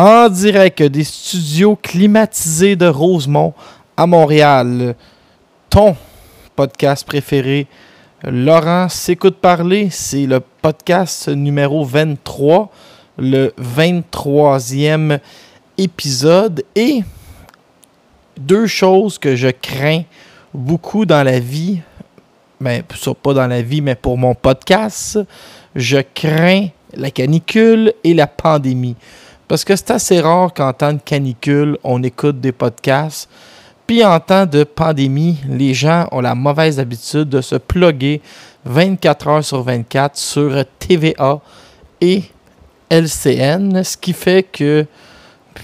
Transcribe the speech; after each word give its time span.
en 0.00 0.30
direct 0.30 0.82
des 0.82 1.04
studios 1.04 1.76
climatisés 1.76 2.74
de 2.74 2.86
Rosemont 2.86 3.52
à 3.98 4.06
Montréal. 4.06 4.94
Ton 5.68 5.94
podcast 6.56 7.06
préféré, 7.06 7.66
Laurent 8.24 8.88
s'écoute 8.88 9.36
parler, 9.36 9.88
c'est 9.90 10.24
le 10.24 10.40
podcast 10.40 11.28
numéro 11.28 11.84
23, 11.84 12.70
le 13.18 13.52
23e 13.60 15.18
épisode 15.76 16.64
et 16.74 17.02
deux 18.38 18.66
choses 18.66 19.18
que 19.18 19.36
je 19.36 19.48
crains 19.48 20.04
beaucoup 20.54 21.04
dans 21.04 21.22
la 21.22 21.40
vie, 21.40 21.82
mais 22.58 22.82
ben, 22.88 23.14
pas 23.22 23.34
dans 23.34 23.46
la 23.46 23.60
vie, 23.60 23.82
mais 23.82 23.96
pour 23.96 24.16
mon 24.16 24.34
podcast, 24.34 25.18
je 25.76 25.98
crains 26.14 26.68
la 26.94 27.10
canicule 27.10 27.92
et 28.02 28.14
la 28.14 28.26
pandémie. 28.26 28.96
Parce 29.50 29.64
que 29.64 29.74
c'est 29.74 29.90
assez 29.90 30.20
rare 30.20 30.54
qu'en 30.54 30.72
temps 30.72 30.92
de 30.92 31.00
canicule, 31.04 31.76
on 31.82 32.00
écoute 32.04 32.40
des 32.40 32.52
podcasts. 32.52 33.28
Puis 33.84 34.04
en 34.04 34.20
temps 34.20 34.46
de 34.46 34.62
pandémie, 34.62 35.38
les 35.48 35.74
gens 35.74 36.06
ont 36.12 36.20
la 36.20 36.36
mauvaise 36.36 36.78
habitude 36.78 37.28
de 37.28 37.40
se 37.40 37.56
plugger 37.56 38.22
24 38.64 39.26
heures 39.26 39.44
sur 39.44 39.64
24 39.64 40.16
sur 40.16 40.64
TVA 40.78 41.40
et 42.00 42.22
LCN, 42.90 43.82
ce 43.82 43.96
qui 43.96 44.12
fait 44.12 44.44
que 44.44 44.86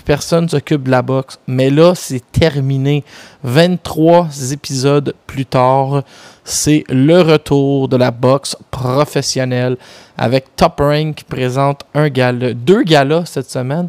personne 0.04 0.46
ne 0.46 0.48
s'occupe 0.48 0.82
de 0.82 0.90
la 0.90 1.02
boxe. 1.02 1.38
Mais 1.46 1.70
là, 1.70 1.94
c'est 1.94 2.32
terminé. 2.32 3.04
23 3.44 4.30
épisodes 4.50 5.14
plus 5.28 5.46
tard, 5.46 6.02
c'est 6.48 6.84
le 6.88 7.22
retour 7.22 7.88
de 7.88 7.96
la 7.96 8.12
boxe 8.12 8.56
professionnelle 8.70 9.76
avec 10.16 10.54
Top 10.54 10.78
Rank 10.78 11.16
qui 11.16 11.24
présente 11.24 11.82
un 11.92 12.08
deux 12.08 12.84
galas 12.84 13.24
cette 13.26 13.50
semaine. 13.50 13.88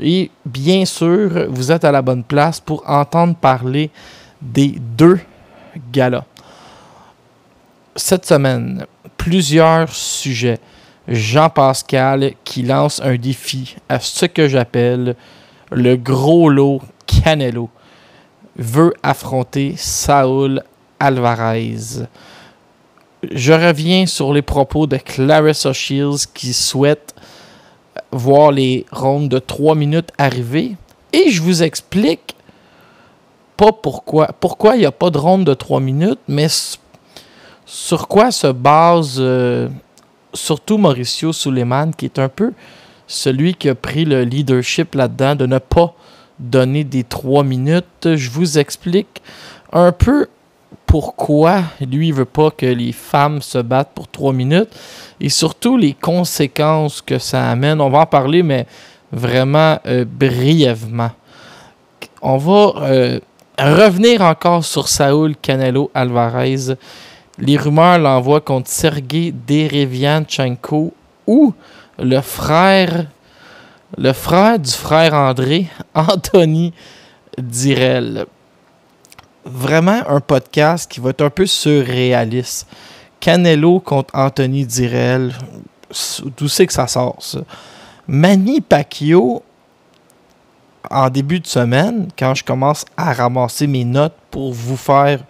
Et 0.00 0.30
bien 0.44 0.84
sûr, 0.84 1.46
vous 1.48 1.72
êtes 1.72 1.84
à 1.84 1.90
la 1.90 2.02
bonne 2.02 2.22
place 2.22 2.60
pour 2.60 2.88
entendre 2.88 3.34
parler 3.34 3.90
des 4.40 4.76
deux 4.96 5.18
galas. 5.92 6.24
Cette 7.96 8.24
semaine, 8.24 8.86
plusieurs 9.16 9.88
sujets. 9.88 10.60
Jean-Pascal 11.08 12.32
qui 12.44 12.62
lance 12.62 13.00
un 13.02 13.16
défi 13.16 13.76
à 13.88 13.98
ce 13.98 14.26
que 14.26 14.46
j'appelle 14.46 15.16
le 15.72 15.96
gros 15.96 16.48
lot 16.48 16.82
Canelo 17.06 17.68
veut 18.56 18.92
affronter 19.02 19.74
Saul 19.76 20.62
Alvarez. 21.00 22.06
Je 23.30 23.52
reviens 23.52 24.06
sur 24.06 24.32
les 24.32 24.42
propos 24.42 24.86
de 24.86 24.96
Clarissa 24.96 25.72
Shields 25.72 26.26
qui 26.32 26.52
souhaite 26.52 27.14
voir 28.12 28.52
les 28.52 28.86
rondes 28.92 29.28
de 29.28 29.38
3 29.38 29.74
minutes 29.74 30.10
arriver. 30.18 30.76
Et 31.12 31.30
je 31.30 31.42
vous 31.42 31.62
explique 31.62 32.36
pas 33.56 33.72
pourquoi. 33.72 34.28
Pourquoi 34.38 34.76
il 34.76 34.80
n'y 34.80 34.86
a 34.86 34.92
pas 34.92 35.10
de 35.10 35.18
ronde 35.18 35.44
de 35.44 35.54
3 35.54 35.80
minutes, 35.80 36.20
mais 36.28 36.48
sur 37.64 38.06
quoi 38.06 38.30
se 38.30 38.48
base 38.48 39.16
euh, 39.18 39.68
surtout 40.34 40.78
Mauricio 40.78 41.32
Suleiman, 41.32 41.90
qui 41.96 42.04
est 42.04 42.18
un 42.18 42.28
peu 42.28 42.52
celui 43.06 43.54
qui 43.54 43.68
a 43.68 43.74
pris 43.74 44.04
le 44.04 44.24
leadership 44.24 44.94
là-dedans, 44.94 45.36
de 45.36 45.46
ne 45.46 45.58
pas 45.58 45.94
donner 46.38 46.84
des 46.84 47.04
trois 47.04 47.44
minutes. 47.44 48.14
Je 48.16 48.30
vous 48.30 48.58
explique 48.58 49.22
un 49.72 49.92
peu 49.92 50.26
pourquoi 50.86 51.62
lui, 51.80 52.12
veut 52.12 52.24
pas 52.24 52.50
que 52.50 52.66
les 52.66 52.92
femmes 52.92 53.42
se 53.42 53.58
battent 53.58 53.92
pour 53.94 54.08
trois 54.08 54.32
minutes 54.32 54.70
et 55.20 55.28
surtout 55.28 55.76
les 55.76 55.94
conséquences 55.94 57.02
que 57.02 57.18
ça 57.18 57.50
amène. 57.50 57.80
On 57.80 57.90
va 57.90 58.00
en 58.00 58.06
parler, 58.06 58.42
mais 58.42 58.66
vraiment 59.12 59.78
euh, 59.86 60.04
brièvement. 60.04 61.10
On 62.22 62.36
va 62.36 62.72
euh, 62.82 63.20
revenir 63.58 64.22
encore 64.22 64.64
sur 64.64 64.88
Saul 64.88 65.36
Canelo 65.36 65.90
Alvarez. 65.94 66.76
Les 67.38 67.56
rumeurs 67.56 67.98
l'envoient 67.98 68.40
contre 68.40 68.70
Sergei 68.70 69.32
Derevianchenko 69.32 70.94
ou 71.26 71.52
le 71.98 72.20
frère, 72.20 73.06
le 73.98 74.12
frère 74.12 74.58
du 74.58 74.70
frère 74.70 75.14
André, 75.14 75.66
Anthony 75.94 76.72
Direl. 77.38 78.26
Vraiment 79.46 80.02
un 80.08 80.20
podcast 80.20 80.90
qui 80.90 81.00
va 81.00 81.10
être 81.10 81.22
un 81.22 81.30
peu 81.30 81.46
surréaliste. 81.46 82.66
Canelo 83.20 83.80
contre 83.80 84.14
Anthony 84.14 84.66
Direl. 84.66 85.32
D'où 86.36 86.48
c'est 86.48 86.66
que 86.66 86.72
ça 86.72 86.86
sort, 86.86 87.16
ça? 87.20 87.40
Manny 88.08 88.60
Pacquiao, 88.60 89.42
en 90.90 91.08
début 91.08 91.40
de 91.40 91.46
semaine, 91.46 92.08
quand 92.18 92.34
je 92.34 92.44
commence 92.44 92.84
à 92.96 93.12
ramasser 93.12 93.66
mes 93.66 93.84
notes 93.84 94.16
pour 94.30 94.52
vous 94.52 94.76
faire 94.76 95.20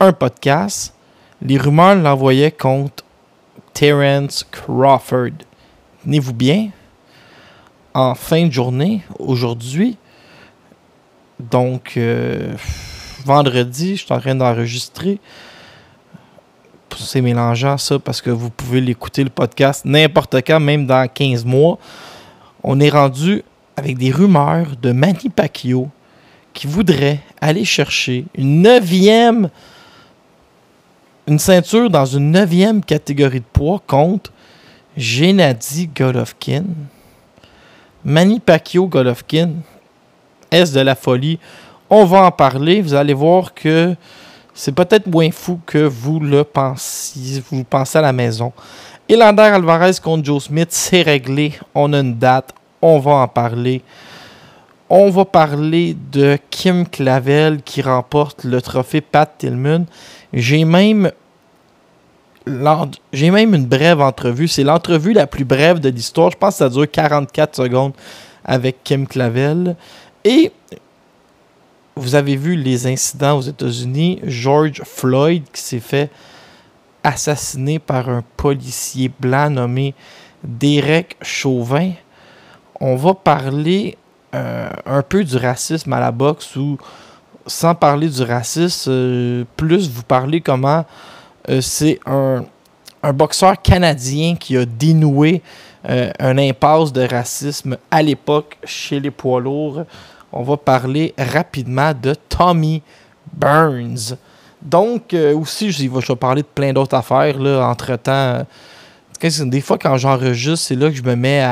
un 0.00 0.12
podcast, 0.12 0.94
les 1.42 1.58
rumeurs 1.58 1.96
l'envoyaient 1.96 2.50
contre 2.50 3.04
Terence 3.72 4.44
Crawford 4.50 5.32
tenez-vous 6.06 6.34
bien, 6.34 6.70
en 7.92 8.14
fin 8.14 8.46
de 8.46 8.52
journée, 8.52 9.02
aujourd'hui, 9.18 9.96
donc 11.40 11.94
euh, 11.96 12.54
vendredi, 13.26 13.96
je 13.96 14.04
suis 14.04 14.12
en 14.14 14.20
train 14.20 14.34
d'enregistrer. 14.34 15.18
C'est 16.96 17.20
mélangeant 17.20 17.76
ça 17.76 17.98
parce 17.98 18.22
que 18.22 18.30
vous 18.30 18.48
pouvez 18.48 18.80
l'écouter 18.80 19.22
le 19.22 19.30
podcast 19.30 19.84
n'importe 19.84 20.36
quand, 20.46 20.60
même 20.60 20.86
dans 20.86 21.06
15 21.06 21.44
mois. 21.44 21.78
On 22.62 22.80
est 22.80 22.88
rendu 22.88 23.42
avec 23.76 23.98
des 23.98 24.10
rumeurs 24.10 24.68
de 24.80 24.92
Manny 24.92 25.28
Pacquiao 25.28 25.90
qui 26.54 26.66
voudrait 26.66 27.20
aller 27.40 27.64
chercher 27.64 28.24
une 28.34 28.62
neuvième 28.62 29.50
une 31.26 31.40
ceinture 31.40 31.90
dans 31.90 32.06
une 32.06 32.30
neuvième 32.30 32.84
catégorie 32.84 33.40
de 33.40 33.44
poids 33.52 33.82
contre 33.84 34.30
Gennady 34.96 35.88
Golovkin. 35.88 36.64
Manny 38.04 38.38
Pacquiao 38.38 38.86
Golovkin. 38.86 39.50
Est-ce 40.52 40.72
de 40.72 40.80
la 40.80 40.94
folie? 40.94 41.40
On 41.88 42.04
va 42.04 42.24
en 42.24 42.30
parler. 42.30 42.80
Vous 42.80 42.94
allez 42.94 43.14
voir 43.14 43.54
que 43.54 43.94
c'est 44.54 44.72
peut-être 44.72 45.06
moins 45.06 45.30
fou 45.30 45.60
que 45.66 45.78
vous 45.78 46.18
le 46.18 46.44
vous 47.50 47.64
pensez 47.64 47.98
à 47.98 48.02
la 48.02 48.12
maison. 48.12 48.52
Elander 49.08 49.42
Alvarez 49.42 49.92
contre 50.02 50.24
Joe 50.24 50.44
Smith, 50.44 50.68
c'est 50.70 51.02
réglé. 51.02 51.52
On 51.74 51.92
a 51.92 52.00
une 52.00 52.16
date. 52.16 52.52
On 52.82 52.98
va 52.98 53.12
en 53.12 53.28
parler. 53.28 53.82
On 54.88 55.10
va 55.10 55.24
parler 55.24 55.96
de 56.10 56.38
Kim 56.50 56.88
Clavel 56.88 57.62
qui 57.62 57.82
remporte 57.82 58.44
le 58.44 58.60
trophée 58.60 59.00
Pat 59.00 59.30
Tillman. 59.36 59.84
J'ai 60.32 60.64
même 60.64 61.10
j'ai 63.12 63.30
même 63.30 63.54
une 63.54 63.66
brève 63.66 64.00
entrevue. 64.00 64.48
C'est 64.48 64.62
l'entrevue 64.64 65.12
la 65.12 65.26
plus 65.26 65.44
brève 65.44 65.80
de 65.80 65.88
l'histoire. 65.88 66.30
Je 66.30 66.36
pense 66.36 66.54
que 66.54 66.58
ça 66.58 66.68
dure 66.68 66.90
44 66.90 67.56
secondes 67.56 67.92
avec 68.44 68.82
Kim 68.84 69.06
Clavel. 69.06 69.76
Et 70.24 70.52
vous 71.96 72.14
avez 72.14 72.36
vu 72.36 72.56
les 72.56 72.86
incidents 72.86 73.38
aux 73.38 73.42
États-Unis? 73.42 74.20
George 74.24 74.82
Floyd 74.84 75.44
qui 75.50 75.62
s'est 75.62 75.80
fait 75.80 76.10
assassiner 77.02 77.78
par 77.78 78.10
un 78.10 78.22
policier 78.36 79.10
blanc 79.18 79.48
nommé 79.48 79.94
Derek 80.44 81.16
Chauvin. 81.22 81.92
On 82.80 82.96
va 82.96 83.14
parler 83.14 83.96
euh, 84.34 84.68
un 84.84 85.02
peu 85.02 85.24
du 85.24 85.38
racisme 85.38 85.92
à 85.94 86.00
la 86.00 86.12
boxe 86.12 86.54
ou 86.56 86.76
sans 87.46 87.74
parler 87.74 88.08
du 88.08 88.22
racisme, 88.22 88.90
euh, 88.90 89.44
plus 89.56 89.88
vous 89.88 90.02
parler 90.02 90.42
comment 90.42 90.84
euh, 91.48 91.62
c'est 91.62 91.98
un, 92.04 92.44
boxeur 93.14 93.62
canadien 93.62 94.34
qui 94.34 94.56
a 94.56 94.64
dénoué 94.64 95.40
un 95.84 96.36
impasse 96.38 96.92
de 96.92 97.02
racisme 97.02 97.76
à 97.88 98.02
l'époque 98.02 98.58
chez 98.64 98.98
les 98.98 99.12
poids 99.12 99.40
lourds. 99.40 99.84
On 100.32 100.42
va 100.42 100.56
parler 100.56 101.14
rapidement 101.18 101.92
de 101.94 102.14
Tommy 102.28 102.82
Burns. 103.32 104.16
Donc, 104.62 105.14
euh, 105.14 105.34
aussi, 105.36 105.70
je, 105.70 105.88
vais 105.88 106.16
parler 106.16 106.42
de 106.42 106.46
plein 106.46 106.72
d'autres 106.72 106.96
affaires 106.96 107.38
entre-temps. 107.62 108.44
Des 109.22 109.60
fois, 109.60 109.78
quand 109.78 109.96
j'enregistre, 109.96 110.66
c'est 110.66 110.74
là 110.74 110.90
que 110.90 110.96
je 110.96 111.02
me 111.02 111.14
mets 111.14 111.42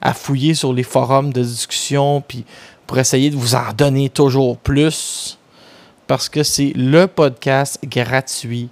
à, 0.00 0.14
fouiller 0.14 0.54
sur 0.54 0.72
les 0.72 0.82
forums 0.82 1.32
de 1.32 1.42
discussion 1.42 2.22
puis 2.26 2.44
pour 2.86 2.98
essayer 2.98 3.30
de 3.30 3.36
vous 3.36 3.54
en 3.54 3.72
donner 3.76 4.10
toujours 4.10 4.58
plus. 4.58 5.38
Parce 6.06 6.28
que 6.28 6.42
c'est 6.42 6.72
le 6.76 7.06
podcast 7.06 7.78
gratuit 7.84 8.68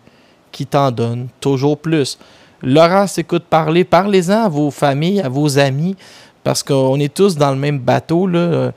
qui 0.51 0.67
t'en 0.67 0.91
donne 0.91 1.29
toujours 1.41 1.79
plus. 1.79 2.19
Laurent 2.63 3.07
s'écoute 3.07 3.45
parler, 3.49 3.85
parlez-en 3.85 4.45
à 4.45 4.49
vos 4.49 4.71
familles, 4.71 5.21
à 5.23 5.31
vos 5.31 5.59
amis, 5.59 5.97
parce 6.45 6.63
qu'on 6.63 7.01
est 7.01 7.13
tous 7.13 7.37
dans 7.37 7.51
le 7.51 7.57
même 7.57 7.79
bateau. 7.79 8.27
Là. 8.27 8.73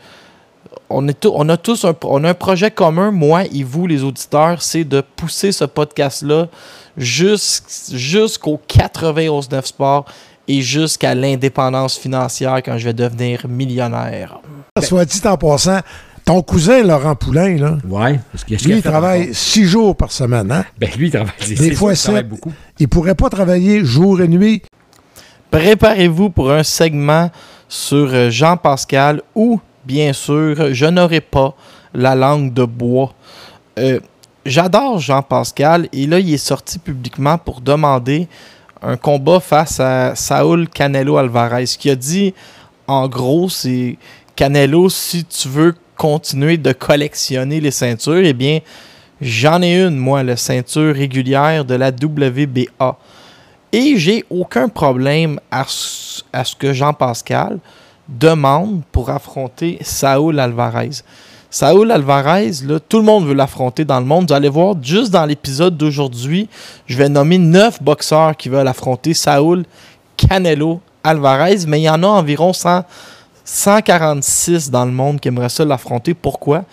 On, 0.89 1.07
est 1.07 1.25
on 1.25 1.49
a 1.49 1.57
tous 1.57 1.83
un, 1.85 1.95
on 2.03 2.23
a 2.23 2.29
un 2.29 2.33
projet 2.33 2.69
commun, 2.71 3.11
moi 3.11 3.43
et 3.45 3.63
vous, 3.63 3.87
les 3.87 4.03
auditeurs, 4.03 4.61
c'est 4.61 4.83
de 4.83 5.01
pousser 5.01 5.51
ce 5.51 5.65
podcast-là 5.65 6.47
jusqu'au 6.97 8.59
91.9 8.69 9.65
Sport 9.65 10.05
et 10.47 10.61
jusqu'à 10.61 11.15
l'indépendance 11.15 11.97
financière 11.97 12.57
quand 12.63 12.77
je 12.77 12.85
vais 12.85 12.93
devenir 12.93 13.47
millionnaire. 13.47 14.39
Soit 14.81 15.05
dit 15.05 15.21
en 15.25 15.37
passant, 15.37 15.79
ton 16.23 16.41
cousin 16.41 16.83
Laurent 16.83 17.15
Poulain, 17.15 17.57
là, 17.57 17.77
Ouais, 17.87 18.19
parce 18.31 18.43
qu'il 18.43 18.57
lui, 18.57 18.77
il 18.77 18.83
travaille 18.83 19.33
six 19.33 19.65
jours 19.65 19.95
par 19.95 20.11
semaine. 20.11 20.51
Hein? 20.51 20.65
Ben 20.79 20.89
lui, 20.97 21.07
il 21.07 21.11
travaille, 21.11 21.33
Des 21.47 21.55
c'est 21.55 21.71
fois 21.75 21.93
travaille 21.93 22.21
sept. 22.21 22.29
beaucoup. 22.29 22.53
Il 22.79 22.87
pourrait 22.87 23.15
pas 23.15 23.29
travailler 23.29 23.83
jour 23.83 24.21
et 24.21 24.27
nuit? 24.27 24.61
Préparez-vous 25.51 26.29
pour 26.31 26.51
un 26.51 26.63
segment 26.63 27.31
sur 27.67 28.09
euh, 28.13 28.29
Jean-Pascal 28.29 29.21
où, 29.35 29.59
bien 29.85 30.13
sûr, 30.13 30.73
je 30.73 30.85
n'aurai 30.85 31.21
pas 31.21 31.55
la 31.93 32.15
langue 32.15 32.53
de 32.53 32.63
bois. 32.65 33.13
Euh, 33.79 33.99
J'adore 34.45 34.99
Jean-Pascal 34.99 35.89
et 35.91 36.05
là, 36.05 36.19
il 36.19 36.31
est 36.31 36.37
sorti 36.37 36.77
publiquement 36.77 37.37
pour 37.39 37.61
demander 37.61 38.27
un 38.81 38.95
combat 38.95 39.39
face 39.39 39.79
à 39.79 40.13
Saul 40.15 40.69
Canelo 40.69 41.17
Alvarez. 41.17 41.65
Ce 41.65 41.77
qu'il 41.79 41.89
a 41.89 41.95
dit, 41.95 42.31
en 42.85 43.07
gros, 43.07 43.49
c'est 43.49 43.97
Canelo, 44.35 44.87
si 44.89 45.25
tu 45.25 45.47
veux 45.47 45.73
continuer 45.97 46.57
de 46.57 46.73
collectionner 46.73 47.59
les 47.59 47.71
ceintures, 47.71 48.21
eh 48.23 48.33
bien, 48.33 48.59
j'en 49.19 49.63
ai 49.63 49.81
une, 49.81 49.97
moi, 49.97 50.21
la 50.21 50.37
ceinture 50.37 50.93
régulière 50.93 51.65
de 51.65 51.73
la 51.73 51.89
WBA. 51.89 52.97
Et 53.71 53.97
j'ai 53.97 54.25
aucun 54.29 54.69
problème 54.69 55.39
à, 55.49 55.63
ce- 55.67 56.21
à 56.31 56.43
ce 56.43 56.55
que 56.55 56.71
Jean-Pascal 56.71 57.57
demande 58.07 58.81
pour 58.91 59.09
affronter 59.09 59.77
Saul 59.81 60.39
Alvarez. 60.39 61.01
Saul 61.49 61.91
Alvarez, 61.91 62.51
tout 62.89 62.97
le 62.97 63.03
monde 63.03 63.25
veut 63.25 63.33
l'affronter 63.33 63.85
dans 63.85 63.99
le 63.99 64.05
monde. 64.05 64.27
Vous 64.27 64.33
allez 64.33 64.49
voir, 64.49 64.75
juste 64.81 65.11
dans 65.11 65.25
l'épisode 65.25 65.77
d'aujourd'hui, 65.77 66.49
je 66.85 66.97
vais 66.97 67.09
nommer 67.09 67.37
neuf 67.37 67.81
boxeurs 67.81 68.35
qui 68.35 68.49
veulent 68.49 68.67
affronter 68.67 69.13
Saul 69.13 69.63
Canelo 70.17 70.81
Alvarez, 71.03 71.59
mais 71.67 71.79
il 71.79 71.83
y 71.83 71.89
en 71.89 72.03
a 72.03 72.07
environ 72.07 72.51
100 72.51 72.83
146 73.45 74.71
dans 74.71 74.85
le 74.85 74.91
monde 74.91 75.19
qui 75.19 75.27
aimeraient 75.27 75.49
ça 75.49 75.63
l'affronter. 75.63 76.13
Pourquoi? 76.13 76.65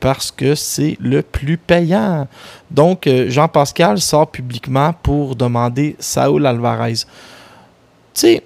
Parce 0.00 0.30
que 0.30 0.54
c'est 0.54 0.96
le 1.00 1.22
plus 1.22 1.56
payant. 1.56 2.26
Donc, 2.70 3.06
euh, 3.06 3.30
Jean-Pascal 3.30 4.00
sort 4.00 4.30
publiquement 4.30 4.92
pour 5.02 5.36
demander 5.36 5.96
Saul 6.00 6.44
Alvarez. 6.44 7.04
Tu 8.12 8.40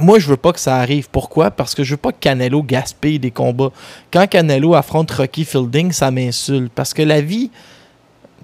moi, 0.00 0.18
je 0.18 0.26
veux 0.28 0.36
pas 0.36 0.52
que 0.52 0.60
ça 0.60 0.76
arrive. 0.76 1.08
Pourquoi? 1.10 1.50
Parce 1.50 1.74
que 1.74 1.84
je 1.84 1.92
veux 1.92 1.98
pas 1.98 2.12
que 2.12 2.18
Canelo 2.20 2.62
gaspille 2.62 3.18
des 3.18 3.30
combats. 3.30 3.70
Quand 4.12 4.26
Canelo 4.28 4.74
affronte 4.74 5.10
Rocky 5.12 5.44
Fielding, 5.44 5.92
ça 5.92 6.10
m'insulte. 6.10 6.72
Parce 6.74 6.92
que 6.94 7.02
la 7.02 7.20
vie, 7.20 7.50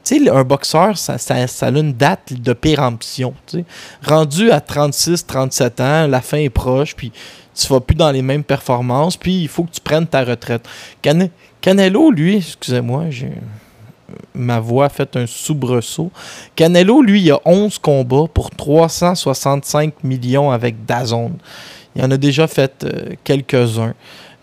tu 0.04 0.24
sais, 0.24 0.30
un 0.30 0.44
boxeur, 0.44 0.96
ça, 0.96 1.18
ça, 1.18 1.34
a 1.36 1.68
une 1.70 1.92
date 1.92 2.32
de 2.32 2.52
péremption. 2.52 3.34
tu 3.46 3.58
sais. 3.58 3.64
Rendu 4.04 4.50
à 4.50 4.60
36, 4.60 5.26
37 5.26 5.80
ans, 5.80 6.06
la 6.06 6.20
fin 6.20 6.38
est 6.38 6.50
proche, 6.50 6.94
puis 6.94 7.10
tu 7.54 7.66
vas 7.68 7.80
plus 7.80 7.96
dans 7.96 8.10
les 8.10 8.22
mêmes 8.22 8.44
performances, 8.44 9.16
puis 9.16 9.42
il 9.42 9.48
faut 9.48 9.64
que 9.64 9.72
tu 9.72 9.80
prennes 9.80 10.06
ta 10.06 10.22
retraite. 10.24 10.66
Cane- 11.02 11.30
Canelo, 11.60 12.10
lui, 12.10 12.36
excusez-moi, 12.36 13.06
j'ai 13.10 13.32
ma 14.34 14.60
voix 14.60 14.86
a 14.86 14.88
fait 14.88 15.16
un 15.16 15.26
soubresaut. 15.26 16.10
Canelo, 16.54 17.02
lui, 17.02 17.22
il 17.22 17.32
a 17.32 17.40
11 17.44 17.78
combats 17.78 18.26
pour 18.32 18.50
365 18.50 20.04
millions 20.04 20.50
avec 20.50 20.84
Dazone. 20.84 21.36
Il 21.94 22.04
en 22.04 22.10
a 22.10 22.16
déjà 22.16 22.46
fait 22.46 22.84
euh, 22.84 23.14
quelques-uns. 23.24 23.94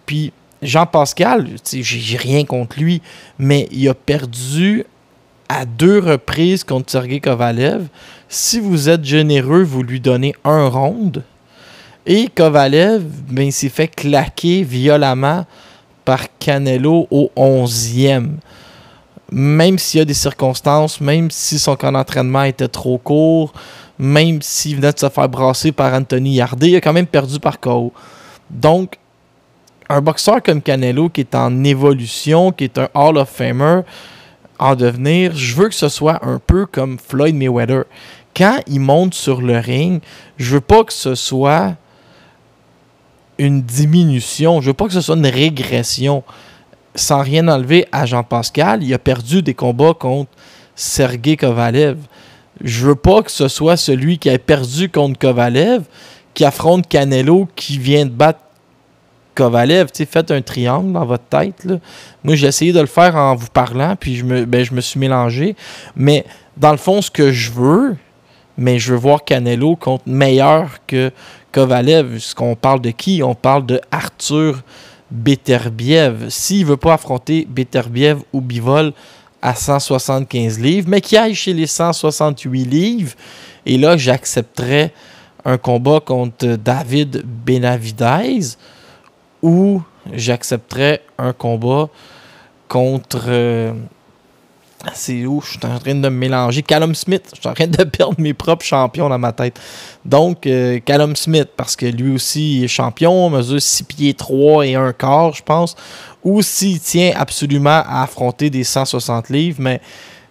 Puis 0.05 0.33
Jean-Pascal, 0.61 1.47
j'ai 1.71 2.17
rien 2.17 2.45
contre 2.45 2.79
lui, 2.79 3.01
mais 3.37 3.67
il 3.71 3.87
a 3.89 3.93
perdu 3.93 4.85
à 5.49 5.65
deux 5.65 5.99
reprises 5.99 6.63
contre 6.63 6.91
Sergei 6.91 7.19
Kovalev. 7.19 7.87
Si 8.27 8.59
vous 8.59 8.89
êtes 8.89 9.03
généreux, 9.03 9.63
vous 9.63 9.83
lui 9.83 9.99
donnez 9.99 10.33
un 10.43 10.67
round. 10.67 11.23
Et 12.05 12.27
Kovalev, 12.27 13.03
ben, 13.29 13.51
s'est 13.51 13.69
fait 13.69 13.87
claquer 13.87 14.63
violemment 14.63 15.45
par 16.03 16.21
Canelo 16.39 17.07
au 17.11 17.31
11e. 17.37 18.31
Même 19.31 19.79
s'il 19.79 19.99
y 19.99 20.01
a 20.01 20.05
des 20.05 20.13
circonstances, 20.13 21.01
même 21.01 21.31
si 21.31 21.57
son 21.57 21.75
camp 21.75 21.91
d'entraînement 21.91 22.43
était 22.43 22.67
trop 22.67 22.97
court, 22.97 23.53
même 23.97 24.41
s'il 24.41 24.75
venait 24.75 24.91
de 24.91 24.99
se 24.99 25.09
faire 25.09 25.29
brasser 25.29 25.71
par 25.71 25.93
Anthony 25.93 26.35
Yardet, 26.35 26.69
il 26.69 26.75
a 26.75 26.81
quand 26.81 26.93
même 26.93 27.07
perdu 27.07 27.39
par 27.39 27.59
KO. 27.59 27.93
Donc, 28.49 28.97
un 29.89 30.01
boxeur 30.01 30.41
comme 30.41 30.61
Canelo 30.61 31.09
qui 31.09 31.21
est 31.21 31.35
en 31.35 31.63
évolution, 31.63 32.51
qui 32.51 32.65
est 32.65 32.77
un 32.77 32.89
Hall 32.93 33.17
of 33.17 33.29
Famer 33.29 33.81
en 34.59 34.75
devenir, 34.75 35.35
je 35.35 35.55
veux 35.55 35.67
que 35.67 35.75
ce 35.75 35.89
soit 35.89 36.25
un 36.25 36.39
peu 36.39 36.65
comme 36.65 36.97
Floyd 36.97 37.35
Mayweather. 37.35 37.83
Quand 38.35 38.59
il 38.67 38.79
monte 38.79 39.13
sur 39.13 39.41
le 39.41 39.57
ring, 39.57 40.01
je 40.37 40.55
veux 40.55 40.61
pas 40.61 40.83
que 40.83 40.93
ce 40.93 41.15
soit 41.15 41.75
une 43.37 43.61
diminution, 43.61 44.61
je 44.61 44.67
veux 44.67 44.73
pas 44.73 44.87
que 44.87 44.93
ce 44.93 45.01
soit 45.01 45.15
une 45.15 45.27
régression. 45.27 46.23
Sans 46.95 47.21
rien 47.21 47.47
enlever 47.47 47.87
à 47.91 48.05
Jean-Pascal, 48.05 48.83
il 48.83 48.93
a 48.93 48.99
perdu 48.99 49.41
des 49.41 49.53
combats 49.53 49.93
contre 49.93 50.29
Sergei 50.75 51.37
Kovalev. 51.37 51.97
Je 52.61 52.87
veux 52.87 52.95
pas 52.95 53.23
que 53.23 53.31
ce 53.31 53.47
soit 53.47 53.77
celui 53.77 54.19
qui 54.19 54.29
a 54.29 54.37
perdu 54.37 54.89
contre 54.89 55.17
Kovalev 55.17 55.83
qui 56.33 56.45
affronte 56.45 56.87
Canelo 56.87 57.47
qui 57.55 57.77
vient 57.77 58.05
de 58.05 58.11
battre 58.11 58.39
Kovalev. 59.35 59.89
Faites 59.93 60.31
un 60.31 60.41
triangle 60.41 60.93
dans 60.93 61.05
votre 61.05 61.25
tête. 61.25 61.63
là. 61.65 61.77
Moi, 62.23 62.35
j'ai 62.35 62.47
essayé 62.47 62.73
de 62.73 62.79
le 62.79 62.85
faire 62.85 63.15
en 63.15 63.35
vous 63.35 63.49
parlant, 63.51 63.95
puis 63.99 64.15
je 64.15 64.25
me, 64.25 64.45
ben, 64.45 64.63
je 64.63 64.73
me 64.73 64.81
suis 64.81 64.99
mélangé. 64.99 65.55
Mais 65.95 66.25
dans 66.57 66.71
le 66.71 66.77
fond, 66.77 67.01
ce 67.01 67.09
que 67.09 67.31
je 67.31 67.51
veux, 67.51 67.97
mais 68.57 68.77
je 68.79 68.93
veux 68.93 68.99
voir 68.99 69.23
Canelo 69.23 69.75
contre 69.75 70.03
meilleur 70.07 70.69
que 70.87 71.11
Kovalev. 71.51 72.19
Ce 72.19 72.35
parle 72.55 72.81
de 72.81 72.91
qui? 72.91 73.23
On 73.23 73.35
parle 73.35 73.65
de 73.65 73.81
Arthur 73.91 74.61
Beterbiev. 75.13 76.29
S'il 76.29 76.65
veut 76.65 76.77
pas 76.77 76.95
affronter 76.95 77.47
Beterbiev 77.49 78.21
ou 78.33 78.41
Bivol 78.41 78.91
à 79.41 79.53
175 79.53 80.59
livres, 80.59 80.89
mais 80.89 81.01
qui 81.01 81.15
aille 81.15 81.35
chez 81.35 81.53
les 81.53 81.67
168 81.67 82.65
livres, 82.65 83.13
et 83.65 83.77
là, 83.77 83.95
j'accepterais 83.95 84.91
un 85.45 85.57
combat 85.57 85.99
contre 85.99 86.55
David 86.55 87.23
Benavidez 87.25 88.57
ou 89.41 89.81
j'accepterais 90.11 91.01
un 91.17 91.31
combat 91.31 91.89
contre. 92.67 93.25
euh, 93.27 93.73
c'est 94.93 95.25
où? 95.25 95.41
Je 95.41 95.51
suis 95.51 95.59
en 95.63 95.79
train 95.79 95.95
de 95.95 96.09
me 96.09 96.09
mélanger. 96.09 96.61
Callum 96.61 96.93
Smith, 96.93 97.23
je 97.33 97.39
suis 97.39 97.49
en 97.49 97.53
train 97.53 97.67
de 97.67 97.83
perdre 97.83 98.15
mes 98.17 98.33
propres 98.33 98.65
champions 98.65 99.07
dans 99.09 99.19
ma 99.19 99.31
tête. 99.31 99.59
Donc, 100.03 100.45
euh, 100.45 100.79
Callum 100.83 101.15
Smith, 101.15 101.49
parce 101.55 101.75
que 101.75 101.85
lui 101.85 102.13
aussi 102.13 102.63
est 102.63 102.67
champion, 102.67 103.29
mesure 103.29 103.61
6 103.61 103.83
pieds 103.83 104.13
3 104.13 104.65
et 104.67 104.75
un 104.75 104.91
quart, 104.91 105.33
je 105.33 105.43
pense. 105.43 105.75
Ou 106.23 106.41
s'il 106.41 106.79
tient 106.79 107.13
absolument 107.15 107.83
à 107.85 108.03
affronter 108.03 108.49
des 108.49 108.63
160 108.63 109.29
livres, 109.29 109.57
mais 109.61 109.79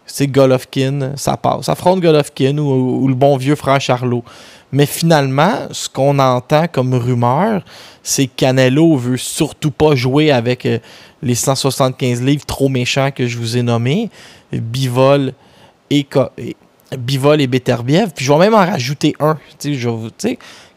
c'est 0.06 0.26
Golovkin, 0.26 1.12
ça 1.16 1.37
passe. 1.37 1.68
Affronte 1.68 2.00
Golovkin 2.00 2.59
ou, 2.59 3.02
ou 3.02 3.09
le 3.09 3.14
bon 3.14 3.37
vieux 3.37 3.54
frère 3.54 3.80
Charlot. 3.80 4.25
Mais 4.73 4.87
finalement, 4.87 5.68
ce 5.71 5.88
qu'on 5.88 6.18
entend 6.18 6.66
comme 6.66 6.94
rumeur, 6.94 7.62
c'est 8.02 8.26
que 8.26 8.32
Canelo 8.37 8.97
veut 8.97 9.18
surtout 9.18 9.71
pas 9.71 9.94
jouer 9.94 10.30
avec 10.30 10.64
euh, 10.64 10.78
les 11.23 11.35
175 11.35 12.23
livres 12.23 12.47
trop 12.47 12.71
méchants 12.71 13.11
que 13.11 13.26
je 13.26 13.37
vous 13.37 13.59
ai 13.59 13.62
nommés, 13.62 14.11
Bivol 14.61 15.32
et, 15.90 16.06
et- 16.38 16.56
Bivol 16.99 17.40
et 17.40 17.47
Beterbiev. 17.47 18.11
Puis 18.14 18.25
je 18.25 18.32
vais 18.32 18.38
même 18.38 18.54
en 18.54 18.59
rajouter 18.59 19.14
un. 19.21 19.38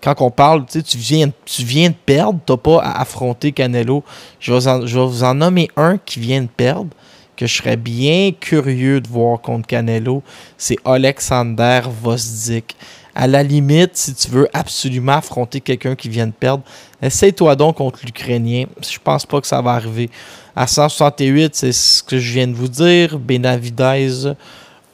Quand 0.01 0.21
on 0.21 0.29
parle, 0.31 0.65
tu 0.65 0.97
viens, 0.97 1.27
de 1.27 1.95
perdre, 2.05 2.39
t'as 2.45 2.57
pas 2.57 2.81
à 2.81 3.01
affronter 3.01 3.51
Canelo. 3.51 4.03
Je 4.39 4.53
vais, 4.53 4.67
en- 4.67 4.85
je 4.85 4.99
vais 4.99 5.05
vous 5.05 5.23
en 5.23 5.33
nommer 5.33 5.69
un 5.75 5.97
qui 5.97 6.19
vient 6.19 6.41
de 6.41 6.47
perdre, 6.47 6.89
que 7.35 7.47
je 7.47 7.53
serais 7.57 7.75
bien 7.75 8.31
curieux 8.39 9.01
de 9.01 9.07
voir 9.07 9.41
contre 9.41 9.67
Canelo. 9.67 10.21
C'est 10.57 10.77
Alexander 10.85 11.81
Vosdik. 12.01 12.75
À 13.17 13.27
la 13.27 13.43
limite, 13.43 13.91
si 13.95 14.13
tu 14.13 14.29
veux 14.29 14.47
absolument 14.53 15.13
affronter 15.13 15.61
quelqu'un 15.61 15.95
qui 15.95 16.09
vient 16.09 16.27
de 16.27 16.33
perdre, 16.33 16.63
essaye-toi 17.01 17.55
donc 17.55 17.77
contre 17.77 17.99
l'Ukrainien. 18.05 18.65
Je 18.81 18.97
pense 19.01 19.25
pas 19.25 19.39
que 19.41 19.47
ça 19.47 19.61
va 19.61 19.71
arriver. 19.71 20.09
À 20.55 20.67
168, 20.67 21.53
c'est 21.53 21.73
ce 21.73 22.01
que 22.01 22.17
je 22.17 22.33
viens 22.33 22.47
de 22.47 22.53
vous 22.53 22.69
dire. 22.69 23.19
Benavidez 23.19 24.31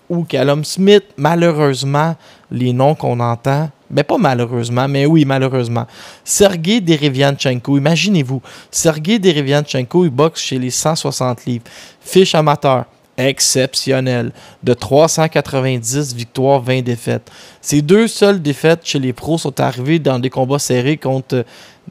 ou 0.10 0.24
Callum 0.24 0.64
Smith. 0.66 1.04
Malheureusement, 1.18 2.16
les 2.50 2.74
noms 2.74 2.96
qu'on 2.96 3.20
entend, 3.20 3.70
mais 3.92 4.04
pas 4.04 4.18
malheureusement, 4.18 4.88
mais 4.88 5.06
oui, 5.06 5.24
malheureusement. 5.24 5.86
Sergei 6.24 6.82
Derevianchenko, 6.82 7.78
imaginez-vous, 7.78 8.42
Sergei 8.72 9.20
Derevianchenko, 9.20 10.06
il 10.06 10.10
boxe 10.10 10.42
chez 10.42 10.58
les 10.58 10.72
160 10.72 11.46
livres. 11.46 11.66
Fiche 12.02 12.34
amateur, 12.34 12.86
exceptionnel, 13.16 14.32
de 14.64 14.74
390 14.74 16.16
victoires, 16.16 16.62
20 16.62 16.82
défaites. 16.82 17.30
Ces 17.62 17.84
deux 17.84 18.08
seules 18.08 18.42
défaites 18.42 18.82
chez 18.84 18.98
les 18.98 19.14
pros 19.14 19.38
sont 19.38 19.60
arrivées 19.60 20.00
dans 20.00 20.18
des 20.18 20.32
combats 20.32 20.58
serrés 20.58 20.98
contre 20.98 21.46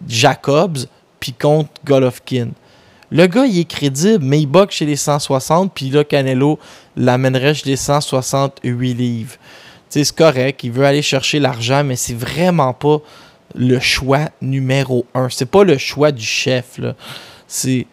Jacobs 0.08 0.78
puis 1.20 1.32
contre 1.32 1.70
Golovkin. 1.84 2.48
Le 3.10 3.26
gars, 3.26 3.46
il 3.46 3.58
est 3.58 3.64
crédible, 3.64 4.24
mais 4.24 4.40
il 4.40 4.46
boxe 4.46 4.76
chez 4.76 4.86
les 4.86 4.96
160, 4.96 5.72
puis 5.74 5.90
là, 5.90 6.04
Canelo 6.04 6.58
l'amènerait 6.96 7.54
chez 7.54 7.70
les 7.70 7.76
168 7.76 8.94
livres. 8.94 9.36
c'est 9.88 10.14
correct, 10.14 10.62
il 10.62 10.70
veut 10.70 10.84
aller 10.84 11.02
chercher 11.02 11.40
l'argent, 11.40 11.82
mais 11.82 11.96
c'est 11.96 12.14
vraiment 12.14 12.72
pas 12.72 12.98
le 13.54 13.80
choix 13.80 14.28
numéro 14.40 15.06
un. 15.14 15.28
C'est 15.28 15.46
pas 15.50 15.64
le 15.64 15.78
choix 15.78 16.12
du 16.12 16.24
chef. 16.24 16.80
C'est. 17.46 17.86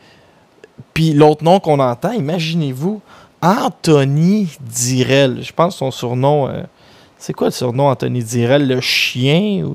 Puis 0.93 1.13
l'autre 1.13 1.43
nom 1.43 1.59
qu'on 1.59 1.79
entend, 1.79 2.11
imaginez-vous, 2.11 3.01
Anthony 3.41 4.47
Direl. 4.61 5.39
Je 5.41 5.51
pense 5.51 5.77
son 5.77 5.91
surnom. 5.91 6.47
Euh, 6.47 6.63
c'est 7.17 7.33
quoi 7.33 7.47
le 7.47 7.51
surnom 7.51 7.87
Anthony 7.87 8.23
Direl? 8.23 8.67
Le 8.67 8.81
chien. 8.81 9.65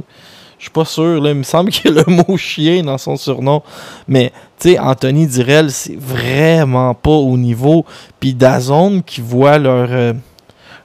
Je 0.62 0.66
suis 0.66 0.70
pas 0.70 0.84
sûr. 0.84 1.20
Là, 1.20 1.30
il 1.30 1.38
me 1.38 1.42
semble 1.42 1.72
qu'il 1.72 1.92
y 1.92 1.98
a 1.98 2.04
le 2.06 2.12
mot 2.14 2.36
chien 2.36 2.84
dans 2.84 2.96
son 2.96 3.16
surnom. 3.16 3.64
Mais, 4.06 4.30
tu 4.60 4.70
sais, 4.70 4.78
Anthony 4.78 5.26
Direl, 5.26 5.72
c'est 5.72 5.98
vraiment 5.98 6.94
pas 6.94 7.10
au 7.10 7.36
niveau. 7.36 7.84
Puis 8.20 8.32
Dazone 8.32 9.02
qui 9.02 9.20
voit 9.20 9.58
leur, 9.58 9.88
euh, 9.90 10.12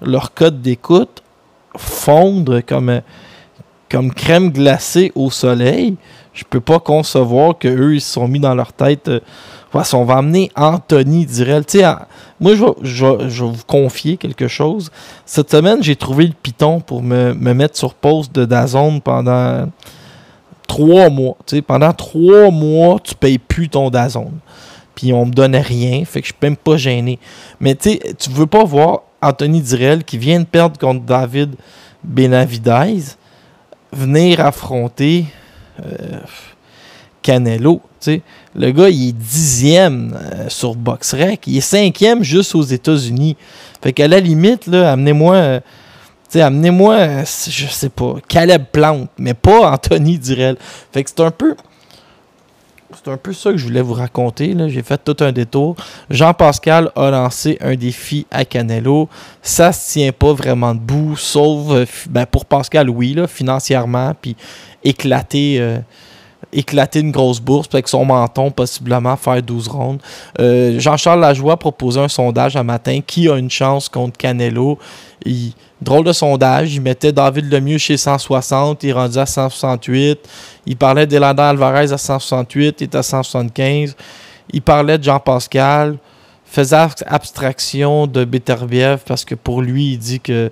leur 0.01 0.33
code 0.33 0.63
d'écoute 0.63 1.21
fondre 1.77 2.61
comme, 2.61 3.01
comme 3.87 4.11
crème 4.11 4.49
glacée 4.49 5.11
au 5.13 5.29
soleil. 5.29 5.95
Je 6.33 6.43
peux 6.43 6.59
pas 6.59 6.79
concevoir 6.79 7.55
qu'eux, 7.59 7.93
ils 7.93 8.01
se 8.01 8.13
sont 8.13 8.27
mis 8.27 8.39
dans 8.39 8.55
leur 8.55 8.73
tête. 8.73 9.07
Euh, 9.09 9.19
on 9.93 10.03
va 10.03 10.17
amener 10.17 10.51
Anthony 10.55 11.25
Direl. 11.25 11.63
Sais, 11.67 11.83
moi, 12.39 12.53
je 12.81 13.05
vais, 13.05 13.27
vous 13.45 13.63
confier 13.65 14.17
quelque 14.17 14.47
chose. 14.47 14.91
Cette 15.25 15.51
semaine, 15.51 15.83
j'ai 15.83 15.95
trouvé 15.95 16.27
le 16.27 16.33
piton 16.33 16.79
pour 16.79 17.01
me, 17.01 17.33
mettre 17.33 17.77
sur 17.77 17.93
pause 17.93 18.31
de 18.31 18.45
Dazone 18.45 19.01
pendant 19.01 19.69
trois 20.67 21.09
mois. 21.09 21.37
Pendant 21.65 21.93
trois 21.93 22.51
mois, 22.51 22.99
tu 23.03 23.15
payes 23.15 23.39
plus 23.39 23.69
ton 23.69 23.89
Dazone. 23.89 24.39
Puis 24.95 25.13
on 25.13 25.25
me 25.25 25.31
donnait 25.31 25.61
rien, 25.61 26.03
fait 26.05 26.21
que 26.21 26.27
je 26.27 26.33
suis 26.33 26.39
même 26.41 26.57
pas 26.57 26.77
gêné. 26.77 27.19
Mais 27.59 27.75
tu 27.75 27.91
sais, 27.91 27.99
tu 28.17 28.31
veux 28.31 28.47
pas 28.47 28.63
voir 28.63 29.03
Anthony 29.21 29.61
Direl, 29.61 30.03
qui 30.03 30.17
vient 30.17 30.39
de 30.39 30.45
perdre 30.45 30.79
contre 30.79 31.01
David 31.01 31.55
Benavidez, 32.03 33.15
venir 33.91 34.39
affronter 34.39 35.25
euh, 35.83 36.19
Canelo. 37.21 37.81
Le 38.57 38.71
gars, 38.71 38.89
il 38.89 39.09
est 39.09 39.13
dixième 39.13 40.17
euh, 40.19 40.49
sur 40.49 40.75
BoxRec. 40.75 41.45
Il 41.45 41.57
est 41.57 41.61
cinquième 41.61 42.23
juste 42.23 42.55
aux 42.55 42.63
États-Unis. 42.63 43.37
Fait 43.81 43.93
qu'à 43.93 44.07
la 44.07 44.19
limite, 44.19 44.65
là, 44.65 44.91
amenez-moi. 44.91 45.35
Euh, 45.35 45.59
amenez-moi, 46.35 47.23
je 47.23 47.67
sais 47.67 47.89
pas, 47.89 48.15
Caleb 48.27 48.65
Plante, 48.71 49.09
mais 49.17 49.33
pas 49.33 49.71
Anthony 49.73 50.17
Direl. 50.17 50.57
Fait 50.91 51.03
que 51.03 51.09
c'est 51.09 51.21
un 51.21 51.31
peu 51.31 51.55
c'est 53.03 53.11
un 53.11 53.17
peu 53.17 53.33
ça 53.33 53.51
que 53.51 53.57
je 53.57 53.65
voulais 53.65 53.81
vous 53.81 53.93
raconter. 53.93 54.55
J'ai 54.69 54.81
fait 54.81 54.99
tout 55.03 55.17
un 55.23 55.31
détour. 55.31 55.75
Jean-Pascal 56.09 56.91
a 56.95 57.11
lancé 57.11 57.57
un 57.61 57.75
défi 57.75 58.25
à 58.31 58.43
Canelo. 58.43 59.07
Ça 59.41 59.71
se 59.71 59.91
tient 59.93 60.11
pas 60.11 60.33
vraiment 60.33 60.73
debout, 60.73 61.15
sauf 61.15 61.71
euh, 61.71 61.85
ben, 62.09 62.25
pour 62.25 62.45
Pascal, 62.45 62.89
oui, 62.89 63.15
financièrement, 63.27 64.13
puis 64.19 64.35
éclater. 64.83 65.57
Euh, 65.59 65.79
éclater 66.53 66.99
une 66.99 67.11
grosse 67.11 67.39
bourse, 67.39 67.67
avec 67.73 67.87
son 67.87 68.05
menton, 68.05 68.51
possiblement 68.51 69.15
faire 69.15 69.41
12 69.41 69.67
rondes. 69.67 70.01
Euh, 70.39 70.79
Jean-Charles 70.79 71.19
Lajoie 71.19 71.57
proposait 71.57 72.01
un 72.01 72.07
sondage 72.07 72.55
un 72.55 72.63
matin. 72.63 72.99
Qui 73.05 73.29
a 73.29 73.37
une 73.37 73.51
chance 73.51 73.89
contre 73.89 74.17
Canelo? 74.17 74.77
drôle 75.81 76.05
de 76.05 76.13
sondage. 76.13 76.75
Il 76.75 76.81
mettait 76.81 77.11
David 77.11 77.51
Lemieux 77.51 77.77
chez 77.77 77.97
160, 77.97 78.83
il 78.83 78.93
rendu 78.93 79.17
à 79.17 79.25
168. 79.25 80.19
Il 80.65 80.77
parlait 80.77 81.05
d'Elander 81.05 81.43
Alvarez 81.43 81.91
à 81.91 81.97
168, 81.97 82.81
il 82.81 82.83
est 82.83 82.95
à 82.95 83.03
175. 83.03 83.95
Il 84.53 84.61
parlait 84.61 84.97
de 84.97 85.03
Jean-Pascal, 85.03 85.97
faisait 86.45 86.87
abstraction 87.05 88.07
de 88.07 88.25
Beterbiev 88.25 88.99
parce 89.05 89.25
que 89.25 89.35
pour 89.35 89.61
lui, 89.61 89.93
il 89.93 89.97
dit 89.97 90.19
que 90.19 90.51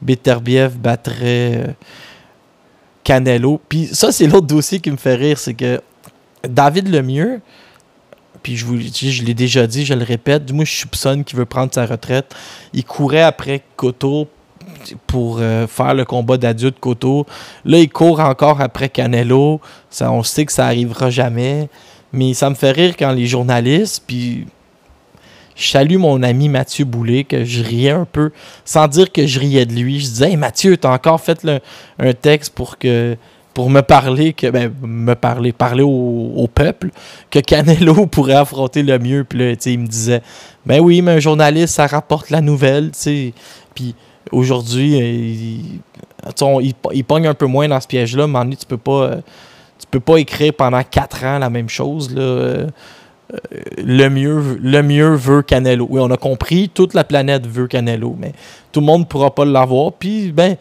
Beterbiev 0.00 0.76
battrait 0.76 1.54
euh, 1.54 1.66
Canelo. 3.04 3.60
Puis 3.68 3.88
ça, 3.92 4.10
c'est 4.10 4.26
l'autre 4.26 4.46
dossier 4.46 4.80
qui 4.80 4.90
me 4.90 4.96
fait 4.96 5.14
rire, 5.14 5.38
c'est 5.38 5.54
que 5.54 5.80
David 6.42 6.88
Lemieux, 6.88 7.40
puis 8.42 8.56
je 8.56 8.66
vous 8.66 8.78
je 8.78 9.22
l'ai 9.22 9.34
déjà 9.34 9.66
dit, 9.66 9.84
je 9.84 9.94
le 9.94 10.04
répète, 10.04 10.50
moi 10.52 10.64
je 10.64 10.72
soupçonne 10.72 11.24
qu'il 11.24 11.38
veut 11.38 11.46
prendre 11.46 11.72
sa 11.72 11.86
retraite. 11.86 12.34
Il 12.72 12.84
courait 12.84 13.22
après 13.22 13.62
Cotto 13.76 14.28
pour 15.06 15.38
euh, 15.40 15.66
faire 15.66 15.94
le 15.94 16.04
combat 16.04 16.36
d'adieu 16.36 16.70
de 16.70 16.78
Cotto. 16.78 17.26
Là, 17.64 17.78
il 17.78 17.88
court 17.88 18.20
encore 18.20 18.60
après 18.60 18.88
Canelo. 18.88 19.60
Ça, 19.90 20.10
on 20.10 20.22
sait 20.22 20.44
que 20.44 20.52
ça 20.52 20.66
arrivera 20.66 21.10
jamais. 21.10 21.68
Mais 22.12 22.34
ça 22.34 22.48
me 22.50 22.54
fait 22.54 22.70
rire 22.70 22.94
quand 22.96 23.12
les 23.12 23.26
journalistes, 23.26 24.04
puis 24.06 24.46
je 25.54 25.68
salue 25.68 25.96
mon 25.96 26.22
ami 26.22 26.48
Mathieu 26.48 26.84
Boulet, 26.84 27.24
que 27.24 27.44
je 27.44 27.62
riais 27.62 27.90
un 27.90 28.06
peu, 28.10 28.32
sans 28.64 28.88
dire 28.88 29.12
que 29.12 29.26
je 29.26 29.38
riais 29.38 29.66
de 29.66 29.72
lui. 29.72 30.00
Je 30.00 30.06
disais, 30.06 30.30
hey 30.30 30.36
Mathieu, 30.36 30.76
t'as 30.76 30.92
encore 30.92 31.20
fait 31.20 31.46
un 31.98 32.12
texte 32.12 32.52
pour 32.54 32.78
que 32.78 33.16
pour 33.54 33.70
me 33.70 33.82
parler, 33.82 34.32
que 34.32 34.50
ben, 34.50 34.74
me 34.82 35.14
parler, 35.14 35.52
parler 35.52 35.84
au, 35.84 36.48
peuple, 36.52 36.90
que 37.30 37.38
Canelo 37.38 38.06
pourrait 38.10 38.34
affronter 38.34 38.82
le 38.82 38.98
mieux. 38.98 39.22
Puis 39.22 39.38
là, 39.38 39.54
il 39.66 39.78
me 39.78 39.86
disait, 39.86 40.22
ben 40.66 40.80
oui, 40.80 41.00
mais 41.02 41.12
un 41.12 41.20
journaliste, 41.20 41.76
ça 41.76 41.86
rapporte 41.86 42.30
la 42.30 42.40
nouvelle, 42.40 42.90
tu. 42.90 43.32
Puis 43.74 43.94
aujourd'hui, 44.32 45.00
euh, 45.00 46.60
il, 46.92 47.04
pogne 47.04 47.28
un 47.28 47.34
peu 47.34 47.46
moins 47.46 47.68
dans 47.68 47.80
ce 47.80 47.86
piège-là, 47.86 48.26
mais 48.26 48.56
tu 48.56 48.66
peux 48.66 48.76
pas. 48.76 49.18
Tu 49.78 49.86
peux 49.90 50.00
pas 50.00 50.18
écrire 50.18 50.52
pendant 50.54 50.82
quatre 50.82 51.24
ans 51.24 51.38
la 51.38 51.50
même 51.50 51.68
chose. 51.68 52.12
Là. 52.14 52.66
Le 53.78 54.08
mieux, 54.08 54.58
le 54.62 54.82
mieux 54.82 55.14
veut 55.14 55.42
Canelo. 55.42 55.86
Oui, 55.88 56.00
on 56.02 56.10
a 56.10 56.16
compris, 56.16 56.68
toute 56.68 56.94
la 56.94 57.04
planète 57.04 57.46
veut 57.46 57.66
Canelo, 57.66 58.14
mais 58.18 58.32
tout 58.72 58.80
le 58.80 58.86
monde 58.86 59.00
ne 59.02 59.06
pourra 59.06 59.34
pas 59.34 59.44
l'avoir. 59.44 59.92
Puis, 59.92 60.30
ben, 60.30 60.56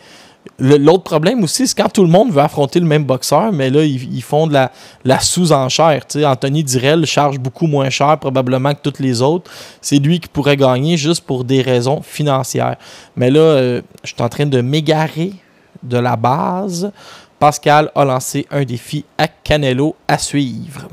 l'autre 0.60 1.04
problème 1.04 1.44
aussi, 1.44 1.68
c'est 1.68 1.76
quand 1.76 1.92
tout 1.92 2.04
le 2.04 2.10
monde 2.10 2.32
veut 2.32 2.42
affronter 2.42 2.80
le 2.80 2.86
même 2.86 3.04
boxeur, 3.04 3.52
mais 3.52 3.70
là, 3.70 3.84
ils, 3.84 4.22
font 4.22 4.48
de 4.48 4.54
la, 4.54 4.72
la 5.04 5.20
sous-enchère. 5.20 6.06
Anthony 6.26 6.64
Direl 6.64 7.06
charge 7.06 7.40
beaucoup 7.40 7.68
moins 7.68 7.90
cher 7.90 8.18
probablement 8.20 8.74
que 8.74 8.90
tous 8.90 9.02
les 9.02 9.22
autres. 9.22 9.50
C'est 9.82 10.00
lui 10.00 10.20
qui 10.20 10.30
pourrait 10.30 10.58
gagner 10.58 10.98
juste 10.98 11.26
pour 11.26 11.44
des 11.44 11.62
raisons 11.62 12.02
financières. 12.02 12.78
Mais 13.16 13.30
là, 13.30 13.40
euh, 13.40 13.82
je 14.04 14.14
suis 14.14 14.22
en 14.22 14.30
train 14.30 14.46
de 14.46 14.62
m'égarer 14.62 15.34
de 15.82 15.98
la 15.98 16.16
base. 16.16 16.92
Pascal 17.40 17.92
a 17.94 18.06
lancé 18.06 18.46
un 18.52 18.64
défi 18.64 19.04
à 19.18 19.28
Canelo 19.28 19.96
à 20.08 20.18
suivre 20.18 20.88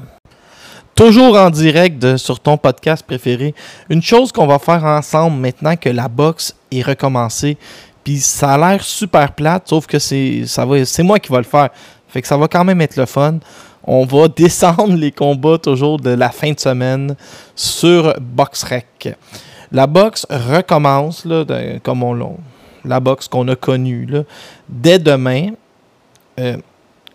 toujours 1.00 1.34
en 1.38 1.48
direct 1.48 2.18
sur 2.18 2.38
ton 2.40 2.58
podcast 2.58 3.02
préféré. 3.06 3.54
Une 3.88 4.02
chose 4.02 4.32
qu'on 4.32 4.46
va 4.46 4.58
faire 4.58 4.84
ensemble 4.84 5.38
maintenant 5.38 5.74
que 5.74 5.88
la 5.88 6.08
boxe 6.08 6.54
est 6.70 6.82
recommencée, 6.82 7.56
puis 8.04 8.18
ça 8.18 8.52
a 8.52 8.58
l'air 8.58 8.84
super 8.84 9.32
plate, 9.32 9.66
sauf 9.66 9.86
que 9.86 9.98
c'est 9.98 11.02
moi 11.02 11.18
qui 11.18 11.32
va 11.32 11.38
le 11.38 11.44
faire. 11.44 11.70
Fait 12.06 12.20
que 12.20 12.28
ça 12.28 12.36
va 12.36 12.48
quand 12.48 12.64
même 12.64 12.82
être 12.82 12.96
le 12.96 13.06
fun. 13.06 13.38
On 13.82 14.04
va 14.04 14.28
descendre 14.36 14.94
les 14.94 15.10
combats 15.10 15.56
toujours 15.56 15.98
de 15.98 16.10
la 16.10 16.28
fin 16.28 16.52
de 16.52 16.60
semaine 16.60 17.16
sur 17.56 18.12
BoxRec. 18.20 19.16
La 19.72 19.86
boxe 19.86 20.26
recommence 20.28 21.24
là, 21.24 21.46
comme 21.82 22.02
on 22.02 22.12
l'a 22.12 22.26
la 22.84 23.00
boxe 23.00 23.26
qu'on 23.26 23.48
a 23.48 23.56
connue 23.56 24.04
là, 24.04 24.24
dès 24.68 24.98
demain. 24.98 25.52
Euh, 26.38 26.58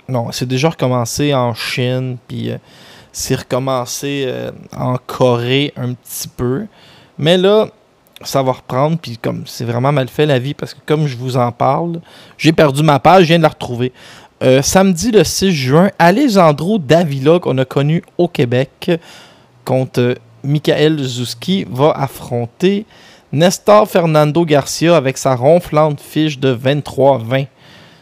non, 0.09 0.31
c'est 0.31 0.47
déjà 0.47 0.71
recommencé 0.71 1.35
en 1.35 1.53
Chine 1.53 2.17
puis 2.27 2.49
euh, 2.49 2.57
c'est 3.15 3.35
recommencé 3.35 4.25
euh, 4.27 4.51
en 4.75 4.97
Corée 4.97 5.73
un 5.77 5.93
petit 5.93 6.27
peu. 6.27 6.65
Mais 7.17 7.37
là, 7.37 7.69
ça 8.21 8.43
va 8.43 8.51
reprendre. 8.51 8.97
Puis 9.01 9.17
comme 9.17 9.43
c'est 9.45 9.63
vraiment 9.63 9.93
mal 9.93 10.09
fait 10.09 10.25
la 10.25 10.37
vie, 10.37 10.53
parce 10.53 10.73
que 10.73 10.79
comme 10.85 11.07
je 11.07 11.15
vous 11.15 11.37
en 11.37 11.53
parle, 11.53 12.01
j'ai 12.37 12.51
perdu 12.51 12.83
ma 12.83 12.99
page, 12.99 13.23
je 13.23 13.27
viens 13.29 13.37
de 13.37 13.43
la 13.43 13.49
retrouver. 13.49 13.93
Euh, 14.43 14.61
samedi 14.61 15.11
le 15.11 15.23
6 15.23 15.53
juin, 15.53 15.91
Alejandro 15.97 16.77
Davila, 16.77 17.39
qu'on 17.39 17.57
a 17.57 17.63
connu 17.63 18.03
au 18.17 18.27
Québec, 18.27 18.91
contre 19.63 20.15
Michael 20.43 21.01
Zuski, 21.01 21.65
va 21.69 21.91
affronter 21.91 22.85
Nestor 23.31 23.87
Fernando 23.87 24.43
Garcia 24.43 24.97
avec 24.97 25.17
sa 25.17 25.37
ronflante 25.37 26.01
fiche 26.01 26.37
de 26.37 26.53
23-20. 26.53 27.47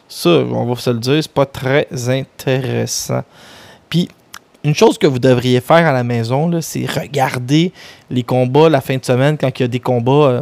Ça, 0.10 0.30
on 0.30 0.66
va 0.66 0.76
se 0.76 0.90
le 0.90 0.98
dire, 0.98 1.22
c'est 1.22 1.32
pas 1.32 1.46
très 1.46 1.88
intéressant. 2.10 3.22
Puis 3.90 4.10
une 4.64 4.76
chose 4.76 4.98
que 4.98 5.08
vous 5.08 5.20
devriez 5.20 5.60
faire 5.60 5.86
à 5.86 5.92
la 5.92 6.04
maison, 6.04 6.50
c'est 6.62 6.86
regarder 6.86 7.72
les 8.10 8.24
combats 8.24 8.70
la 8.70 8.82
fin 8.82 8.98
de 8.98 9.04
semaine 9.04 9.38
quand 9.38 9.50
il 9.60 9.64
y 9.64 9.66
a 9.66 9.68
des 9.68 9.80
combats 9.80 10.12
euh, 10.12 10.42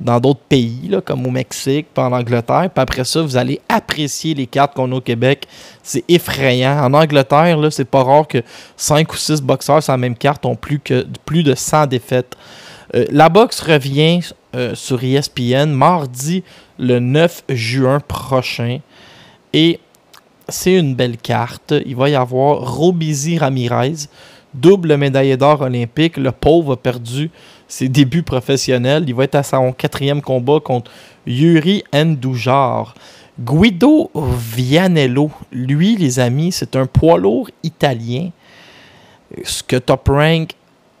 dans 0.00 0.18
d'autres 0.18 0.40
pays, 0.48 0.90
comme 1.04 1.26
au 1.26 1.30
Mexique, 1.30 1.86
pas 1.94 2.06
en 2.06 2.12
Angleterre. 2.12 2.68
Puis 2.74 2.82
après 2.82 3.04
ça, 3.04 3.22
vous 3.22 3.36
allez 3.36 3.60
apprécier 3.68 4.34
les 4.34 4.46
cartes 4.46 4.74
qu'on 4.74 4.90
a 4.90 4.96
au 4.96 5.00
Québec. 5.00 5.46
C'est 5.82 6.04
effrayant. 6.08 6.84
En 6.84 6.92
Angleterre, 6.94 7.58
c'est 7.70 7.84
pas 7.84 8.02
rare 8.02 8.26
que 8.26 8.42
5 8.76 9.12
ou 9.12 9.16
6 9.16 9.40
boxeurs 9.40 9.82
sur 9.82 9.92
la 9.92 9.98
même 9.98 10.16
carte 10.16 10.44
ont 10.46 10.56
plus, 10.56 10.80
que, 10.80 11.06
plus 11.24 11.44
de 11.44 11.54
100 11.54 11.86
défaites. 11.86 12.36
Euh, 12.94 13.06
la 13.10 13.28
boxe 13.28 13.60
revient 13.60 14.20
euh, 14.56 14.74
sur 14.74 15.02
ESPN 15.02 15.70
mardi 15.70 16.42
le 16.78 16.98
9 16.98 17.44
juin 17.50 18.00
prochain. 18.00 18.80
Et 19.52 19.78
c'est 20.48 20.74
une 20.74 20.94
belle 20.94 21.16
carte. 21.16 21.74
Il 21.86 21.96
va 21.96 22.08
y 22.08 22.14
avoir 22.14 22.76
Robizi 22.76 23.38
Ramirez, 23.38 24.08
double 24.52 24.96
médaillé 24.96 25.36
d'or 25.36 25.62
olympique. 25.62 26.16
Le 26.16 26.32
pauvre 26.32 26.74
a 26.74 26.76
perdu 26.76 27.30
ses 27.68 27.88
débuts 27.88 28.22
professionnels. 28.22 29.04
Il 29.06 29.14
va 29.14 29.24
être 29.24 29.34
à 29.34 29.42
son 29.42 29.72
quatrième 29.72 30.22
combat 30.22 30.60
contre 30.60 30.90
Yuri 31.26 31.84
Ndujar. 31.92 32.94
Guido 33.40 34.10
Vianello, 34.14 35.30
lui, 35.50 35.96
les 35.96 36.20
amis, 36.20 36.52
c'est 36.52 36.76
un 36.76 36.86
poids 36.86 37.18
lourd 37.18 37.50
italien. 37.64 38.30
Ce 39.42 39.62
que 39.62 39.76
Top 39.76 40.08
Rank 40.08 40.50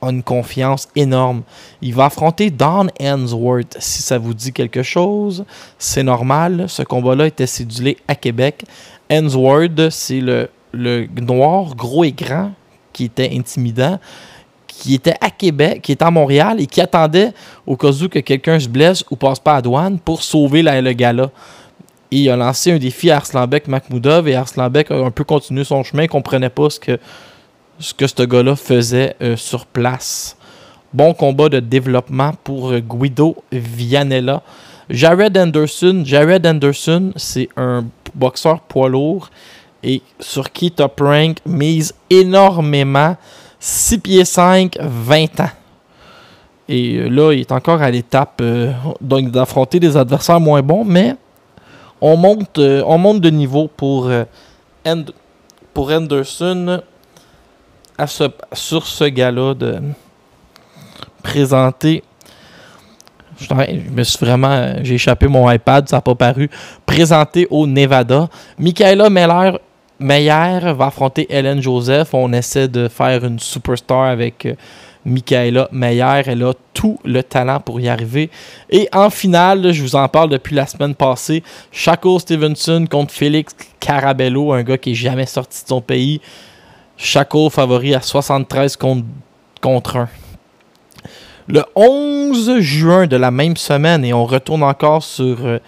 une 0.08 0.22
confiance 0.22 0.88
énorme. 0.96 1.42
Il 1.82 1.94
va 1.94 2.06
affronter 2.06 2.50
Don 2.50 2.86
Hensworth. 3.00 3.76
Si 3.78 4.02
ça 4.02 4.18
vous 4.18 4.34
dit 4.34 4.52
quelque 4.52 4.82
chose, 4.82 5.44
c'est 5.78 6.02
normal. 6.02 6.66
Ce 6.68 6.82
combat-là 6.82 7.26
était 7.26 7.46
cédulé 7.46 7.96
à 8.08 8.14
Québec. 8.14 8.64
Hensworth, 9.10 9.90
c'est 9.90 10.20
le, 10.20 10.48
noir, 11.20 11.74
gros 11.74 12.04
et 12.04 12.12
grand, 12.12 12.52
qui 12.92 13.04
était 13.04 13.30
intimidant 13.32 13.98
qui 14.66 14.94
était 14.94 15.14
à 15.20 15.30
Québec, 15.30 15.82
qui 15.82 15.92
était 15.92 16.04
à 16.04 16.10
Montréal 16.10 16.60
et 16.60 16.66
qui 16.66 16.80
attendait 16.80 17.32
au 17.64 17.76
cas 17.76 17.92
où 17.92 18.08
que 18.08 18.18
quelqu'un 18.18 18.58
se 18.58 18.68
blesse 18.68 19.04
ou 19.08 19.14
passe 19.14 19.38
pas 19.38 19.54
à 19.54 19.62
douane 19.62 20.00
pour 20.00 20.20
sauver 20.24 20.62
la, 20.62 20.80
le 20.80 20.92
gala. 20.92 21.30
Il 22.10 22.28
a 22.28 22.36
lancé 22.36 22.72
un 22.72 22.78
défi 22.78 23.08
à 23.10 23.16
Arslanbek 23.18 23.68
Makhmoudov 23.68 24.26
et 24.26 24.34
Arslanbek 24.34 24.90
a 24.90 24.96
un 24.96 25.12
peu 25.12 25.22
continué 25.22 25.62
son 25.62 25.84
chemin, 25.84 26.08
comprenait 26.08 26.50
pas 26.50 26.70
ce 26.70 26.80
que 26.80 26.98
ce 27.78 27.94
que 27.94 28.06
ce 28.06 28.22
gars-là 28.22 28.56
faisait 28.56 29.16
euh, 29.22 29.36
sur 29.36 29.66
place. 29.66 30.36
Bon 30.92 31.12
combat 31.12 31.48
de 31.48 31.60
développement 31.60 32.32
pour 32.44 32.70
euh, 32.70 32.80
Guido 32.80 33.36
Vianella. 33.50 34.42
Jared 34.90 35.36
Anderson, 35.36 36.02
Jared 36.04 36.46
Anderson, 36.46 37.12
c'est 37.16 37.48
un 37.56 37.84
boxeur 38.14 38.60
poids 38.60 38.88
lourd 38.88 39.30
et 39.82 40.02
sur 40.20 40.52
qui 40.52 40.70
Top 40.70 41.00
Rank 41.00 41.38
mise 41.46 41.94
énormément 42.10 43.16
6 43.58 43.98
pieds 43.98 44.24
5, 44.24 44.76
20 44.80 45.40
ans. 45.40 45.50
Et 46.68 46.96
euh, 46.96 47.08
là, 47.08 47.32
il 47.32 47.40
est 47.40 47.52
encore 47.52 47.82
à 47.82 47.90
l'étape 47.90 48.42
d'affronter 49.00 49.80
des 49.80 49.96
adversaires 49.96 50.40
moins 50.40 50.62
bons, 50.62 50.84
mais 50.84 51.16
on 52.00 52.16
monte, 52.16 52.58
on 52.58 52.98
monte 52.98 53.20
de 53.20 53.30
niveau 53.30 53.68
pour 53.68 54.10
Anderson 55.90 56.82
à 57.98 58.06
ce, 58.06 58.24
sur 58.52 58.86
ce 58.86 59.04
gars-là 59.04 59.54
de 59.54 59.80
présenter. 61.22 62.02
Je, 63.38 63.52
me 63.90 64.04
suis 64.04 64.24
vraiment. 64.24 64.74
J'ai 64.82 64.94
échappé 64.94 65.26
mon 65.26 65.50
iPad, 65.50 65.88
ça 65.88 65.96
n'a 65.96 66.00
pas 66.00 66.14
paru. 66.14 66.48
Présenté 66.86 67.46
au 67.50 67.66
Nevada. 67.66 68.28
Michaela 68.58 69.08
Meyer 70.00 70.72
va 70.72 70.86
affronter 70.86 71.26
Hélène 71.30 71.60
Joseph. 71.60 72.14
On 72.14 72.32
essaie 72.32 72.68
de 72.68 72.88
faire 72.88 73.24
une 73.24 73.38
superstar 73.38 74.04
avec 74.04 74.46
euh, 74.46 74.54
Michaela 75.04 75.68
Meyer. 75.72 76.22
Elle 76.26 76.42
a 76.44 76.52
tout 76.72 76.98
le 77.04 77.22
talent 77.22 77.60
pour 77.60 77.80
y 77.80 77.88
arriver. 77.88 78.30
Et 78.70 78.88
en 78.92 79.10
finale, 79.10 79.72
je 79.72 79.82
vous 79.82 79.96
en 79.96 80.08
parle 80.08 80.30
depuis 80.30 80.54
la 80.54 80.66
semaine 80.66 80.94
passée, 80.94 81.42
Chaco 81.70 82.18
Stevenson 82.18 82.86
contre 82.90 83.14
Félix 83.14 83.54
Carabello, 83.78 84.52
un 84.52 84.62
gars 84.62 84.78
qui 84.78 84.90
n'est 84.90 84.96
jamais 84.96 85.26
sorti 85.26 85.62
de 85.62 85.68
son 85.68 85.80
pays. 85.80 86.20
Chaco 86.96 87.50
favori 87.50 87.94
à 87.94 88.00
73 88.00 88.76
contre, 88.76 89.04
contre 89.60 89.96
1. 89.96 90.08
Le 91.48 91.62
11 91.74 92.60
juin 92.60 93.06
de 93.06 93.16
la 93.16 93.30
même 93.30 93.56
semaine, 93.56 94.04
et 94.04 94.12
on 94.12 94.24
retourne 94.24 94.62
encore 94.62 95.02
sur 95.02 95.60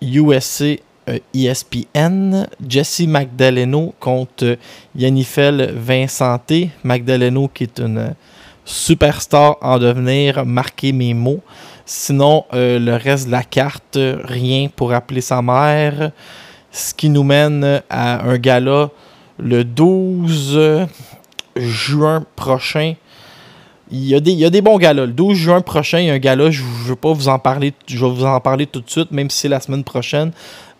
USC 0.00 0.80
euh, 1.08 1.18
ESPN, 1.34 2.46
Jesse 2.66 3.00
Magdaleno 3.00 3.94
contre 3.98 4.58
Yannifel 4.94 5.72
Vincenté. 5.74 6.70
Magdaleno 6.84 7.48
qui 7.48 7.64
est 7.64 7.78
une 7.78 8.14
superstar 8.64 9.56
en 9.60 9.78
devenir, 9.78 10.44
marquez 10.44 10.92
mes 10.92 11.14
mots. 11.14 11.40
Sinon, 11.84 12.44
euh, 12.52 12.78
le 12.78 12.94
reste 12.94 13.26
de 13.26 13.32
la 13.32 13.42
carte, 13.42 13.98
rien 14.24 14.68
pour 14.74 14.92
appeler 14.92 15.20
sa 15.20 15.42
mère. 15.42 16.12
Ce 16.70 16.94
qui 16.94 17.08
nous 17.08 17.24
mène 17.24 17.82
à 17.90 18.24
un 18.24 18.38
gala 18.38 18.90
le 19.40 19.64
12 19.64 20.86
juin 21.56 22.24
prochain. 22.36 22.94
Il 23.92 24.04
y, 24.04 24.14
a 24.14 24.20
des, 24.20 24.30
il 24.30 24.38
y 24.38 24.44
a. 24.44 24.92
Le 24.92 25.06
12 25.08 25.36
juin 25.36 25.60
prochain, 25.62 25.98
il 25.98 26.06
y 26.06 26.10
a 26.10 26.14
un 26.14 26.18
gala. 26.18 26.50
Je 26.50 26.62
ne 26.62 26.88
veux 26.88 26.96
pas 26.96 27.12
vous 27.12 27.28
en 27.28 27.40
parler. 27.40 27.74
Je 27.88 27.98
vais 27.98 28.10
vous 28.10 28.24
en 28.24 28.38
parler 28.38 28.66
tout 28.66 28.80
de 28.80 28.88
suite, 28.88 29.10
même 29.10 29.30
si 29.30 29.48
la 29.48 29.58
semaine 29.58 29.82
prochaine. 29.82 30.30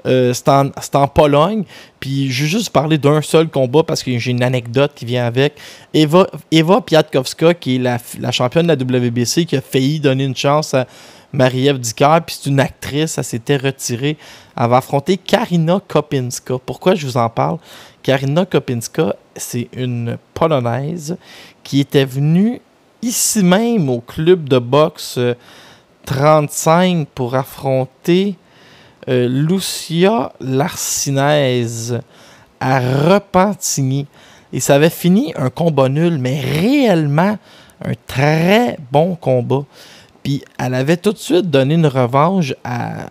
Euh, 0.07 0.33
c'est 0.33 0.49
en, 0.49 1.09
Pologne. 1.09 1.65
Puis 1.99 2.31
je 2.31 2.45
vais 2.45 2.49
juste 2.49 2.71
parler 2.71 2.99
d'un 2.99 3.21
seul 3.21 3.49
combat 3.49 3.83
parce 3.83 4.03
que 4.03 4.17
j'ai 4.17 4.31
une 4.31 4.43
anecdote 4.43 4.93
qui 4.95 5.05
vient 5.05 5.27
avec. 5.27 5.55
Eva, 5.93 6.27
Eva 6.53 6.81
Piatkowska, 6.81 7.55
qui 7.55 7.77
est 7.77 7.79
la, 7.79 7.99
championne 8.31 8.67
de 8.69 8.93
la 8.93 8.99
WBC, 8.99 9.45
qui 9.45 9.57
a 9.57 9.61
failli 9.61 9.99
donner 9.99 10.25
une 10.25 10.37
chance 10.37 10.73
à 10.73 10.87
Marie-Ève 11.33 11.79
Dicker. 11.79 12.21
Puis 12.25 12.39
c'est 12.41 12.49
une 12.49 12.61
actrice, 12.61 13.19
elle 13.19 13.25
s'était 13.25 13.57
retirée. 13.57 14.17
Elle 14.57 14.69
va 14.69 14.79
affronter 14.79 15.17
Karina 15.17 15.81
Kopinska. 15.87 16.55
Pourquoi 16.65 16.95
je 16.95 17.07
vous 17.07 17.17
en 17.17 17.29
parle? 17.29 17.59
Karina 18.03 18.47
Kopinska, 18.47 19.17
c'est 19.37 19.69
une 19.73 20.19
Polonaise 20.35 21.17
qui 21.63 21.81
était 21.81 22.05
venue 22.05 22.61
ici 23.03 23.43
même 23.43 23.89
au 23.89 24.01
club 24.01 24.49
de 24.49 24.59
boxe 24.59 25.19
35 26.07 27.09
pour 27.15 27.35
affronter 27.35 28.37
euh, 29.09 29.29
Lucia 29.29 30.33
Larcinaise 30.41 32.01
à 32.59 32.81
Repentigny. 32.81 34.07
Et 34.53 34.61
ça 34.61 34.75
avait 34.75 34.91
fini 34.91 35.33
un 35.37 35.51
combat 35.51 35.89
nul, 35.89 36.19
mais 36.19 36.41
réellement 36.41 37.39
un 37.85 37.93
très 38.07 38.79
bon 38.91 39.15
combat. 39.15 39.65
Puis 40.23 40.43
elle 40.59 40.75
avait 40.75 40.97
tout 40.97 41.13
de 41.13 41.19
suite 41.19 41.51
donné 41.51 41.75
une 41.75 41.87
revanche 41.87 42.55
à. 42.65 43.09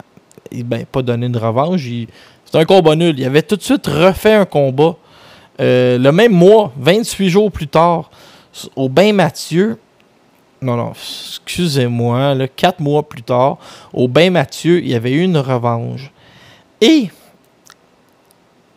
Eh 0.52 0.64
ben, 0.64 0.86
pas 0.86 1.02
donné 1.02 1.28
une 1.28 1.38
revanche. 1.38 1.88
C'est 2.50 2.58
un 2.58 2.66
combat 2.66 2.96
nul. 2.96 3.14
Il 3.20 3.26
avait 3.26 3.44
tout 3.44 3.56
de 3.56 3.62
suite 3.62 3.86
refait 3.86 4.34
un 4.34 4.46
combat. 4.46 4.96
Euh, 5.60 6.00
le 6.00 6.12
même 6.12 6.32
mois, 6.32 6.74
28 6.78 7.30
jours 7.30 7.52
plus 7.52 7.68
tard, 7.68 8.10
au 8.76 8.90
Bain 8.90 9.14
Mathieu, 9.14 9.78
non, 10.62 10.76
non, 10.76 10.92
excusez-moi, 10.92 12.36
quatre 12.56 12.80
mois 12.80 13.08
plus 13.08 13.22
tard, 13.22 13.58
au 13.94 14.08
Bain 14.08 14.32
Mathieu, 14.32 14.80
il 14.80 14.90
y 14.90 14.96
avait 14.96 15.12
eu 15.12 15.22
une 15.22 15.38
revanche. 15.38 16.12
Et 16.82 17.10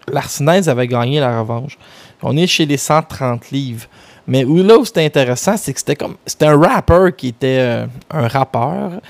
l'Arsinaise 0.06 0.68
avait 0.68 0.86
gagné 0.86 1.20
la 1.20 1.40
revanche. 1.40 1.78
On 2.22 2.36
est 2.36 2.46
chez 2.46 2.66
les 2.66 2.76
130 2.76 3.50
livres. 3.52 3.86
Mais 4.26 4.44
où 4.44 4.62
là 4.62 4.76
où 4.76 4.84
c'était 4.84 5.04
intéressant, 5.04 5.56
c'est 5.56 5.72
que 5.72 5.78
c'était 5.78 5.96
comme. 5.96 6.16
C'était 6.26 6.46
un 6.46 6.60
rappeur 6.60 7.14
qui 7.16 7.28
était 7.28 7.58
euh, 7.58 7.86
un 8.10 8.28
rappeur, 8.28 9.00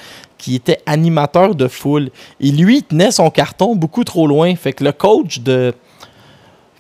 qui 0.43 0.57
était 0.57 0.81
animateur 0.87 1.55
de 1.55 1.69
foule. 1.69 2.11
Et 2.41 2.51
lui, 2.51 2.83
tenait 2.83 3.13
son 3.13 3.31
carton 3.31 3.77
beaucoup 3.77 4.03
trop 4.03 4.27
loin. 4.27 4.57
Fait 4.57 4.73
que 4.73 4.83
le 4.83 4.91
coach 4.91 5.39
de 5.39 5.73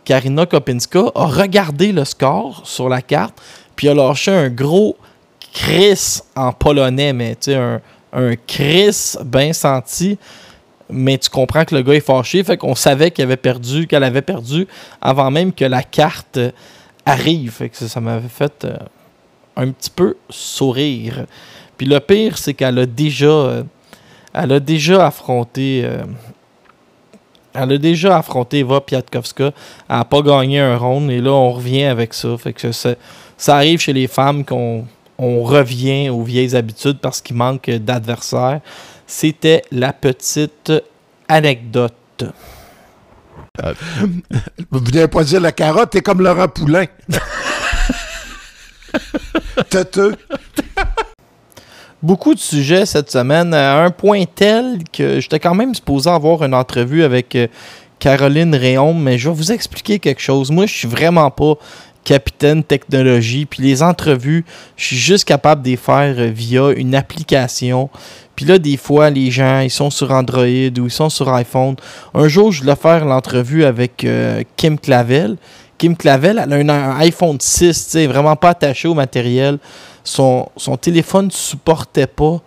Karina 0.04 0.46
Kopinska 0.46 1.12
a 1.14 1.26
regardé 1.26 1.92
le 1.92 2.04
score 2.04 2.62
sur 2.64 2.88
la 2.88 3.02
carte, 3.02 3.40
puis 3.76 3.88
a 3.88 3.94
lâché 3.94 4.32
un 4.32 4.50
gros 4.50 4.96
Chris 5.52 6.18
en 6.34 6.52
polonais, 6.52 7.12
mais 7.12 7.36
tu 7.36 7.52
sais, 7.52 7.54
un, 7.54 7.80
un 8.12 8.34
Chris 8.34 9.14
bien 9.24 9.52
senti. 9.52 10.18
Mais 10.90 11.16
tu 11.16 11.30
comprends 11.30 11.64
que 11.64 11.76
le 11.76 11.82
gars 11.82 11.94
est 11.94 12.00
fâché. 12.00 12.42
Fait 12.42 12.56
qu'on 12.56 12.74
savait 12.74 13.12
qu'elle 13.12 13.26
avait 13.26 13.36
perdu, 13.36 13.86
qu'elle 13.86 14.02
avait 14.02 14.22
perdu 14.22 14.66
avant 15.00 15.30
même 15.30 15.52
que 15.52 15.64
la 15.64 15.84
carte 15.84 16.40
arrive. 17.06 17.52
Fait 17.52 17.68
que 17.68 17.76
ça, 17.76 18.00
m'avait 18.00 18.28
fait 18.28 18.64
euh, 18.64 18.76
un 19.54 19.70
petit 19.70 19.90
peu 19.90 20.16
sourire. 20.28 21.26
Puis 21.76 21.86
le 21.86 22.00
pire, 22.00 22.38
c'est 22.38 22.54
qu'elle 22.54 22.78
a 22.78 22.86
déjà. 22.86 23.26
Euh, 23.26 23.62
elle 24.34 24.52
a 24.52 24.60
déjà 24.60 25.06
affronté. 25.06 25.82
Euh, 25.84 26.04
elle 27.54 27.72
a 27.72 27.78
déjà 27.78 28.16
affronté 28.16 28.60
Eva 28.60 28.80
Piatkowska. 28.80 29.52
Elle 29.88 29.96
n'a 29.96 30.04
pas 30.04 30.22
gagné 30.22 30.60
un 30.60 30.76
round. 30.76 31.10
Et 31.10 31.20
là, 31.20 31.32
on 31.32 31.52
revient 31.52 31.84
avec 31.84 32.14
ça. 32.14 32.36
Fait 32.38 32.52
que 32.52 32.72
ça, 32.72 32.94
ça 33.36 33.56
arrive 33.56 33.80
chez 33.80 33.92
les 33.92 34.06
femmes 34.06 34.44
qu'on 34.44 34.86
on 35.18 35.42
revient 35.42 36.08
aux 36.08 36.22
vieilles 36.22 36.56
habitudes 36.56 36.98
parce 36.98 37.20
qu'il 37.20 37.36
manque 37.36 37.70
d'adversaires. 37.70 38.60
C'était 39.06 39.62
la 39.70 39.92
petite 39.92 40.72
anecdote. 41.28 41.92
Euh, 43.62 43.74
vous 44.70 44.80
venez 44.80 45.08
pas 45.08 45.24
dire 45.24 45.40
la 45.40 45.52
carotte, 45.52 45.90
t'es 45.90 46.00
comme 46.00 46.22
Laurent 46.22 46.48
Poulain. 46.48 46.86
Têteux. 49.70 50.16
Beaucoup 52.02 52.34
de 52.34 52.40
sujets 52.40 52.84
cette 52.84 53.10
semaine, 53.10 53.54
à 53.54 53.84
un 53.84 53.90
point 53.90 54.24
tel 54.24 54.78
que 54.92 55.20
j'étais 55.20 55.38
quand 55.38 55.54
même 55.54 55.74
supposé 55.74 56.10
avoir 56.10 56.42
une 56.42 56.54
entrevue 56.54 57.04
avec 57.04 57.36
euh, 57.36 57.46
Caroline 58.00 58.54
Réon, 58.56 58.92
mais 58.92 59.18
je 59.18 59.28
vais 59.28 59.34
vous 59.34 59.52
expliquer 59.52 60.00
quelque 60.00 60.20
chose. 60.20 60.50
Moi, 60.50 60.66
je 60.66 60.74
suis 60.74 60.88
vraiment 60.88 61.30
pas 61.30 61.54
capitaine 62.04 62.64
technologie. 62.64 63.46
Puis 63.46 63.62
les 63.62 63.82
entrevues, 63.82 64.44
je 64.76 64.86
suis 64.86 64.96
juste 64.96 65.24
capable 65.24 65.62
de 65.62 65.70
les 65.70 65.76
faire 65.76 66.14
euh, 66.18 66.30
via 66.34 66.70
une 66.70 66.94
application. 66.94 67.88
Puis 68.34 68.46
là, 68.46 68.58
des 68.58 68.76
fois, 68.76 69.10
les 69.10 69.30
gens, 69.30 69.60
ils 69.60 69.70
sont 69.70 69.90
sur 69.90 70.10
Android 70.10 70.42
ou 70.42 70.86
ils 70.86 70.90
sont 70.90 71.10
sur 71.10 71.32
iPhone. 71.32 71.76
Un 72.14 72.28
jour, 72.28 72.50
je 72.50 72.62
voulais 72.62 72.76
faire 72.76 73.04
l'entrevue 73.04 73.64
avec 73.64 74.04
euh, 74.04 74.42
Kim 74.56 74.78
Clavel. 74.78 75.36
Kim 75.78 75.96
Clavel, 75.96 76.42
elle 76.44 76.70
a 76.70 76.74
un, 76.74 77.00
iPhone 77.00 77.38
6, 77.40 77.66
tu 77.66 77.90
sais, 77.90 78.06
vraiment 78.06 78.36
pas 78.36 78.50
attaché 78.50 78.88
au 78.88 78.94
matériel. 78.94 79.58
Son, 80.04 80.50
téléphone 80.80 81.26
ne 81.26 81.30
supportait 81.30 82.06
pas 82.06 82.40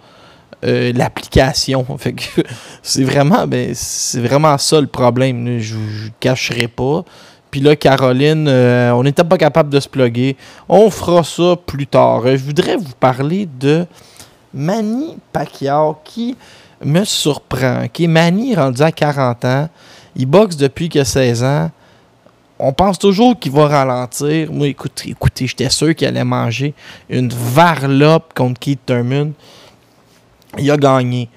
euh, 0.64 0.92
l'application. 0.94 1.86
C'est 2.84 3.04
vraiment, 3.04 3.48
ben, 3.48 3.74
vraiment 4.16 4.58
ça 4.58 4.82
le 4.82 4.88
problème. 4.88 5.60
Je 5.60 5.76
ne 5.76 6.10
cacherai 6.20 6.68
pas. 6.68 7.04
Puis 7.52 7.62
là, 7.62 7.76
Caroline, 7.76 8.48
euh, 8.50 8.92
on 8.92 9.04
n'était 9.04 9.24
pas 9.24 9.38
capable 9.38 9.70
de 9.70 9.80
se 9.80 9.88
plugger. 9.88 10.36
On 10.68 10.90
fera 10.90 11.24
ça 11.24 11.56
plus 11.66 11.88
tard. 11.88 12.24
Je 12.26 12.44
voudrais 12.44 12.76
vous 12.76 12.94
parler 13.00 13.48
de 13.60 13.86
Manny 14.54 15.18
Pacquiao 15.32 15.98
qui 16.04 16.36
me 16.84 17.04
surprend. 17.06 17.88
Qui 17.92 18.06
est 18.06 18.08
Manny 18.08 18.56
rendu 18.56 18.82
à 18.82 18.92
40 18.92 19.46
ans. 19.46 19.70
Il 20.16 20.26
boxe 20.26 20.58
depuis 20.58 20.90
que 20.90 21.04
16 21.04 21.44
ans. 21.44 21.72
On 22.58 22.72
pense 22.72 22.98
toujours 22.98 23.38
qu'il 23.38 23.52
va 23.52 23.68
ralentir. 23.68 24.52
Moi, 24.52 24.68
écoutez, 24.68 25.10
écoutez 25.10 25.48
j'étais 25.48 25.70
sûr 25.70 25.94
qu'il 25.94 26.08
allait 26.08 26.24
manger 26.24 26.74
une 27.10 27.30
varlope 27.30 28.34
contre 28.34 28.60
Keith 28.60 28.86
Thurman 28.86 29.34
il 30.58 30.72
a 30.72 30.78
gagné. 30.78 31.30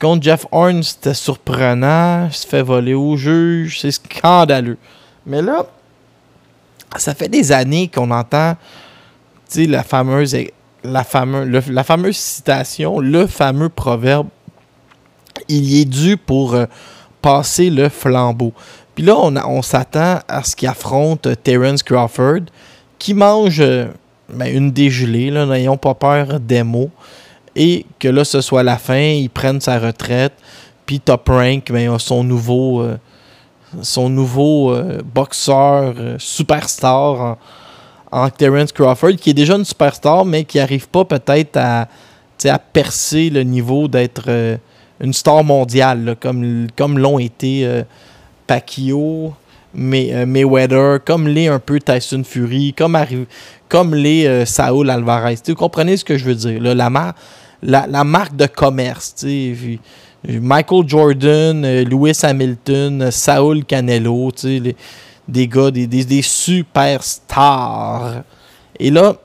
Contre 0.00 0.22
Jeff 0.22 0.46
Horn, 0.50 0.82
c'était 0.82 1.14
surprenant. 1.14 2.26
Il 2.26 2.32
se 2.32 2.46
fait 2.46 2.62
voler 2.62 2.94
au 2.94 3.16
juge. 3.16 3.80
C'est 3.80 3.90
scandaleux. 3.90 4.78
Mais 5.26 5.42
là, 5.42 5.66
ça 6.96 7.14
fait 7.14 7.28
des 7.28 7.52
années 7.52 7.88
qu'on 7.88 8.10
entend 8.10 8.56
la 9.54 9.84
fameuse 9.84 10.34
citation, 12.16 12.98
le 12.98 13.26
fameux 13.26 13.68
proverbe 13.68 14.28
il 15.48 15.64
y 15.64 15.80
est 15.82 15.84
dû 15.84 16.16
pour 16.16 16.54
euh, 16.54 16.66
passer 17.20 17.68
le 17.70 17.88
flambeau. 17.88 18.52
Puis 18.94 19.04
là, 19.04 19.16
on, 19.16 19.62
s'attend 19.62 20.18
à 20.28 20.42
ce 20.44 20.54
qu'il 20.54 20.68
affronte 20.68 21.28
Terence 21.42 21.82
Crawford, 21.82 22.42
qui 22.98 23.14
mange 23.14 23.60
euh, 23.60 23.86
ben, 24.28 24.54
une 24.54 24.70
dégelée, 24.70 25.30
n'ayons 25.30 25.76
pas 25.76 25.94
peur 25.94 26.38
des 26.40 26.62
mots 26.62 26.90
et 27.54 27.86
que 27.98 28.08
là, 28.08 28.24
ce 28.24 28.40
soit 28.40 28.62
la 28.62 28.78
fin, 28.78 28.98
il 28.98 29.30
prenne 29.30 29.60
sa 29.60 29.78
retraite, 29.78 30.32
puis 30.86 31.00
Top 31.00 31.28
Rank, 31.28 31.70
ben, 31.70 31.98
son 31.98 32.24
nouveau, 32.24 32.80
euh, 32.80 32.96
son 33.82 34.08
nouveau 34.08 34.72
euh, 34.72 35.00
boxeur 35.02 35.94
euh, 35.98 36.16
superstar 36.18 37.36
en, 38.10 38.30
Terence 38.30 38.72
Crawford, 38.72 39.16
qui 39.16 39.30
est 39.30 39.34
déjà 39.34 39.56
une 39.56 39.64
superstar, 39.64 40.24
mais 40.24 40.44
qui 40.44 40.58
n'arrive 40.58 40.88
pas 40.88 41.04
peut-être 41.04 41.56
à, 41.56 41.88
percer 42.72 43.30
le 43.30 43.44
niveau 43.44 43.86
d'être 43.86 44.28
une 45.00 45.12
star 45.12 45.44
mondiale, 45.44 46.16
comme 46.20 46.98
l'ont 46.98 47.20
été 47.20 47.84
Pacquiao, 48.46 49.34
Mayweather, 49.74 50.98
comme 51.04 51.28
l'est 51.28 51.48
un 51.48 51.58
peu 51.58 51.80
Tyson 51.80 52.22
Fury, 52.24 52.74
comme, 52.76 52.98
comme 53.68 53.94
l'est 53.94 54.44
Saul 54.44 54.90
Alvarez. 54.90 55.36
vous 55.46 55.54
comprenez 55.54 55.96
ce 55.96 56.04
que 56.04 56.18
je 56.18 56.24
veux 56.24 56.34
dire? 56.34 56.60
La, 57.62 58.04
marque 58.04 58.36
de 58.36 58.46
commerce. 58.46 59.14
Michael 60.28 60.88
Jordan, 60.88 61.64
euh, 61.64 61.84
Lewis 61.84 62.20
Hamilton, 62.22 63.10
Saul 63.10 63.64
Canelo, 63.64 64.30
des 65.28 65.48
gars, 65.48 65.70
des, 65.70 65.86
des, 65.86 66.22
superstars. 66.22 68.22
Et 68.78 68.90
là, 68.90 69.16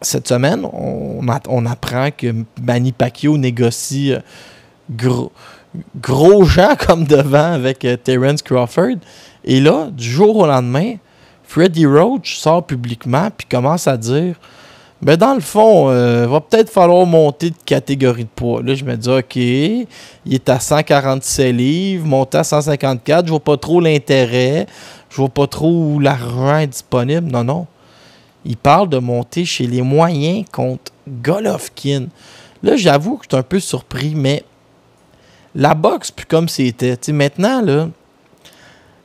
cette 0.00 0.28
semaine, 0.28 0.64
on, 0.64 1.20
on 1.48 1.66
apprend 1.66 2.08
que 2.16 2.32
Manny 2.62 2.92
Pacquiao 2.92 3.36
négocie 3.36 4.12
euh, 4.12 4.20
gros, 4.90 5.32
gros 6.00 6.44
gens 6.44 6.74
comme 6.78 7.04
devant 7.04 7.52
avec 7.52 7.84
euh, 7.84 7.96
Terence 7.96 8.42
Crawford. 8.42 8.98
Et 9.44 9.60
là, 9.60 9.88
du 9.90 10.08
jour 10.08 10.36
au 10.36 10.46
lendemain, 10.46 10.94
Freddie 11.44 11.86
Roach 11.86 12.36
sort 12.36 12.64
publiquement 12.64 13.28
puis 13.36 13.46
commence 13.46 13.86
à 13.86 13.96
dire 13.96 14.36
mais 15.04 15.18
dans 15.18 15.34
le 15.34 15.40
fond, 15.40 15.90
euh, 15.90 16.26
va 16.26 16.40
peut-être 16.40 16.70
falloir 16.70 17.04
monter 17.04 17.50
de 17.50 17.56
catégorie 17.66 18.24
de 18.24 18.28
poids. 18.34 18.62
Là, 18.62 18.74
je 18.74 18.84
me 18.84 18.96
dis, 18.96 19.10
OK, 19.10 19.36
il 19.36 19.86
est 20.26 20.48
à 20.48 20.58
147 20.58 21.54
livres, 21.54 22.06
monter 22.06 22.38
à 22.38 22.44
154, 22.44 23.26
je 23.26 23.30
vois 23.30 23.40
pas 23.40 23.58
trop 23.58 23.80
l'intérêt, 23.80 24.66
je 25.10 25.16
vois 25.16 25.28
pas 25.28 25.46
trop 25.46 26.00
l'argent 26.00 26.66
disponible. 26.66 27.30
Non, 27.30 27.44
non. 27.44 27.66
Il 28.46 28.56
parle 28.56 28.88
de 28.88 28.98
monter 28.98 29.44
chez 29.44 29.66
les 29.66 29.82
moyens 29.82 30.46
contre 30.50 30.92
Golovkin. 31.06 32.06
Là, 32.62 32.76
j'avoue 32.76 33.18
que 33.18 33.24
je 33.24 33.36
suis 33.36 33.38
un 33.38 33.42
peu 33.42 33.60
surpris, 33.60 34.14
mais 34.14 34.42
la 35.54 35.74
boxe, 35.74 36.10
plus 36.10 36.26
comme 36.26 36.48
c'était. 36.48 36.96
Maintenant, 37.12 37.62
là, 37.62 37.88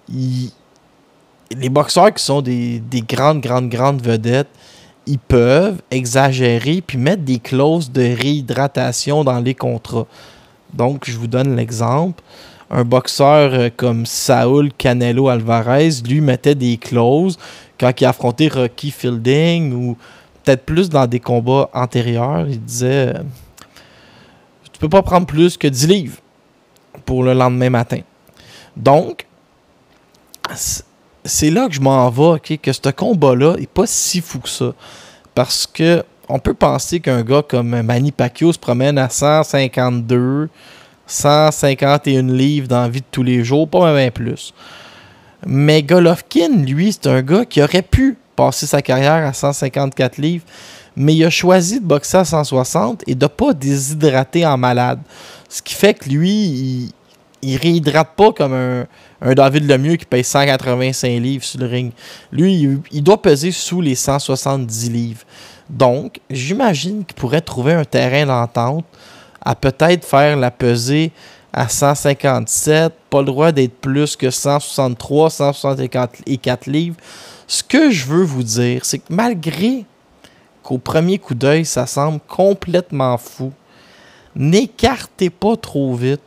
les 0.10 1.70
boxeurs 1.70 2.14
qui 2.14 2.24
sont 2.24 2.42
des, 2.42 2.80
des 2.80 3.02
grandes, 3.02 3.42
grandes, 3.42 3.70
grandes 3.70 4.02
vedettes, 4.02 4.50
ils 5.06 5.20
peuvent 5.20 5.82
exagérer 5.92 6.82
puis 6.86 6.98
mettre 6.98 7.24
des 7.24 7.40
clauses 7.40 7.92
de 7.92 8.02
réhydratation 8.02 9.24
dans 9.24 9.40
les 9.40 9.56
contrats. 9.56 10.08
Donc, 10.74 11.10
je 11.10 11.18
vous 11.18 11.28
donne 11.28 11.56
l'exemple. 11.56 12.24
Un 12.70 12.84
boxeur 12.84 13.54
euh, 13.54 13.70
comme 13.76 14.06
Saul 14.06 14.72
Canelo 14.74 15.28
Alvarez, 15.28 15.90
lui, 16.08 16.22
mettait 16.22 16.54
des 16.54 16.78
clauses 16.78 17.40
quand 17.80 18.00
il 18.00 18.06
affrontait 18.06 18.50
Rocky 18.50 18.92
Fielding 18.92 19.74
ou 19.74 19.98
peut-être 20.44 20.66
plus 20.66 20.90
dans 20.90 21.08
des 21.08 21.20
combats 21.20 21.70
antérieurs. 21.74 22.46
Il 22.48 22.62
disait 22.62 23.16
euh, 23.16 23.24
Tu 24.72 24.80
peux 24.80 24.90
pas 24.90 25.02
prendre 25.02 25.26
plus 25.26 25.58
que 25.58 25.68
10 25.68 25.88
livres 25.88 26.18
pour 27.06 27.24
le 27.24 27.34
lendemain 27.34 27.70
matin. 27.70 28.00
Donc, 28.76 29.26
c'est 31.24 31.50
là 31.50 31.68
que 31.68 31.74
je 31.74 31.82
m'en 31.82 32.10
vais, 32.10 32.58
que 32.58 32.72
ce 32.72 32.90
combat-là 32.90 33.56
n'est 33.58 33.68
pas 33.68 33.86
si 33.86 34.22
fou 34.22 34.40
que 34.40 34.50
ça. 34.50 34.74
Parce 35.36 35.68
que 35.68 36.04
on 36.28 36.38
peut 36.38 36.54
penser 36.54 37.00
qu'un 37.00 37.24
gars 37.24 37.42
comme 37.48 37.82
Manny 37.82 38.12
Pacquiao 38.12 38.54
se 38.54 38.60
promène 38.60 39.00
à 39.00 39.10
152, 39.10 40.48
151 41.08 42.22
livres 42.32 42.68
dans 42.68 42.84
la 42.84 42.90
vie 42.90 43.02
de 43.02 43.06
tous 43.10 43.24
les 43.24 43.44
jours, 43.44 43.68
pas 43.68 43.92
même 43.92 44.12
plus. 44.12 44.54
Mais 45.46 45.82
Golovkin, 45.82 46.64
lui, 46.66 46.94
c'est 46.94 47.08
un 47.08 47.22
gars 47.24 47.46
qui 47.46 47.64
aurait 47.64 47.82
pu 47.82 48.18
passer 48.36 48.68
sa 48.68 48.82
carrière 48.82 49.26
à 49.28 49.34
154 49.34 50.18
livres, 50.18 50.46
mais 50.96 51.16
il 51.16 51.26
a 51.26 51.30
choisi 51.30 51.80
de 51.80 51.86
boxer 51.86 52.18
à 52.18 52.26
160 52.26 53.04
et 53.08 53.16
de 53.16 53.26
ne 53.26 53.28
pas 53.28 53.54
déshydrater 53.54 54.46
en 54.46 54.58
malade. 54.58 55.00
Ce 55.50 55.62
qui 55.62 55.74
fait 55.74 55.96
que 55.96 56.08
lui, 56.08 56.30
il, 56.30 56.92
il 57.42 57.58
réhydrate 57.58 58.16
pas 58.16 58.32
comme 58.32 58.54
un, 58.54 58.86
un 59.22 59.34
David 59.34 59.70
Lemieux 59.70 59.96
qui 59.96 60.06
paye 60.06 60.24
185 60.24 61.08
livres 61.20 61.44
sur 61.44 61.60
le 61.60 61.66
ring. 61.66 61.92
Lui, 62.32 62.80
il, 62.92 63.04
doit 63.04 63.22
peser 63.22 63.52
sous 63.52 63.82
les 63.82 63.96
170 63.96 64.90
livres. 64.90 65.24
Donc, 65.70 66.20
j'imagine 66.30 67.06
qu'il 67.06 67.16
pourrait 67.16 67.42
trouver 67.42 67.74
un 67.74 67.86
terrain 67.86 68.26
d'entente 68.26 68.86
à 69.42 69.56
peut-être 69.56 70.06
faire 70.06 70.36
la 70.38 70.52
pesée 70.52 71.12
à 71.52 71.68
157, 71.68 72.94
pas 73.10 73.20
le 73.20 73.26
droit 73.26 73.52
d'être 73.52 73.76
plus 73.80 74.16
que 74.16 74.30
163, 74.30 75.30
164 75.30 76.68
livres. 76.68 76.98
Ce 77.48 77.64
que 77.64 77.90
je 77.90 78.06
veux 78.06 78.24
vous 78.24 78.44
dire, 78.44 78.86
c'est 78.86 79.00
que 79.00 79.12
malgré 79.12 79.86
qu'au 80.62 80.78
premier 80.78 81.18
coup 81.18 81.34
d'œil, 81.34 81.66
ça 81.66 81.88
semble 81.88 82.20
complètement 82.28 83.18
fou, 83.18 83.52
n'écartez 84.36 85.30
pas 85.30 85.56
trop 85.56 85.94
vite 85.96 86.22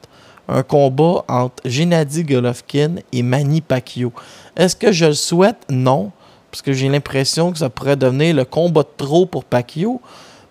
un 0.49 0.63
combat 0.63 1.25
entre 1.29 1.63
Gennady 1.65 2.25
Golovkin 2.25 2.97
et 3.13 3.23
Manny 3.23 3.61
Pacquiao. 3.61 4.13
Est-ce 4.57 4.77
que 4.77 4.93
je 4.93 5.07
le 5.07 5.15
souhaite? 5.15 5.59
Non, 5.71 6.11
parce 6.51 6.63
que 6.63 6.73
j'ai 6.73 6.89
l'impression 6.89 7.53
que 7.53 7.59
ça 7.59 7.71
pourrait 7.71 7.97
devenir 7.97 8.35
le 8.35 8.45
combat 8.45 8.83
de 8.83 8.89
trop 8.97 9.25
pour 9.27 9.45
Pacquiao, 9.45 10.01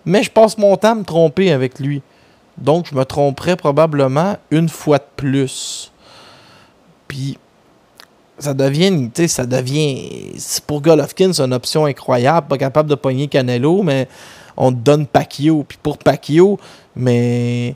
mais 0.04 0.22
je 0.22 0.30
passe 0.30 0.58
mon 0.58 0.76
temps 0.76 0.92
à 0.92 0.94
me 0.96 1.04
tromper 1.04 1.52
avec 1.52 1.78
lui. 1.78 2.02
Donc, 2.58 2.86
je 2.90 2.94
me 2.94 3.04
tromperais 3.04 3.56
probablement 3.56 4.36
une 4.50 4.68
fois 4.68 4.98
de 4.98 5.04
plus. 5.16 5.92
Puis, 7.08 7.38
ça 8.38 8.54
devient, 8.54 8.90
tu 9.14 9.22
sais, 9.22 9.28
ça 9.28 9.46
devient. 9.46 10.32
Pour 10.66 10.82
Golovkin, 10.82 11.32
c'est 11.32 11.42
une 11.42 11.54
option 11.54 11.84
incroyable, 11.84 12.48
pas 12.48 12.58
capable 12.58 12.90
de 12.90 12.94
pogner 12.94 13.28
Canelo, 13.28 13.82
mais 13.82 14.08
on 14.56 14.72
te 14.72 14.78
donne 14.78 15.06
Pacquiao. 15.06 15.64
Puis 15.64 15.78
pour 15.82 15.98
Pacquiao, 15.98 16.58
mais 16.96 17.74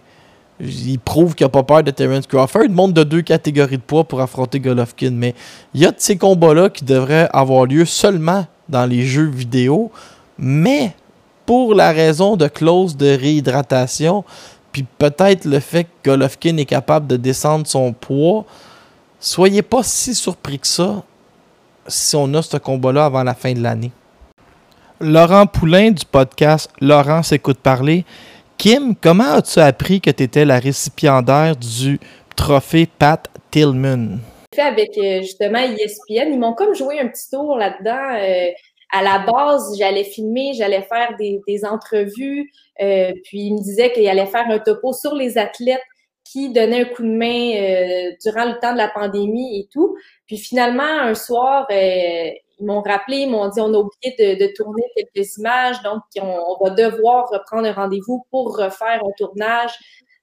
il 0.60 0.98
prouve 0.98 1.34
qu'il 1.34 1.44
n'a 1.44 1.50
pas 1.50 1.62
peur 1.62 1.82
de 1.82 1.90
Terence 1.90 2.26
Crawford. 2.26 2.64
Il 2.64 2.72
monte 2.72 2.94
de 2.94 3.04
deux 3.04 3.22
catégories 3.22 3.76
de 3.76 3.82
poids 3.82 4.04
pour 4.04 4.20
affronter 4.20 4.60
Golovkin. 4.60 5.10
Mais 5.12 5.34
il 5.74 5.82
y 5.82 5.86
a 5.86 5.92
ces 5.96 6.16
combats-là 6.16 6.70
qui 6.70 6.84
devraient 6.84 7.28
avoir 7.32 7.66
lieu 7.66 7.84
seulement 7.84 8.46
dans 8.68 8.86
les 8.86 9.04
jeux 9.04 9.28
vidéo. 9.28 9.90
Mais 10.38 10.94
pour 11.44 11.74
la 11.74 11.92
raison 11.92 12.36
de 12.36 12.48
clause 12.48 12.96
de 12.96 13.06
réhydratation, 13.06 14.24
puis 14.72 14.84
peut-être 14.98 15.44
le 15.44 15.60
fait 15.60 15.84
que 15.84 16.10
Golovkin 16.10 16.56
est 16.56 16.66
capable 16.66 17.06
de 17.06 17.16
descendre 17.16 17.66
son 17.66 17.92
poids, 17.92 18.44
soyez 19.20 19.62
pas 19.62 19.82
si 19.82 20.14
surpris 20.14 20.58
que 20.58 20.66
ça 20.66 21.02
si 21.88 22.16
on 22.16 22.32
a 22.34 22.42
ce 22.42 22.56
combat-là 22.56 23.06
avant 23.06 23.22
la 23.22 23.34
fin 23.34 23.52
de 23.52 23.60
l'année. 23.60 23.92
Laurent 25.00 25.46
Poulain 25.46 25.90
du 25.90 26.06
podcast 26.06 26.70
Laurent 26.80 27.22
s'écoute 27.22 27.58
parler 27.58 28.06
Kim, 28.56 28.94
comment 28.96 29.34
as-tu 29.34 29.58
appris 29.58 30.00
que 30.00 30.10
tu 30.10 30.22
étais 30.22 30.46
la 30.46 30.58
récipiendaire 30.58 31.54
du 31.54 32.00
trophée 32.34 32.88
Pat 32.98 33.28
Tillman? 33.50 34.20
Fait 34.54 34.62
avec 34.62 34.96
euh, 34.96 35.20
justement 35.20 35.58
ESPN, 35.58 36.32
ils 36.32 36.38
m'ont 36.38 36.54
comme 36.54 36.74
joué 36.74 36.98
un 36.98 37.08
petit 37.08 37.28
tour 37.30 37.58
là-dedans. 37.58 38.14
Euh, 38.14 38.50
à 38.90 39.02
la 39.02 39.18
base, 39.18 39.76
j'allais 39.78 40.04
filmer, 40.04 40.54
j'allais 40.54 40.82
faire 40.82 41.14
des, 41.18 41.42
des 41.46 41.66
entrevues, 41.66 42.50
euh, 42.80 43.12
puis 43.24 43.40
il 43.40 43.54
me 43.54 43.62
disait 43.62 43.92
qu'il 43.92 44.08
allait 44.08 44.24
faire 44.24 44.46
un 44.48 44.60
topo 44.60 44.94
sur 44.94 45.14
les 45.14 45.36
athlètes 45.36 45.82
qui 46.24 46.54
donnaient 46.54 46.82
un 46.82 46.84
coup 46.86 47.02
de 47.02 47.08
main 47.08 48.14
durant 48.24 48.46
le 48.46 48.58
temps 48.60 48.72
de 48.72 48.78
la 48.78 48.88
pandémie 48.88 49.60
et 49.60 49.68
tout. 49.70 49.96
Puis 50.26 50.38
finalement, 50.38 50.82
un 50.82 51.14
soir, 51.14 51.68
ils 52.58 52.66
m'ont 52.66 52.82
rappelé, 52.82 53.18
ils 53.18 53.30
m'ont 53.30 53.48
dit 53.48 53.60
on 53.60 53.72
a 53.74 53.78
oublié 53.78 54.14
de, 54.18 54.46
de 54.46 54.52
tourner 54.54 54.82
quelques 54.96 55.36
images, 55.36 55.82
donc 55.82 56.02
on, 56.20 56.64
va 56.64 56.70
devoir 56.70 57.28
reprendre 57.30 57.66
un 57.66 57.72
rendez-vous 57.72 58.24
pour 58.30 58.56
refaire 58.56 59.02
un 59.04 59.12
tournage. 59.18 59.72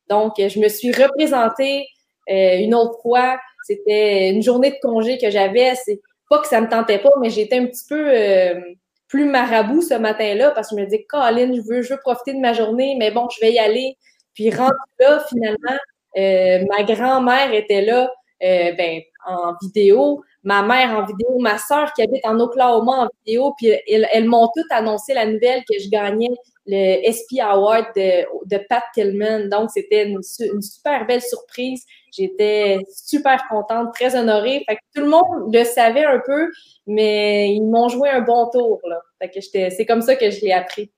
Donc, 0.10 0.34
je 0.38 0.60
me 0.60 0.68
suis 0.68 0.92
représentée 0.92 1.88
une 2.28 2.76
autre 2.76 3.00
fois. 3.02 3.40
C'était 3.66 4.30
une 4.30 4.42
journée 4.42 4.72
de 4.72 4.78
congé 4.82 5.18
que 5.18 5.30
j'avais. 5.30 5.74
C'est 5.76 6.02
pas 6.30 6.40
que 6.40 6.48
ça 6.48 6.62
me 6.62 6.68
tentait 6.68 7.00
pas, 7.00 7.12
mais 7.22 7.30
j'étais 7.30 7.58
un 7.58 7.66
petit 7.66 7.86
peu 7.88 8.10
euh, 8.10 8.60
plus 9.08 9.26
marabout 9.26 9.82
ce 9.82 9.94
matin-là 9.94 10.52
parce 10.52 10.70
que 10.70 10.76
je 10.76 10.82
me 10.82 10.86
disais, 10.86 11.04
Colin, 11.04 11.54
je 11.54 11.62
veux, 11.62 11.82
je 11.82 11.94
veux 11.94 12.00
profiter 12.00 12.34
de 12.34 12.40
ma 12.40 12.54
journée, 12.54 12.96
mais 12.98 13.12
bon, 13.12 13.28
je 13.30 13.40
vais 13.40 13.54
y 13.54 13.60
aller. 13.60 13.98
Puis 14.34 14.50
rendu 14.50 14.74
là, 15.00 15.24
finalement, 15.30 15.78
euh, 16.18 16.66
ma 16.70 16.84
grand-mère 16.84 17.54
était 17.54 17.82
là, 17.82 18.12
euh, 18.44 18.72
ben, 18.74 19.02
en 19.26 19.54
vidéo, 19.62 20.24
ma 20.44 20.62
mère 20.62 20.98
en 20.98 21.06
vidéo, 21.06 21.38
ma 21.40 21.58
soeur 21.58 21.94
qui 21.94 22.02
habite 22.02 22.26
en 22.26 22.40
Oklahoma 22.40 23.06
en 23.06 23.10
vidéo, 23.26 23.54
puis 23.58 23.74
elles, 23.88 24.26
m'ont 24.26 24.50
toutes 24.56 24.72
annoncé 24.72 25.14
la 25.14 25.26
nouvelle 25.26 25.64
que 25.70 25.80
je 25.80 25.90
gagnais 25.90 26.30
le 26.66 27.12
SP 27.12 27.40
Award 27.42 27.88
de, 27.96 28.26
de 28.46 28.64
Pat 28.70 28.84
Tillman. 28.94 29.50
Donc, 29.50 29.70
c'était 29.72 30.08
une, 30.08 30.22
super 30.24 31.06
belle 31.06 31.22
surprise. 31.22 31.84
J'étais 32.12 32.80
super 32.96 33.44
contente, 33.50 33.94
très 33.94 34.16
honorée. 34.16 34.66
Tout 34.96 35.02
le 35.02 35.10
monde 35.10 35.54
le 35.54 35.64
savait 35.64 36.06
un 36.06 36.22
peu, 36.26 36.50
mais 36.88 37.54
ils 37.54 37.64
m'ont 37.64 37.90
joué 37.90 38.10
un 38.10 38.22
bon 38.22 38.50
tour. 38.50 38.80
C'est 39.36 39.86
comme 39.86 40.02
ça 40.02 40.16
que 40.16 40.30
je 40.30 40.42
l'ai 40.42 40.54
appris. 40.54 40.90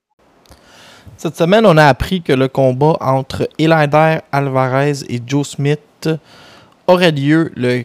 Cette 1.18 1.38
semaine, 1.38 1.66
on 1.66 1.78
a 1.78 1.86
appris 1.86 2.22
que 2.22 2.34
le 2.34 2.48
combat 2.50 2.98
entre 3.00 3.48
Elander 3.58 4.20
Alvarez 4.32 5.04
et 5.08 5.20
Joe 5.26 5.48
Smith 5.48 6.10
aurait 6.88 7.12
lieu 7.12 7.52
le 7.56 7.84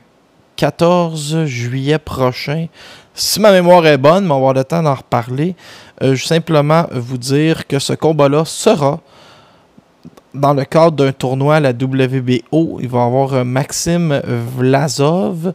14 0.60 1.46
juillet 1.46 1.98
prochain. 1.98 2.66
Si 3.14 3.40
ma 3.40 3.50
mémoire 3.50 3.86
est 3.86 3.96
bonne, 3.96 4.26
mais 4.26 4.30
on 4.30 4.34
va 4.34 4.36
avoir 4.36 4.52
le 4.52 4.62
temps 4.62 4.82
d'en 4.82 4.94
reparler. 4.94 5.56
Euh, 6.02 6.14
je 6.14 6.22
vais 6.22 6.28
simplement 6.28 6.84
vous 6.92 7.16
dire 7.16 7.66
que 7.66 7.78
ce 7.78 7.94
combat-là 7.94 8.44
sera 8.44 9.00
dans 10.34 10.52
le 10.52 10.66
cadre 10.66 10.96
d'un 10.96 11.12
tournoi 11.12 11.56
à 11.56 11.60
la 11.60 11.70
WBO, 11.70 12.78
il 12.78 12.88
va 12.90 12.98
y 12.98 13.02
avoir 13.02 13.32
euh, 13.32 13.42
Maxime 13.44 14.20
Vlasov 14.26 15.54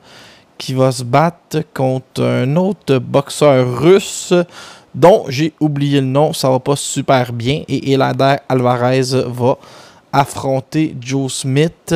qui 0.57 0.73
va 0.73 0.91
se 0.91 1.03
battre 1.03 1.59
contre 1.71 2.23
un 2.23 2.55
autre 2.55 2.97
boxeur 2.97 3.79
russe 3.79 4.33
dont 4.95 5.25
j'ai 5.27 5.53
oublié 5.59 6.01
le 6.01 6.07
nom, 6.07 6.33
ça 6.33 6.49
va 6.49 6.59
pas 6.59 6.75
super 6.75 7.31
bien. 7.31 7.61
Et 7.67 7.91
Elader 7.91 8.37
Alvarez 8.49 9.23
va 9.27 9.59
affronter 10.11 10.95
Joe 10.99 11.31
Smith. 11.31 11.93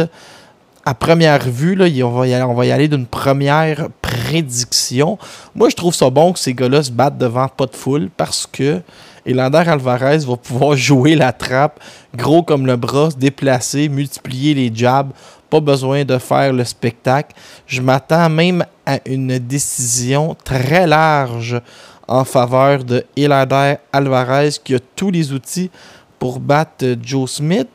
À 0.90 0.96
première 0.96 1.48
vue, 1.48 1.76
là, 1.76 1.86
on, 2.04 2.10
va 2.10 2.26
y 2.26 2.34
aller, 2.34 2.72
aller 2.72 2.88
d'une 2.88 3.06
première 3.06 3.90
prédiction. 4.02 5.20
Moi, 5.54 5.70
je 5.70 5.76
trouve 5.76 5.94
ça 5.94 6.10
bon 6.10 6.34
que 6.34 6.40
ces 6.40 6.56
gars-là 6.56 6.82
se 6.82 6.90
battent 6.90 7.20
devant 7.20 7.48
pas 7.48 7.68
de 7.68 7.76
foule 7.76 8.10
parce 8.18 8.48
que 8.52 8.82
et 9.24 9.36
Lander 9.36 9.66
Alvarez 9.68 10.18
va 10.26 10.36
pouvoir 10.36 10.76
jouer 10.76 11.14
la 11.14 11.32
trappe, 11.32 11.80
gros 12.16 12.42
comme 12.42 12.66
le 12.66 12.76
bras, 12.76 13.12
se 13.12 13.18
déplacer, 13.18 13.88
multiplier 13.88 14.56
les 14.56 14.72
jabs. 14.74 15.12
Pas 15.52 15.60
besoin 15.60 16.06
de 16.06 16.18
faire 16.18 16.54
le 16.54 16.64
spectacle. 16.64 17.36
Je 17.68 17.84
m'attends 17.84 18.28
même 18.28 18.66
à 18.84 18.98
une 19.06 19.38
décision 19.38 20.36
très 20.44 20.88
large 20.88 21.62
en 22.08 22.26
faveur 22.26 22.84
de 22.84 23.06
Elander 23.16 23.76
Alvarez 23.94 24.54
qui 24.64 24.74
a 24.74 24.80
tous 24.96 25.12
les 25.12 25.34
outils 25.34 25.70
pour 26.18 26.40
battre 26.40 26.96
Joe 27.00 27.30
Smith. 27.30 27.70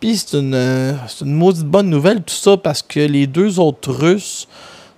Puis 0.00 0.16
c'est 0.16 0.38
une, 0.38 0.54
une 0.54 1.34
maudite 1.34 1.64
bonne 1.64 1.88
nouvelle 1.88 2.22
tout 2.22 2.34
ça 2.34 2.56
parce 2.56 2.82
que 2.82 3.00
les 3.00 3.26
deux 3.26 3.58
autres 3.58 3.92
Russes 3.92 4.46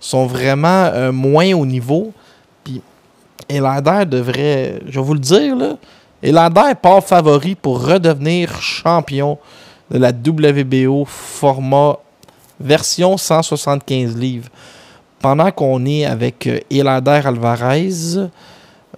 sont 0.01 0.27
vraiment 0.27 0.91
euh, 0.93 1.13
moins 1.13 1.53
au 1.55 1.67
niveau. 1.67 2.13
Elander 3.49 4.05
devrait, 4.05 4.81
je 4.87 5.01
vais 5.01 5.07
vous 5.07 5.15
le 5.15 5.21
dire, 5.21 5.57
là, 5.57 5.77
Elander 6.23 6.75
part 6.81 7.03
favori 7.03 7.55
pour 7.55 7.87
redevenir 7.87 8.61
champion 8.61 9.39
de 9.91 9.99
la 9.99 10.11
WBO 10.11 11.05
format 11.07 11.97
version 12.61 13.17
175 13.17 14.17
livres. 14.17 14.49
Pendant 15.21 15.51
qu'on 15.51 15.87
est 15.87 16.05
avec 16.05 16.47
euh, 16.47 16.59
Elander 16.71 17.21
Alvarez, 17.25 17.91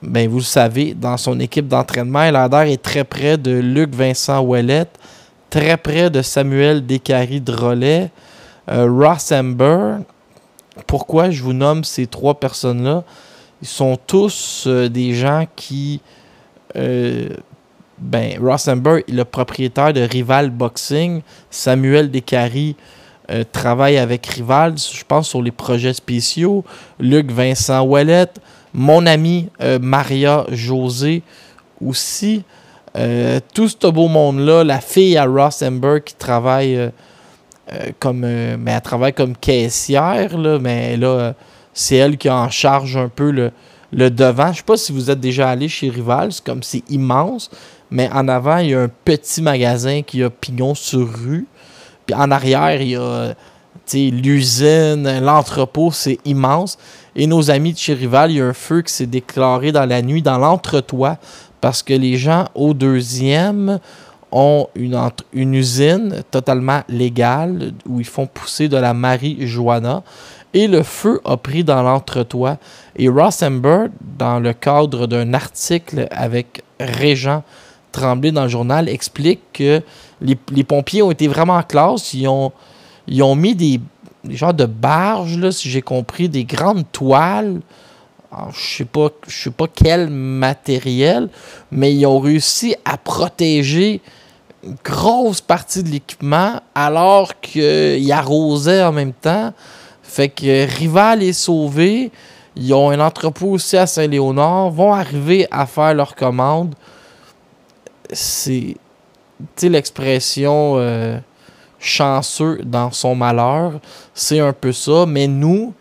ben 0.02 0.28
vous 0.28 0.38
le 0.38 0.42
savez, 0.42 0.94
dans 0.94 1.16
son 1.16 1.38
équipe 1.40 1.68
d'entraînement, 1.68 2.22
Elander 2.22 2.72
est 2.72 2.82
très 2.82 3.04
près 3.04 3.36
de 3.36 3.52
Luc 3.52 3.94
Vincent 3.94 4.40
Ouellet, 4.40 4.86
très 5.50 5.76
près 5.76 6.08
de 6.08 6.22
Samuel 6.22 6.86
Descaries 6.86 7.40
Drolet, 7.40 8.10
euh, 8.70 8.88
Ross 8.90 9.32
Amber. 9.32 9.96
Pourquoi 10.86 11.30
je 11.30 11.42
vous 11.42 11.52
nomme 11.52 11.84
ces 11.84 12.06
trois 12.06 12.38
personnes-là? 12.38 13.02
Ils 13.60 13.68
sont 13.68 13.98
tous 14.06 14.64
euh, 14.66 14.88
des 14.88 15.12
gens 15.12 15.46
qui. 15.56 16.00
Euh, 16.76 17.28
ben, 17.98 18.38
Ross 18.40 18.68
Amber 18.68 19.04
est 19.06 19.12
le 19.12 19.24
propriétaire 19.24 19.92
de 19.92 20.00
Rival 20.00 20.50
Boxing. 20.50 21.20
Samuel 21.50 22.10
Descaries 22.10 22.76
euh, 23.30 23.44
travaille 23.50 23.98
avec 23.98 24.24
Rival, 24.24 24.76
je 24.78 25.04
pense, 25.06 25.28
sur 25.28 25.42
les 25.42 25.50
projets 25.50 25.92
spéciaux. 25.92 26.64
Luc 26.98 27.30
Vincent 27.30 27.82
Ouellet. 27.82 28.28
Mon 28.72 29.04
ami 29.04 29.48
Maria 29.80 30.46
José 30.52 31.24
aussi. 31.84 32.44
Tout 33.54 33.68
ce 33.68 33.90
beau 33.90 34.08
monde-là, 34.08 34.64
la 34.64 34.80
fille 34.80 35.16
à 35.16 35.24
Ross 35.24 35.62
Amber 35.62 36.00
qui 36.04 36.14
travaille 36.14 36.90
comme. 37.98 38.20
mais 38.20 38.80
travaille 38.80 39.12
comme 39.12 39.36
caissière, 39.36 40.36
là, 40.36 40.58
mais 40.58 40.96
là 40.96 41.34
c'est 41.72 41.96
elle 41.96 42.16
qui 42.18 42.28
en 42.28 42.50
charge 42.50 42.96
un 42.96 43.08
peu 43.08 43.30
le, 43.30 44.10
devant. 44.10 44.46
Je 44.46 44.50
ne 44.50 44.54
sais 44.56 44.62
pas 44.62 44.76
si 44.76 44.92
vous 44.92 45.10
êtes 45.10 45.20
déjà 45.20 45.48
allé 45.50 45.68
chez 45.68 45.88
Rival, 45.88 46.32
c'est 46.32 46.44
comme 46.44 46.62
c'est 46.62 46.88
immense, 46.90 47.50
mais 47.90 48.08
en 48.12 48.28
avant, 48.28 48.58
il 48.58 48.70
y 48.70 48.74
a 48.74 48.82
un 48.82 48.90
petit 49.04 49.42
magasin 49.42 50.02
qui 50.02 50.22
a 50.22 50.30
pignon 50.30 50.74
sur 50.74 51.08
rue. 51.08 51.46
Puis 52.06 52.14
en 52.14 52.30
arrière, 52.30 52.80
il 52.80 52.90
y 52.90 52.96
a 52.96 53.34
l'usine, 53.92 55.20
l'entrepôt, 55.20 55.90
c'est 55.90 56.18
immense. 56.24 56.78
Et 57.16 57.26
nos 57.26 57.50
amis 57.50 57.72
de 57.72 57.78
chez 57.78 57.94
Rival, 57.94 58.30
il 58.30 58.36
y 58.36 58.40
a 58.40 58.46
un 58.46 58.52
feu 58.52 58.82
qui 58.82 58.92
s'est 58.92 59.06
déclaré 59.06 59.72
dans 59.72 59.86
la 59.86 60.00
nuit 60.02 60.22
dans 60.22 60.38
l'entretoit 60.38 61.18
parce 61.60 61.82
que 61.82 61.94
les 61.94 62.16
gens 62.16 62.46
au 62.54 62.74
deuxième 62.74 63.78
ont 64.32 64.68
une, 64.74 65.54
usine 65.54 66.22
totalement 66.30 66.82
légale 66.88 67.72
où 67.86 68.00
ils 68.00 68.06
font 68.06 68.26
pousser 68.26 68.68
de 68.68 68.76
la 68.76 68.94
marijuana 68.94 70.02
et 70.54 70.66
le 70.66 70.82
feu 70.82 71.20
a 71.24 71.36
pris 71.36 71.64
dans 71.64 71.82
l'entretoit. 71.82 72.58
Et 72.96 73.08
Ross 73.08 73.42
dans 74.18 74.40
le 74.40 74.52
cadre 74.52 75.06
d'un 75.06 75.34
article 75.34 76.08
avec 76.10 76.62
Régent 76.78 77.42
Tremblay 77.92 78.30
dans 78.30 78.44
le 78.44 78.48
journal, 78.48 78.88
explique 78.88 79.40
que 79.52 79.82
les, 80.20 80.64
pompiers 80.64 81.02
ont 81.02 81.10
été 81.10 81.28
vraiment 81.28 81.56
en 81.56 81.62
classe. 81.62 82.14
Ils 82.14 82.28
ont, 82.28 82.52
ils 83.08 83.22
ont 83.22 83.34
mis 83.34 83.54
des, 83.54 83.80
genres 84.28 84.54
de 84.54 84.66
barges, 84.66 85.50
si 85.50 85.70
j'ai 85.70 85.82
compris, 85.82 86.28
des 86.28 86.44
grandes 86.44 86.84
toiles. 86.92 87.60
Je 88.52 88.76
sais 88.76 88.84
pas, 88.84 89.08
je 89.26 89.42
sais 89.44 89.50
pas 89.50 89.66
quel 89.72 90.08
matériel, 90.08 91.28
mais 91.70 91.94
ils 91.94 92.06
ont 92.06 92.20
réussi 92.20 92.76
à 92.84 92.96
protéger 92.96 94.00
une 94.62 94.76
grosse 94.84 95.40
partie 95.40 95.82
de 95.82 95.88
l'équipement 95.88 96.60
alors 96.74 97.40
qu'ils 97.40 98.12
arrosaient 98.12 98.82
en 98.82 98.92
même 98.92 99.12
temps. 99.12 99.52
Fait 100.02 100.28
que 100.28 100.66
Rival 100.78 101.22
est 101.22 101.32
sauvé. 101.32 102.10
Ils 102.56 102.74
ont 102.74 102.90
un 102.90 103.00
entrepôt 103.00 103.52
aussi 103.52 103.76
à 103.76 103.86
Saint-Léonard. 103.86 104.70
Vont 104.70 104.92
arriver 104.92 105.46
à 105.50 105.66
faire 105.66 105.94
leur 105.94 106.14
commande. 106.14 106.74
C'est. 108.12 108.76
Tu 109.38 109.46
sais, 109.56 109.68
l'expression 109.70 110.74
euh, 110.76 111.18
chanceux 111.78 112.58
dans 112.64 112.90
son 112.90 113.14
malheur. 113.14 113.80
C'est 114.12 114.40
un 114.40 114.52
peu 114.52 114.72
ça. 114.72 115.06
Mais 115.06 115.26
nous, 115.26 115.72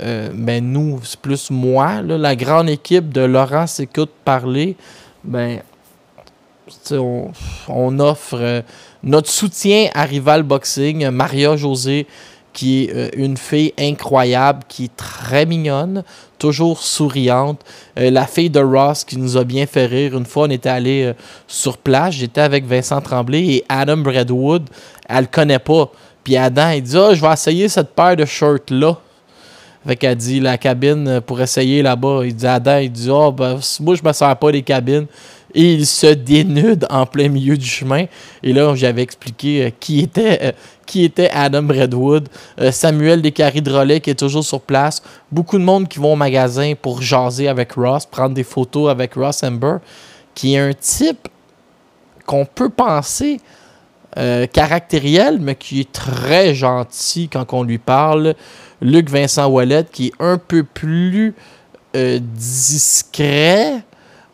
euh, 0.00 0.30
ben 0.32 0.64
nous, 0.64 1.00
c'est 1.02 1.18
plus 1.18 1.50
moi, 1.50 2.02
la 2.02 2.36
grande 2.36 2.68
équipe 2.68 3.12
de 3.12 3.22
Laurent 3.22 3.66
s'écoute 3.66 4.10
parler. 4.24 4.76
Ben, 5.24 5.60
on, 6.92 7.98
offre 7.98 8.36
euh, 8.38 8.62
notre 9.02 9.30
soutien 9.30 9.88
à 9.94 10.04
Rival 10.04 10.42
Boxing, 10.42 11.08
Maria 11.10 11.56
José 11.56 12.06
qui 12.52 12.84
est 12.84 12.94
euh, 12.94 13.08
une 13.16 13.36
fille 13.36 13.72
incroyable, 13.78 14.60
qui 14.68 14.84
est 14.84 14.96
très 14.96 15.46
mignonne, 15.46 16.02
toujours 16.38 16.82
souriante. 16.82 17.60
La 17.96 18.26
fille 18.26 18.50
de 18.50 18.60
Ross 18.60 19.04
qui 19.04 19.16
nous 19.16 19.36
a 19.36 19.44
bien 19.44 19.66
fait 19.66 19.86
rire. 19.86 20.16
Une 20.16 20.24
fois, 20.24 20.46
on 20.46 20.50
était 20.50 20.68
allé 20.68 21.12
sur 21.46 21.76
place, 21.76 22.14
j'étais 22.14 22.40
avec 22.40 22.64
Vincent 22.64 23.00
Tremblay 23.00 23.46
et 23.46 23.64
Adam 23.68 23.98
Bradwood, 23.98 24.68
elle 25.08 25.22
le 25.22 25.26
connaît 25.26 25.58
pas. 25.58 25.90
Puis 26.24 26.36
Adam, 26.36 26.70
il 26.70 26.82
dit 26.82 26.96
Ah, 26.96 27.14
je 27.14 27.20
vais 27.20 27.32
essayer 27.32 27.68
cette 27.68 27.90
paire 27.90 28.16
de 28.16 28.24
shorts-là. 28.24 28.98
Fait 29.88 29.96
qu'elle 29.96 30.16
dit 30.16 30.38
la 30.38 30.58
cabine 30.58 31.08
euh, 31.08 31.20
pour 31.22 31.40
essayer 31.40 31.80
là-bas. 31.80 32.20
Il 32.22 32.36
dit 32.36 32.46
Adam, 32.46 32.76
il 32.76 32.92
dit 32.92 33.08
oh, 33.10 33.32
ben, 33.32 33.58
moi, 33.80 33.94
je 33.94 34.06
me 34.06 34.12
sers 34.12 34.36
pas 34.36 34.52
des 34.52 34.60
cabines. 34.60 35.06
Et 35.54 35.72
il 35.72 35.86
se 35.86 36.08
dénude 36.08 36.86
en 36.90 37.06
plein 37.06 37.30
milieu 37.30 37.56
du 37.56 37.64
chemin. 37.64 38.04
Et 38.42 38.52
là, 38.52 38.74
j'avais 38.74 39.00
expliqué 39.00 39.64
euh, 39.64 39.70
qui, 39.80 40.00
était, 40.00 40.38
euh, 40.42 40.52
qui 40.84 41.04
était 41.04 41.30
Adam 41.30 41.66
Redwood. 41.66 42.28
Samuel 42.70 43.22
Descaries 43.22 43.62
de 43.62 43.70
Relais 43.70 44.00
qui 44.00 44.10
est 44.10 44.18
toujours 44.18 44.44
sur 44.44 44.60
place. 44.60 45.02
Beaucoup 45.32 45.56
de 45.56 45.64
monde 45.64 45.88
qui 45.88 45.98
vont 45.98 46.12
au 46.12 46.16
magasin 46.16 46.74
pour 46.74 47.00
jaser 47.00 47.48
avec 47.48 47.72
Ross, 47.72 48.04
prendre 48.04 48.34
des 48.34 48.44
photos 48.44 48.90
avec 48.90 49.14
Ross 49.14 49.42
Amber, 49.42 49.76
qui 50.34 50.54
est 50.54 50.58
un 50.58 50.74
type 50.74 51.28
qu'on 52.26 52.44
peut 52.44 52.68
penser 52.68 53.40
caractériel, 54.52 55.38
mais 55.40 55.54
qui 55.54 55.80
est 55.80 55.92
très 55.92 56.52
gentil 56.52 57.28
quand 57.28 57.52
on 57.52 57.62
lui 57.62 57.78
parle. 57.78 58.34
Luc 58.80 59.10
Vincent 59.10 59.46
Wallet, 59.48 59.86
qui 59.90 60.08
est 60.08 60.12
un 60.20 60.38
peu 60.38 60.62
plus 60.62 61.34
euh, 61.96 62.18
discret, 62.22 63.82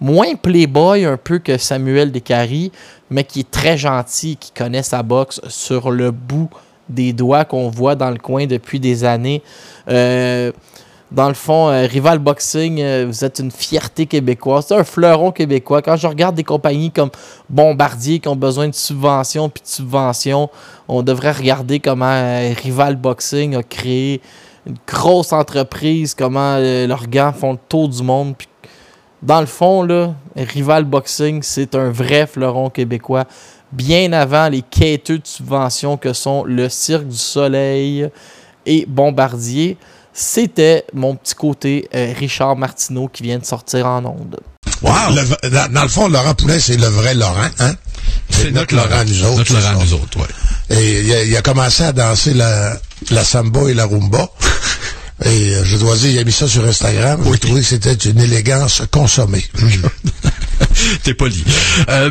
moins 0.00 0.34
playboy 0.34 1.04
un 1.04 1.16
peu 1.16 1.38
que 1.38 1.56
Samuel 1.56 2.12
Descaries, 2.12 2.72
mais 3.10 3.24
qui 3.24 3.40
est 3.40 3.50
très 3.50 3.76
gentil, 3.76 4.36
qui 4.36 4.50
connaît 4.52 4.82
sa 4.82 5.02
boxe 5.02 5.40
sur 5.48 5.90
le 5.90 6.10
bout 6.10 6.50
des 6.88 7.12
doigts 7.12 7.44
qu'on 7.44 7.70
voit 7.70 7.94
dans 7.94 8.10
le 8.10 8.18
coin 8.18 8.46
depuis 8.46 8.80
des 8.80 9.04
années. 9.04 9.42
Euh, 9.88 10.52
dans 11.14 11.28
le 11.28 11.34
fond, 11.34 11.68
euh, 11.68 11.86
Rival 11.86 12.18
Boxing, 12.18 12.80
euh, 12.80 13.04
vous 13.06 13.24
êtes 13.24 13.38
une 13.38 13.52
fierté 13.52 14.06
québécoise. 14.06 14.66
C'est 14.68 14.74
un 14.74 14.82
fleuron 14.82 15.30
québécois. 15.30 15.80
Quand 15.80 15.96
je 15.96 16.08
regarde 16.08 16.34
des 16.34 16.42
compagnies 16.42 16.90
comme 16.90 17.10
Bombardier 17.48 18.18
qui 18.18 18.26
ont 18.26 18.34
besoin 18.34 18.66
de 18.66 18.74
subventions 18.74 19.48
puis 19.48 19.62
de 19.62 19.68
subventions, 19.68 20.50
on 20.88 21.02
devrait 21.02 21.30
regarder 21.30 21.78
comment 21.78 22.10
euh, 22.10 22.52
Rival 22.60 22.96
Boxing 22.96 23.54
a 23.54 23.62
créé 23.62 24.20
une 24.66 24.74
grosse 24.88 25.32
entreprise, 25.32 26.14
comment 26.14 26.56
leurs 26.56 27.06
gants 27.06 27.32
font 27.32 27.52
le 27.52 27.58
tour 27.68 27.88
du 27.88 28.02
monde. 28.02 28.34
dans 29.22 29.40
le 29.40 29.46
fond, 29.46 29.82
là, 29.82 30.14
Rival 30.34 30.84
Boxing, 30.84 31.42
c'est 31.42 31.74
un 31.74 31.90
vrai 31.90 32.26
fleuron 32.26 32.70
québécois. 32.70 33.24
Bien 33.72 34.12
avant 34.12 34.48
les 34.48 34.62
quêteux 34.62 35.18
de 35.18 35.26
subventions 35.26 35.96
que 35.96 36.12
sont 36.12 36.44
le 36.44 36.68
Cirque 36.70 37.06
du 37.06 37.16
Soleil 37.16 38.08
et 38.64 38.86
Bombardier. 38.86 39.76
C'était 40.16 40.84
mon 40.94 41.16
petit 41.16 41.34
côté 41.34 41.88
euh, 41.92 42.14
Richard 42.16 42.56
Martineau 42.56 43.08
qui 43.08 43.24
vient 43.24 43.38
de 43.38 43.44
sortir 43.44 43.86
en 43.86 44.04
onde. 44.04 44.38
Wow! 44.80 44.90
dans, 45.72 45.82
le 45.82 45.88
fond, 45.88 46.08
Laurent 46.08 46.34
Poulin, 46.34 46.58
c'est 46.60 46.76
le 46.76 46.86
vrai 46.86 47.14
Laurent, 47.14 47.50
hein? 47.58 47.74
C'est 48.30 48.52
notre, 48.52 48.74
Laurent, 48.76 49.04
nous 49.04 49.24
autres. 49.24 49.38
Notre 49.38 49.54
Laurent, 49.54 49.84
nous 49.84 49.94
autres, 49.94 50.18
oui. 50.18 50.76
Et 50.76 51.26
il 51.26 51.36
a, 51.36 51.42
commencé 51.42 51.82
à 51.82 51.92
danser 51.92 52.32
la, 52.32 52.78
la 53.10 53.24
samba 53.24 53.68
et 53.68 53.74
la 53.74 53.86
rumba. 53.86 54.28
Et 55.24 55.54
euh, 55.54 55.64
je 55.64 55.76
dois 55.76 55.96
dire, 55.96 56.10
il 56.10 56.18
a 56.18 56.24
mis 56.24 56.32
ça 56.32 56.48
sur 56.48 56.64
Instagram. 56.64 57.20
Oui. 57.24 57.32
J'ai 57.34 57.38
trouvé 57.38 57.60
que 57.60 57.66
c'était 57.66 57.94
une 57.94 58.20
élégance 58.20 58.82
consommée. 58.90 59.44
T'es 61.04 61.14
poli. 61.14 61.44
Euh, 61.88 62.10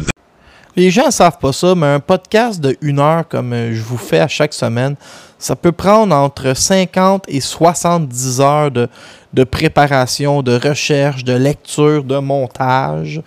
Les 0.76 0.90
gens 0.90 1.06
ne 1.06 1.12
savent 1.12 1.38
pas 1.38 1.54
ça, 1.54 1.76
mais 1.76 1.86
un 1.86 2.00
podcast 2.00 2.60
de 2.60 2.76
une 2.82 3.00
heure 3.00 3.28
comme 3.28 3.54
je 3.72 3.82
vous 3.84 3.98
fais 3.98 4.20
à 4.20 4.28
chaque 4.28 4.56
semaine, 4.56 4.96
ça 5.38 5.56
peut 5.56 5.72
prendre 5.72 6.16
entre 6.16 6.56
50 6.56 7.26
et 7.28 7.42
70 7.42 8.42
heures 8.42 8.72
de, 8.72 9.44
préparation, 9.44 10.42
de 10.42 10.58
recherche, 10.58 11.24
de 11.24 11.34
lecture, 11.34 12.04
de 12.04 12.18
montage. 12.18 13.22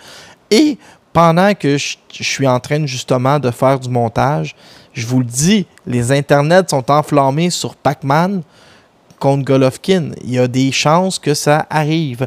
Et 0.51 0.77
pendant 1.13 1.55
que 1.55 1.79
je, 1.79 1.97
suis 2.11 2.49
en 2.49 2.59
train 2.59 2.85
justement 2.85 3.39
de 3.39 3.53
faire 3.53 3.79
du 3.79 3.91
montage, 3.91 4.57
je 4.93 5.07
vous 5.07 5.21
le 5.21 5.27
dis, 5.27 5.67
les 5.87 6.11
internets 6.11 6.69
sont 6.69 6.91
enflammés 6.91 7.51
sur 7.51 7.77
Pac-Man 7.77 8.43
contre 9.21 9.45
Golovkin. 9.45 10.11
Il 10.25 10.31
y 10.31 10.39
a 10.41 10.49
des 10.49 10.73
chances 10.73 11.21
que 11.21 11.35
ça 11.35 11.65
arrive. 11.71 12.27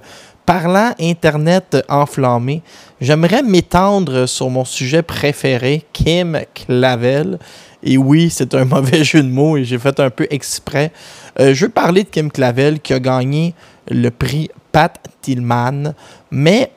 Parlant 0.49 0.95
Internet 0.99 1.77
enflammé, 1.89 2.63
j'aimerais 2.99 3.43
m'étendre 3.43 4.25
sur 4.25 4.49
mon 4.49 4.65
sujet 4.65 5.03
préféré, 5.03 5.85
Kim 5.93 6.39
Clavel. 6.55 7.37
Et 7.83 7.99
oui, 7.99 8.31
c'est 8.31 8.55
un 8.55 8.65
mauvais 8.65 9.03
jeu 9.03 9.21
de 9.21 9.29
mots 9.29 9.57
et 9.57 9.63
j'ai 9.63 9.77
fait 9.77 9.99
un 9.99 10.09
peu 10.09 10.25
exprès. 10.31 10.91
Euh, 11.39 11.53
je 11.53 11.65
veux 11.65 11.71
parler 11.71 12.01
de 12.03 12.09
Kim 12.09 12.31
Clavel 12.31 12.79
qui 12.79 12.93
a 12.95 12.99
gagné 12.99 13.53
le 13.91 14.09
prix 14.09 14.49
Pat 14.71 14.99
Tillman. 15.21 15.93
Mais, 16.31 16.71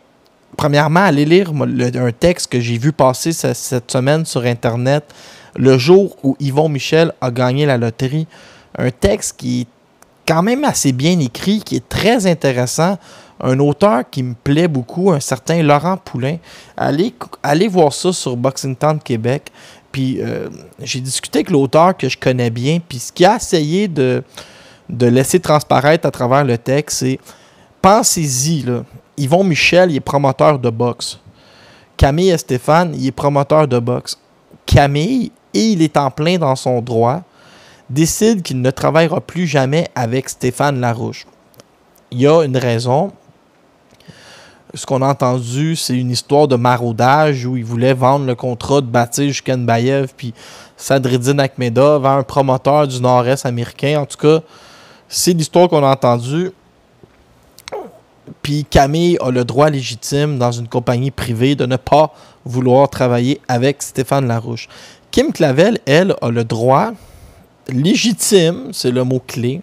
premièrement, 0.58 1.04
allez 1.04 1.24
lire 1.24 1.50
un 1.54 2.12
texte 2.12 2.52
que 2.52 2.60
j'ai 2.60 2.76
vu 2.76 2.92
passer 2.92 3.32
cette 3.32 3.90
semaine 3.90 4.26
sur 4.26 4.44
Internet 4.44 5.04
le 5.56 5.78
jour 5.78 6.14
où 6.22 6.36
Yvon 6.40 6.68
Michel 6.68 7.14
a 7.22 7.30
gagné 7.30 7.64
la 7.64 7.78
loterie. 7.78 8.26
Un 8.76 8.90
texte 8.90 9.38
qui 9.38 9.62
est 9.62 9.66
quand 10.26 10.42
même 10.42 10.64
assez 10.64 10.92
bien 10.92 11.18
écrit, 11.20 11.60
qui 11.60 11.76
est 11.76 11.88
très 11.88 12.26
intéressant. 12.26 12.98
Un 13.42 13.58
auteur 13.58 14.08
qui 14.08 14.22
me 14.22 14.34
plaît 14.34 14.68
beaucoup, 14.68 15.10
un 15.10 15.20
certain 15.20 15.62
Laurent 15.62 15.96
Poulain. 15.96 16.36
Allez, 16.76 17.68
voir 17.68 17.92
ça 17.92 18.12
sur 18.12 18.36
Boxing 18.36 18.76
Town 18.76 19.00
Québec. 19.00 19.50
Puis 19.90 20.20
euh, 20.20 20.48
j'ai 20.80 21.00
discuté 21.00 21.40
avec 21.40 21.50
l'auteur 21.50 21.96
que 21.96 22.08
je 22.08 22.16
connais 22.16 22.50
bien, 22.50 22.78
puis 22.80 22.98
ce 22.98 23.12
qu'il 23.12 23.26
a 23.26 23.36
essayé 23.36 23.88
de, 23.88 24.22
de 24.88 25.06
laisser 25.06 25.38
transparaître 25.38 26.06
à 26.06 26.10
travers 26.10 26.44
le 26.44 26.56
texte, 26.56 27.00
c'est 27.00 27.18
pensez-y, 27.82 28.62
là. 28.62 28.84
Yvon 29.18 29.44
Michel, 29.44 29.90
il 29.90 29.96
est 29.96 30.00
promoteur 30.00 30.58
de 30.58 30.70
boxe. 30.70 31.18
Camille 31.98 32.30
et 32.30 32.38
Stéphane, 32.38 32.94
il 32.94 33.06
est 33.06 33.12
promoteur 33.12 33.68
de 33.68 33.78
boxe. 33.78 34.18
Camille, 34.64 35.30
et 35.52 35.72
il 35.72 35.82
est 35.82 35.96
en 35.96 36.10
plein 36.10 36.38
dans 36.38 36.56
son 36.56 36.80
droit, 36.80 37.22
décide 37.90 38.42
qu'il 38.42 38.60
ne 38.62 38.70
travaillera 38.70 39.20
plus 39.20 39.46
jamais 39.46 39.88
avec 39.94 40.28
Stéphane 40.28 40.80
Larouche. 40.80 41.26
Il 42.10 42.20
y 42.20 42.26
a 42.26 42.42
une 42.42 42.56
raison, 42.56 43.12
ce 44.74 44.86
qu'on 44.86 45.02
a 45.02 45.08
entendu, 45.08 45.76
c'est 45.76 45.96
une 45.96 46.10
histoire 46.10 46.48
de 46.48 46.56
maraudage 46.56 47.44
où 47.44 47.56
il 47.56 47.64
voulait 47.64 47.94
vendre 47.94 48.26
le 48.26 48.34
contrat 48.34 48.80
de 48.80 48.86
Baptiste 48.86 49.42
Kenbayev 49.42 50.08
puis 50.16 50.32
Sadridine 50.76 51.40
Akmeda 51.40 51.98
vers 51.98 52.12
un 52.12 52.22
promoteur 52.22 52.88
du 52.88 53.00
nord-est 53.00 53.44
américain. 53.44 54.00
En 54.00 54.06
tout 54.06 54.16
cas, 54.16 54.40
c'est 55.08 55.34
l'histoire 55.34 55.68
qu'on 55.68 55.84
a 55.84 55.90
entendue. 55.92 56.52
Puis 58.40 58.64
Camille 58.64 59.18
a 59.20 59.30
le 59.30 59.44
droit 59.44 59.68
légitime 59.68 60.38
dans 60.38 60.52
une 60.52 60.68
compagnie 60.68 61.10
privée 61.10 61.54
de 61.54 61.66
ne 61.66 61.76
pas 61.76 62.14
vouloir 62.44 62.88
travailler 62.88 63.40
avec 63.48 63.82
Stéphane 63.82 64.26
Larouche. 64.26 64.68
Kim 65.10 65.32
Clavel, 65.32 65.78
elle, 65.84 66.16
a 66.22 66.30
le 66.30 66.44
droit 66.44 66.92
légitime, 67.68 68.70
c'est 68.72 68.90
le 68.90 69.04
mot-clé, 69.04 69.60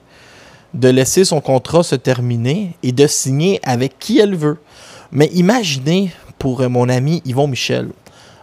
de 0.74 0.90
laisser 0.90 1.26
son 1.26 1.42
contrat 1.42 1.82
se 1.82 1.96
terminer 1.96 2.76
et 2.84 2.92
de 2.92 3.08
signer 3.08 3.60
avec 3.64 3.98
qui 3.98 4.20
elle 4.20 4.36
veut. 4.36 4.60
Mais 5.12 5.28
imaginez 5.34 6.12
pour 6.38 6.62
euh, 6.62 6.70
mon 6.70 6.88
ami 6.90 7.22
Yvon 7.26 7.48
Michel, 7.48 7.90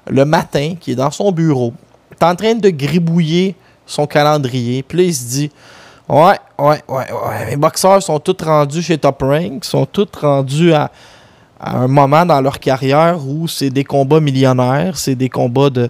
le 0.08 0.24
matin, 0.24 0.74
qui 0.80 0.92
est 0.92 0.96
dans 0.96 1.10
son 1.10 1.32
bureau, 1.32 1.72
est 2.12 2.24
en 2.24 2.34
train 2.34 2.54
de 2.54 2.70
gribouiller 2.70 3.54
son 3.86 4.06
calendrier, 4.06 4.82
puis 4.82 4.98
là, 4.98 5.04
il 5.04 5.14
se 5.14 5.24
dit 5.24 5.50
Ouais, 6.08 6.38
ouais, 6.58 6.82
ouais, 6.88 7.12
ouais, 7.12 7.46
mes 7.50 7.56
boxeurs 7.56 8.02
sont 8.02 8.20
tous 8.20 8.44
rendus 8.44 8.82
chez 8.82 8.96
Top 8.96 9.22
Rank, 9.22 9.64
sont 9.64 9.86
tous 9.86 10.08
rendus 10.20 10.72
à, 10.72 10.90
un 11.60 11.88
moment 11.88 12.24
dans 12.24 12.40
leur 12.40 12.60
carrière 12.60 13.18
où 13.26 13.48
c'est 13.48 13.70
des 13.70 13.82
combats 13.82 14.20
millionnaires, 14.20 14.96
c'est 14.98 15.14
des 15.14 15.28
combats 15.28 15.70
de. 15.70 15.88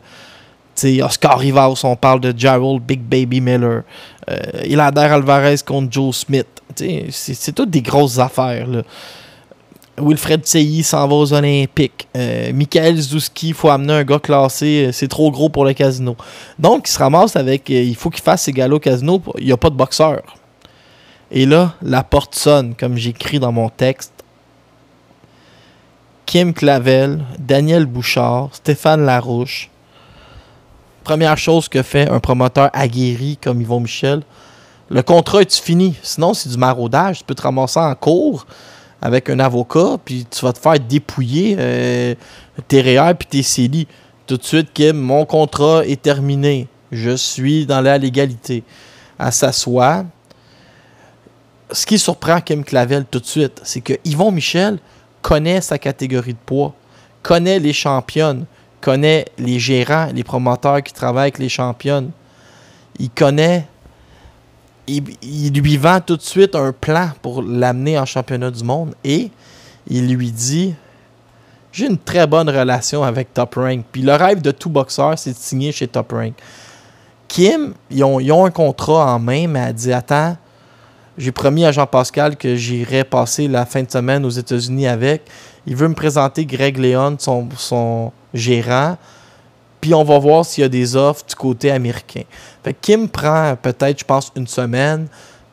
sais, 0.75 1.03
Oscar 1.03 1.39
Rivas, 1.39 1.81
on 1.85 1.97
parle 1.97 2.21
de 2.21 2.33
Gerald 2.37 2.81
Big 2.83 3.01
Baby 3.01 3.41
Miller, 3.41 3.83
euh, 4.31 4.87
Alvarez 4.97 5.57
contre 5.66 5.93
Joe 5.93 6.16
Smith. 6.16 6.47
C'est 7.11 7.55
toutes 7.55 7.70
des 7.70 7.83
grosses 7.83 8.18
affaires. 8.18 8.66
Là. 8.66 8.83
Wilfred 9.99 10.44
Tsei 10.44 10.82
s'en 10.82 11.07
va 11.09 11.14
aux 11.14 11.32
Olympiques. 11.32 12.09
Euh, 12.16 12.53
Michael 12.53 13.01
Zouski, 13.01 13.49
il 13.49 13.55
faut 13.55 13.70
amener 13.70 13.92
un 13.92 14.05
gars 14.05 14.18
classé, 14.18 14.86
euh, 14.86 14.92
c'est 14.92 15.09
trop 15.09 15.30
gros 15.30 15.49
pour 15.49 15.64
le 15.64 15.72
casino. 15.72 16.16
Donc, 16.59 16.88
il 16.88 16.92
se 16.92 16.99
ramasse 16.99 17.36
avec, 17.36 17.70
euh, 17.70 17.82
il 17.82 17.97
faut 17.97 18.11
qu'il 18.11 18.22
fasse 18.22 18.42
ses 18.42 18.53
galas 18.53 18.76
au 18.76 18.78
casino, 18.78 19.22
il 19.38 19.47
n'y 19.47 19.53
a 19.53 19.57
pas 19.57 19.70
de 19.70 19.74
boxeur. 19.74 20.22
Et 21.30 21.47
là, 21.47 21.74
la 21.82 22.03
porte 22.03 22.34
sonne, 22.34 22.74
comme 22.74 22.97
j'écris 22.97 23.38
dans 23.38 23.53
mon 23.53 23.68
texte. 23.68 24.12
Kim 26.26 26.53
Clavel, 26.53 27.24
Daniel 27.38 27.86
Bouchard, 27.86 28.51
Stéphane 28.53 29.05
Larouche. 29.05 29.70
Première 31.05 31.38
chose 31.38 31.68
que 31.68 31.82
fait 31.82 32.09
un 32.11 32.20
promoteur 32.20 32.68
aguerri 32.72 33.38
comme 33.40 33.61
Yvon 33.61 33.80
Michel, 33.80 34.22
le 34.88 35.03
contrat 35.03 35.40
est 35.40 35.61
fini? 35.61 35.97
Sinon, 36.03 36.32
c'est 36.34 36.49
du 36.49 36.57
maraudage. 36.57 37.18
Tu 37.18 37.24
peux 37.24 37.34
te 37.34 37.42
ramasser 37.42 37.80
en 37.80 37.94
cours 37.94 38.47
avec 39.01 39.30
un 39.30 39.38
avocat, 39.38 39.99
puis 40.05 40.26
tu 40.30 40.44
vas 40.44 40.53
te 40.53 40.59
faire 40.59 40.78
dépouiller 40.80 41.57
euh, 41.59 42.14
tes 42.68 42.80
REER 42.80 43.14
puis 43.14 43.28
tes 43.28 43.42
CELI. 43.42 43.86
Tout 44.26 44.36
de 44.36 44.42
suite, 44.42 44.72
Kim, 44.72 44.97
mon 44.97 45.24
contrat 45.24 45.86
est 45.86 46.01
terminé. 46.01 46.66
Je 46.90 47.16
suis 47.16 47.66
dans 47.66 47.80
la 47.80 47.99
légalité. 47.99 48.62
À 49.18 49.30
s'asseoir. 49.30 50.05
Ce 51.70 51.86
qui 51.86 51.99
surprend 51.99 52.40
Kim 52.40 52.64
Clavel 52.64 53.07
tout 53.11 53.18
de 53.18 53.26
suite, 53.26 53.61
c'est 53.64 53.80
que 53.80 53.94
Yvon 54.05 54.30
Michel 54.30 54.78
connaît 55.22 55.61
sa 55.61 55.78
catégorie 55.78 56.34
de 56.34 56.38
poids, 56.44 56.74
connaît 57.22 57.59
les 57.59 57.72
championnes, 57.72 58.44
connaît 58.80 59.24
les 59.38 59.59
gérants, 59.59 60.11
les 60.14 60.22
promoteurs 60.22 60.82
qui 60.82 60.92
travaillent 60.92 61.22
avec 61.22 61.38
les 61.38 61.49
championnes. 61.49 62.11
Il 62.99 63.11
connaît 63.11 63.66
il, 64.87 65.53
lui 65.53 65.76
vend 65.76 66.01
tout 66.01 66.16
de 66.16 66.22
suite 66.22 66.55
un 66.55 66.72
plan 66.72 67.11
pour 67.22 67.43
l'amener 67.43 67.99
en 67.99 68.05
championnat 68.05 68.51
du 68.51 68.62
monde 68.62 68.95
et 69.05 69.30
il 69.89 70.14
lui 70.14 70.30
dit 70.30 70.74
J'ai 71.72 71.87
une 71.87 71.99
très 71.99 72.26
bonne 72.26 72.49
relation 72.49 73.03
avec 73.03 73.34
Top 73.34 73.55
Rank. 73.57 73.84
Puis 73.91 74.03
le 74.03 74.14
rêve 74.14 74.43
de 74.43 74.51
tout 74.51 74.70
boxeur, 74.70 75.18
c'est 75.18 75.32
de 75.32 75.37
signer 75.37 75.72
chez 75.72 75.89
Top 75.89 76.12
Rank. 76.12 76.34
Kim, 77.28 77.74
ils 77.91 78.05
ont, 78.05 78.20
ils 78.20 78.30
un 78.30 78.51
contrat 78.51 79.14
en 79.14 79.18
main, 79.18 79.49
mais 79.49 79.61
elle 79.61 79.74
dit 79.74 79.93
Attends, 79.93 80.37
j'ai 81.18 81.32
promis 81.32 81.64
à 81.64 81.72
Jean-Pascal 81.72 82.37
que 82.37 82.55
j'irais 82.55 83.05
passer 83.05 83.49
la 83.49 83.66
fin 83.66 83.82
de 83.82 83.91
semaine 83.91 84.24
aux 84.24 84.30
États-Unis 84.30 84.87
avec. 84.87 85.22
Il 85.66 85.74
veut 85.74 85.89
me 85.89 85.95
présenter 85.95 86.47
Greg 86.47 86.78
Leon, 86.78 87.16
son 87.18 88.12
gérant. 88.32 88.97
Puis 89.87 89.95
on 89.95 90.03
va 90.03 90.18
voir 90.18 90.45
s'il 90.45 90.62
y 90.62 90.64
a 90.64 90.68
des 90.68 90.97
offres 90.97 91.24
du 91.28 91.37
côté 91.37 91.70
américain. 91.70 92.22
Fait 92.64 92.74
Kim 92.74 93.09
prend 93.09 93.55
peut-être, 93.55 94.01
je 94.01 94.05
pense, 94.05 94.32
une 94.34 94.49
semaine, 94.49 95.07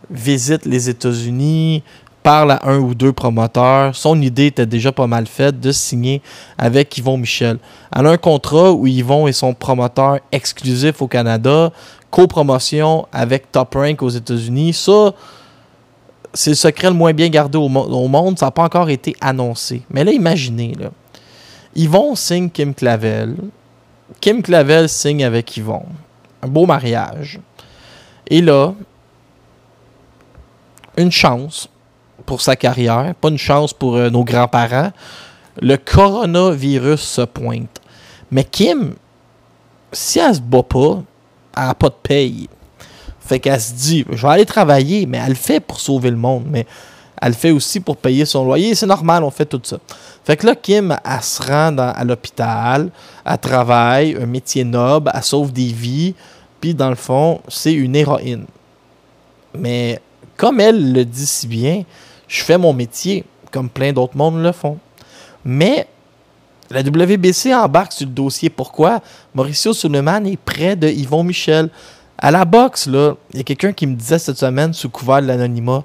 visite 0.09 0.65
les 0.65 0.89
États-Unis, 0.89 1.83
parle 2.23 2.49
à 2.49 2.67
un 2.67 2.79
ou 2.79 2.95
deux 2.95 3.13
promoteurs. 3.13 3.95
Son 3.95 4.19
idée 4.19 4.47
était 4.47 4.65
déjà 4.65 4.91
pas 4.91 5.05
mal 5.05 5.27
faite 5.27 5.59
de 5.59 5.71
signer 5.71 6.23
avec 6.57 6.97
Yvon 6.97 7.17
Michel. 7.17 7.59
Elle 7.95 8.07
a 8.07 8.09
un 8.09 8.17
contrat 8.17 8.71
où 8.71 8.87
Yvon 8.87 9.27
est 9.27 9.33
son 9.33 9.53
promoteur 9.53 10.17
exclusif 10.31 11.03
au 11.03 11.07
Canada, 11.07 11.71
copromotion 12.09 13.05
avec 13.11 13.51
Top 13.51 13.75
Rank 13.75 14.01
aux 14.01 14.09
États-Unis. 14.09 14.73
Ça, 14.73 15.13
c'est 16.33 16.49
le 16.49 16.55
secret 16.55 16.87
le 16.87 16.95
moins 16.95 17.13
bien 17.13 17.29
gardé 17.29 17.59
au, 17.59 17.69
monde. 17.69 18.39
Ça 18.39 18.47
n'a 18.47 18.51
pas 18.51 18.63
encore 18.63 18.89
été 18.89 19.15
annoncé. 19.21 19.83
Mais 19.91 20.03
là, 20.03 20.11
imaginez. 20.11 20.73
Yvon 21.75 22.15
signe 22.15 22.49
Kim 22.49 22.73
Clavel. 22.73 23.35
Kim 24.19 24.41
Clavel 24.41 24.89
signe 24.89 25.23
avec 25.23 25.55
Yvon. 25.57 25.83
Un 26.41 26.47
beau 26.47 26.65
mariage. 26.65 27.39
Et 28.27 28.41
là, 28.41 28.73
une 30.97 31.11
chance 31.11 31.69
pour 32.25 32.41
sa 32.41 32.55
carrière, 32.55 33.13
pas 33.15 33.29
une 33.29 33.37
chance 33.37 33.73
pour 33.73 33.95
euh, 33.95 34.09
nos 34.09 34.23
grands-parents. 34.23 34.91
Le 35.61 35.75
coronavirus 35.77 37.01
se 37.01 37.21
pointe. 37.21 37.81
Mais 38.31 38.43
Kim, 38.43 38.95
si 39.91 40.19
elle 40.19 40.35
se 40.35 40.41
bat 40.41 40.63
pas, 40.63 41.03
elle 41.55 41.63
n'a 41.63 41.75
pas 41.75 41.89
de 41.89 41.95
paye. 42.01 42.49
Fait 43.19 43.39
qu'elle 43.39 43.61
se 43.61 43.73
dit, 43.73 44.05
je 44.11 44.21
vais 44.25 44.33
aller 44.33 44.45
travailler, 44.45 45.05
mais 45.05 45.19
elle 45.19 45.29
le 45.29 45.35
fait 45.35 45.59
pour 45.59 45.79
sauver 45.79 46.09
le 46.09 46.17
monde. 46.17 46.45
Mais 46.49 46.65
elle 47.21 47.29
le 47.29 47.35
fait 47.35 47.51
aussi 47.51 47.79
pour 47.79 47.97
payer 47.97 48.25
son 48.25 48.45
loyer. 48.45 48.75
C'est 48.75 48.85
normal, 48.85 49.23
on 49.23 49.31
fait 49.31 49.45
tout 49.45 49.61
ça. 49.63 49.77
Fait 50.23 50.37
que 50.37 50.45
là, 50.45 50.55
Kim, 50.55 50.97
elle 51.03 51.21
se 51.21 51.41
rend 51.41 51.77
à 51.77 52.03
l'hôpital, 52.03 52.89
elle 53.25 53.37
travaille, 53.37 54.17
un 54.21 54.25
métier 54.25 54.63
noble, 54.63 55.11
elle 55.13 55.23
sauve 55.23 55.51
des 55.51 55.67
vies, 55.67 56.15
puis 56.61 56.73
dans 56.73 56.89
le 56.89 56.95
fond, 56.95 57.41
c'est 57.47 57.73
une 57.73 57.95
héroïne. 57.95 58.45
Mais 59.57 59.99
comme 60.37 60.59
elle 60.59 60.93
le 60.93 61.05
dit 61.05 61.25
si 61.25 61.47
bien, 61.47 61.83
je 62.27 62.43
fais 62.43 62.57
mon 62.57 62.73
métier, 62.73 63.25
comme 63.51 63.69
plein 63.69 63.93
d'autres 63.93 64.17
mondes 64.17 64.41
le 64.41 64.51
font. 64.51 64.77
Mais 65.45 65.87
la 66.69 66.81
WBC 66.81 67.53
embarque 67.53 67.93
sur 67.93 68.07
le 68.07 68.13
dossier. 68.13 68.49
Pourquoi? 68.49 69.01
Mauricio 69.35 69.73
Suleiman 69.73 70.25
est 70.25 70.37
près 70.37 70.75
de 70.75 70.87
Yvon 70.87 71.23
Michel. 71.23 71.69
À 72.17 72.31
la 72.31 72.45
boxe, 72.45 72.87
là, 72.87 73.15
il 73.31 73.37
y 73.37 73.41
a 73.41 73.43
quelqu'un 73.43 73.73
qui 73.73 73.85
me 73.85 73.95
disait 73.95 74.19
cette 74.19 74.37
semaine, 74.37 74.73
sous 74.73 74.89
couvert 74.89 75.21
de 75.21 75.27
l'anonymat, 75.27 75.83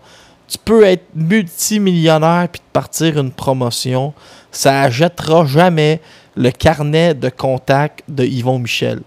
tu 0.49 0.59
peux 0.59 0.83
être 0.85 1.05
multimillionnaire 1.15 2.49
puis 2.51 2.63
partir 2.73 3.19
une 3.19 3.31
promotion, 3.31 4.15
ça 4.51 4.83
achètera 4.83 5.45
jamais 5.45 6.01
le 6.37 6.51
carnet 6.51 7.15
de 7.15 7.29
contact 7.29 8.03
de 8.09 8.25
Yvon 8.25 8.59
Michel. 8.59 9.01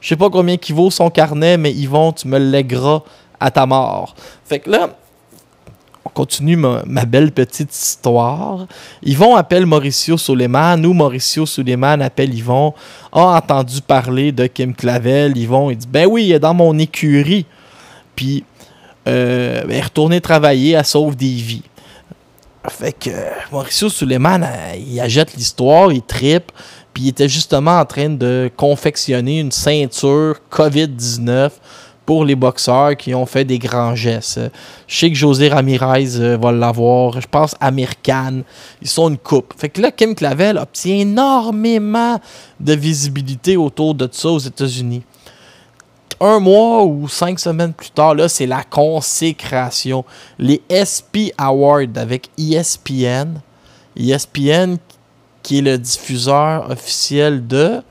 Je 0.00 0.08
sais 0.08 0.16
pas 0.16 0.30
combien 0.30 0.56
qui 0.56 0.72
vaut 0.72 0.90
son 0.90 1.10
carnet, 1.10 1.56
mais 1.56 1.72
Yvon, 1.72 2.12
tu 2.12 2.28
me 2.28 2.38
le 2.38 2.64
à 3.40 3.50
ta 3.50 3.66
mort. 3.66 4.14
Fait 4.44 4.60
que 4.60 4.70
là, 4.70 4.90
on 6.04 6.08
continue 6.10 6.56
ma, 6.56 7.04
belle 7.04 7.32
petite 7.32 7.74
histoire. 7.74 8.66
Yvon 9.02 9.34
appelle 9.34 9.66
Mauricio 9.66 10.16
Suleiman, 10.16 10.84
ou 10.84 10.92
Mauricio 10.92 11.46
Suleiman 11.46 12.00
appelle 12.00 12.32
Yvon, 12.32 12.74
a 13.10 13.36
entendu 13.36 13.80
parler 13.80 14.30
de 14.30 14.46
Kim 14.46 14.74
Clavel. 14.74 15.36
Yvon, 15.36 15.70
il 15.70 15.78
dit 15.78 15.88
Ben 15.90 16.06
oui, 16.06 16.26
il 16.26 16.32
est 16.32 16.38
dans 16.38 16.54
mon 16.54 16.78
écurie. 16.78 17.44
Puis 18.14 18.44
euh, 19.06 19.64
ben, 19.64 19.82
retourner 19.82 20.20
travailler, 20.20 20.72
elle 20.72 20.84
sauve 20.84 21.16
des 21.16 21.26
vies. 21.26 21.62
Fait 22.68 22.92
que 22.92 23.10
Mauricio 23.52 23.88
Suleiman, 23.88 24.42
euh, 24.42 24.74
il 24.76 24.98
achète 25.00 25.34
l'histoire, 25.34 25.92
il 25.92 26.02
tripe, 26.02 26.50
puis 26.92 27.04
il 27.04 27.08
était 27.08 27.28
justement 27.28 27.78
en 27.78 27.84
train 27.84 28.10
de 28.10 28.50
confectionner 28.56 29.40
une 29.40 29.52
ceinture 29.52 30.36
COVID-19 30.50 31.50
pour 32.04 32.24
les 32.24 32.36
boxeurs 32.36 32.96
qui 32.96 33.14
ont 33.14 33.26
fait 33.26 33.44
des 33.44 33.58
grands 33.58 33.94
gestes. 33.94 34.40
Je 34.86 34.96
sais 34.96 35.10
que 35.10 35.16
José 35.16 35.48
Ramirez 35.48 36.20
euh, 36.20 36.36
va 36.36 36.52
l'avoir. 36.52 37.20
Je 37.20 37.26
pense 37.26 37.54
American. 37.60 38.42
Ils 38.80 38.88
sont 38.88 39.08
une 39.08 39.18
coupe. 39.18 39.54
Fait 39.58 39.68
que 39.68 39.80
là, 39.80 39.90
Kim 39.90 40.14
Clavel 40.14 40.56
obtient 40.56 40.96
énormément 40.96 42.20
de 42.60 42.72
visibilité 42.74 43.56
autour 43.56 43.94
de 43.94 44.08
ça 44.10 44.28
aux 44.28 44.38
États-Unis 44.38 45.02
un 46.20 46.40
mois 46.40 46.84
ou 46.84 47.08
cinq 47.08 47.38
semaines 47.38 47.72
plus 47.72 47.90
tard, 47.90 48.14
là, 48.14 48.28
c'est 48.28 48.46
la 48.46 48.62
consécration. 48.62 50.04
Les 50.38 50.62
SP 50.70 51.32
Awards 51.38 51.96
avec 51.96 52.30
ESPN. 52.38 53.40
ESPN 53.96 54.76
qui 55.42 55.58
est 55.58 55.62
le 55.62 55.78
diffuseur 55.78 56.70
officiel 56.70 57.46
de 57.46 57.82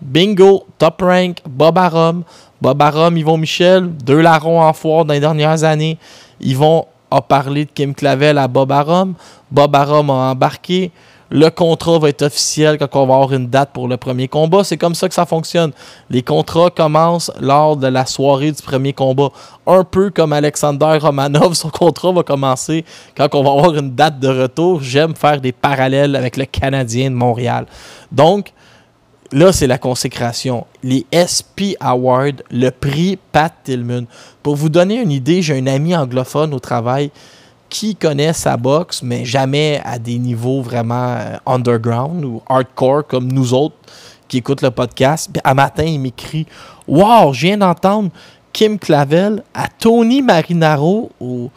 Bingo, 0.00 0.66
Top 0.78 1.00
Rank, 1.00 1.38
Bob 1.48 1.78
Arum. 1.78 2.24
Bob 2.60 2.80
Arum, 2.82 3.16
Yvon 3.16 3.38
Michel, 3.38 3.88
deux 3.88 4.20
larrons 4.20 4.62
en 4.62 4.72
foire 4.72 5.04
dans 5.04 5.14
les 5.14 5.20
dernières 5.20 5.64
années. 5.64 5.98
Yvon 6.40 6.86
a 7.10 7.20
parlé 7.20 7.64
de 7.64 7.70
Kim 7.70 7.94
Clavel 7.94 8.38
à 8.38 8.46
Bob 8.46 8.70
Arum. 8.70 9.14
Bob 9.50 9.74
Arum 9.74 10.10
a 10.10 10.30
embarqué 10.30 10.92
le 11.32 11.48
contrat 11.48 11.98
va 11.98 12.10
être 12.10 12.22
officiel 12.22 12.76
quand 12.76 12.94
on 12.94 13.06
va 13.06 13.14
avoir 13.14 13.32
une 13.32 13.48
date 13.48 13.70
pour 13.72 13.88
le 13.88 13.96
premier 13.96 14.28
combat. 14.28 14.64
C'est 14.64 14.76
comme 14.76 14.94
ça 14.94 15.08
que 15.08 15.14
ça 15.14 15.24
fonctionne. 15.24 15.72
Les 16.10 16.22
contrats 16.22 16.68
commencent 16.68 17.32
lors 17.40 17.78
de 17.78 17.86
la 17.86 18.04
soirée 18.04 18.52
du 18.52 18.62
premier 18.62 18.92
combat. 18.92 19.30
Un 19.66 19.82
peu 19.82 20.10
comme 20.10 20.34
Alexander 20.34 20.98
Romanov, 21.00 21.54
son 21.54 21.70
contrat 21.70 22.12
va 22.12 22.22
commencer 22.22 22.84
quand 23.16 23.34
on 23.34 23.42
va 23.42 23.50
avoir 23.50 23.74
une 23.74 23.94
date 23.94 24.20
de 24.20 24.28
retour. 24.28 24.82
J'aime 24.82 25.16
faire 25.16 25.40
des 25.40 25.52
parallèles 25.52 26.16
avec 26.16 26.36
le 26.36 26.44
Canadien 26.44 27.10
de 27.10 27.16
Montréal. 27.16 27.64
Donc, 28.10 28.52
là, 29.32 29.52
c'est 29.52 29.66
la 29.66 29.78
consécration. 29.78 30.66
Les 30.82 31.06
SP 31.16 31.80
Awards, 31.80 32.42
le 32.50 32.68
prix 32.68 33.18
Pat 33.32 33.54
Tillman. 33.64 34.04
Pour 34.42 34.56
vous 34.56 34.68
donner 34.68 35.00
une 35.00 35.10
idée, 35.10 35.40
j'ai 35.40 35.56
un 35.56 35.66
ami 35.66 35.96
anglophone 35.96 36.52
au 36.52 36.60
travail 36.60 37.10
qui 37.72 37.96
connaît 37.96 38.34
sa 38.34 38.58
boxe, 38.58 39.02
mais 39.02 39.24
jamais 39.24 39.80
à 39.82 39.98
des 39.98 40.18
niveaux 40.18 40.60
vraiment 40.60 41.16
euh, 41.16 41.36
underground 41.46 42.22
ou 42.22 42.42
hardcore 42.46 43.06
comme 43.06 43.32
nous 43.32 43.54
autres 43.54 43.76
qui 44.28 44.36
écoutent 44.36 44.60
le 44.60 44.70
podcast. 44.70 45.30
Puis 45.32 45.54
matin, 45.54 45.84
il 45.84 45.98
m'écrit 45.98 46.46
Wow, 46.86 47.32
je 47.32 47.46
viens 47.46 47.56
d'entendre 47.56 48.10
Kim 48.52 48.78
Clavel 48.78 49.42
à 49.54 49.68
Tony 49.68 50.20
Marinaro 50.20 51.12
ou 51.18 51.50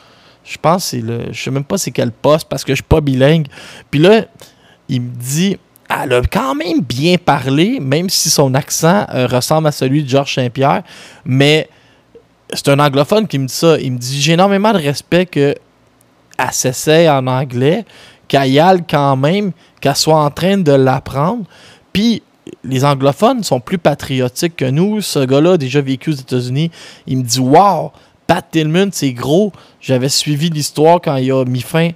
je 0.45 0.57
pense 0.57 0.85
c'est 0.85 1.01
le 1.01 1.33
je 1.33 1.43
sais 1.43 1.51
même 1.51 1.65
pas 1.65 1.77
c'est 1.77 1.91
quel 1.91 2.13
poste 2.13 2.47
parce 2.47 2.63
que 2.63 2.71
je 2.71 2.75
suis 2.75 2.83
pas 2.83 3.01
bilingue. 3.01 3.47
Puis 3.91 3.99
là, 3.99 4.23
il 4.87 5.01
me 5.01 5.09
dit 5.09 5.57
elle 5.89 6.13
a 6.13 6.21
quand 6.21 6.55
même 6.55 6.79
bien 6.79 7.17
parlé, 7.17 7.81
même 7.81 8.09
si 8.09 8.29
son 8.29 8.53
accent 8.53 9.05
euh, 9.13 9.27
ressemble 9.27 9.67
à 9.67 9.73
celui 9.73 10.01
de 10.03 10.07
Georges 10.07 10.35
Saint-Pierre, 10.35 10.83
mais 11.25 11.67
c'est 12.53 12.69
un 12.69 12.79
anglophone 12.79 13.27
qui 13.27 13.37
me 13.37 13.47
dit 13.47 13.53
ça. 13.53 13.77
Il 13.79 13.91
me 13.93 13.97
dit 13.97 14.21
J'ai 14.21 14.33
énormément 14.33 14.71
de 14.71 14.77
respect 14.77 15.25
que 15.25 15.55
s'essaye 16.51 17.09
en 17.09 17.27
anglais, 17.27 17.85
qu'elle 18.27 18.51
y 18.51 18.59
aille 18.59 18.83
quand 18.89 19.15
même, 19.15 19.51
qu'elle 19.81 19.95
soit 19.95 20.23
en 20.23 20.29
train 20.29 20.57
de 20.57 20.71
l'apprendre. 20.71 21.43
Puis 21.93 22.21
les 22.63 22.85
anglophones 22.85 23.43
sont 23.43 23.59
plus 23.59 23.77
patriotiques 23.77 24.55
que 24.55 24.69
nous. 24.69 25.01
Ce 25.01 25.19
gars-là 25.19 25.57
déjà 25.57 25.81
vécu 25.81 26.11
aux 26.11 26.15
États-Unis. 26.15 26.71
Il 27.07 27.17
me 27.19 27.23
dit 27.23 27.39
Wow, 27.39 27.91
Pat 28.27 28.45
Tillman, 28.49 28.89
c'est 28.91 29.13
gros. 29.13 29.51
J'avais 29.81 30.09
suivi 30.09 30.49
l'histoire 30.49 30.99
quand 31.01 31.15
il 31.17 31.31
a 31.31 31.45
mis 31.45 31.61
fin 31.61 31.91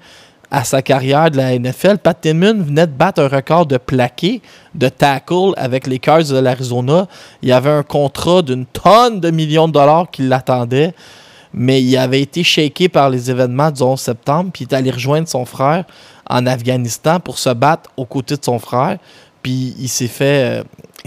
à 0.52 0.64
sa 0.64 0.82
carrière 0.82 1.30
de 1.30 1.38
la 1.38 1.58
NFL. 1.58 2.00
Pat 2.00 2.20
Tillman 2.20 2.64
venait 2.64 2.88
de 2.88 2.92
battre 2.92 3.22
un 3.22 3.28
record 3.28 3.66
de 3.66 3.78
plaqué, 3.78 4.42
de 4.74 4.90
tackle 4.90 5.54
avec 5.58 5.86
les 5.86 6.00
Cards 6.00 6.26
de 6.26 6.40
l'Arizona. 6.40 7.08
Il 7.42 7.50
y 7.50 7.52
avait 7.52 7.70
un 7.70 7.84
contrat 7.84 8.42
d'une 8.42 8.66
tonne 8.66 9.20
de 9.20 9.30
millions 9.30 9.68
de 9.68 9.74
dollars 9.74 10.10
qui 10.10 10.24
l'attendait 10.24 10.94
mais 11.54 11.82
il 11.82 11.98
avait 11.98 12.22
été 12.22 12.44
shaké 12.44 12.90
par 12.90 13.10
les 13.10 13.32
événements 13.32 13.72
du 13.72 13.82
11 13.82 14.00
septembre, 14.00 14.52
puis 14.54 14.66
il 14.66 14.74
est 14.74 14.76
allé 14.76 14.92
rejoindre 14.92 15.28
son 15.28 15.46
frère 15.46 15.86
en 16.30 16.46
Afghanistan 16.46 17.20
pour 17.20 17.40
se 17.40 17.50
battre 17.50 17.90
aux 17.98 18.06
côtés 18.06 18.38
de 18.38 18.44
son 18.44 18.60
frère, 18.60 18.98
puis 19.42 19.76
il 19.80 19.90
s'est 19.90 20.08
fait, 20.08 20.64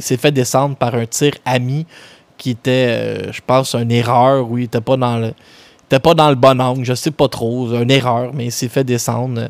euh, 0.06 0.30
descendre 0.30 0.76
par 0.76 0.94
un 0.94 1.06
tir 1.06 1.32
ami 1.44 1.86
qui 2.38 2.50
était, 2.50 2.70
euh, 2.88 3.32
je 3.32 3.40
pense, 3.46 3.74
une 3.74 3.92
erreur, 3.92 4.50
où 4.50 4.58
il 4.58 4.62
n'était 4.62 4.80
pas 4.80 4.96
dans 4.96 5.18
le 5.18 5.32
pas 5.98 6.14
dans 6.14 6.30
le 6.30 6.36
bon 6.36 6.58
angle, 6.58 6.84
je 6.84 6.94
sais 6.94 7.10
pas 7.10 7.28
trop, 7.28 7.70
une 7.74 7.90
erreur, 7.90 8.32
mais 8.32 8.46
il 8.46 8.52
s'est 8.52 8.68
fait 8.68 8.82
descendre 8.82 9.48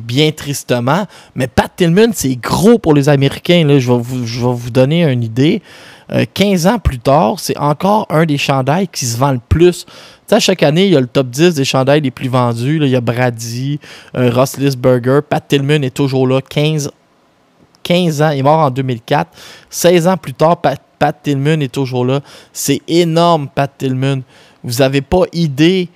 bien 0.00 0.32
tristement. 0.32 1.06
Mais 1.34 1.46
Pat 1.46 1.70
Tillman, 1.74 2.10
c'est 2.12 2.36
gros 2.36 2.78
pour 2.78 2.94
les 2.94 3.08
Américains. 3.08 3.66
Je 3.78 3.92
vais 3.92 3.98
vous 3.98 4.70
donner 4.70 5.04
une 5.04 5.22
idée. 5.22 5.62
15 6.34 6.66
ans 6.66 6.78
plus 6.78 6.98
tard, 6.98 7.40
c'est 7.40 7.56
encore 7.58 8.06
un 8.10 8.24
des 8.24 8.38
chandails 8.38 8.88
qui 8.88 9.06
se 9.06 9.16
vend 9.16 9.32
le 9.32 9.40
plus. 9.48 9.86
sais, 10.26 10.40
chaque 10.40 10.62
année, 10.62 10.86
il 10.86 10.92
y 10.92 10.96
a 10.96 11.00
le 11.00 11.06
top 11.06 11.28
10 11.28 11.54
des 11.54 11.64
chandails 11.64 12.00
les 12.00 12.10
plus 12.10 12.28
vendus. 12.28 12.78
Il 12.80 12.88
y 12.88 12.96
a 12.96 13.00
Brady, 13.00 13.80
Ross 14.14 14.56
Lisberger, 14.56 15.20
Pat 15.28 15.46
Tillman 15.46 15.82
est 15.82 15.94
toujours 15.94 16.26
là, 16.26 16.40
15, 16.40 16.90
15 17.86 18.22
ans, 18.22 18.30
il 18.30 18.40
est 18.40 18.42
mort 18.42 18.58
en 18.58 18.70
2004. 18.70 19.30
16 19.70 20.08
ans 20.08 20.16
plus 20.16 20.34
tard, 20.34 20.60
Pat, 20.60 20.80
Tillman 21.22 21.60
est 21.60 21.72
toujours 21.72 22.04
là. 22.04 22.20
C'est 22.52 22.82
énorme, 22.88 23.48
Pat 23.48 23.70
Tillman. 23.78 24.22
Vous 24.64 24.78
n'avez 24.78 25.02
pas 25.02 25.22
idée 25.32 25.88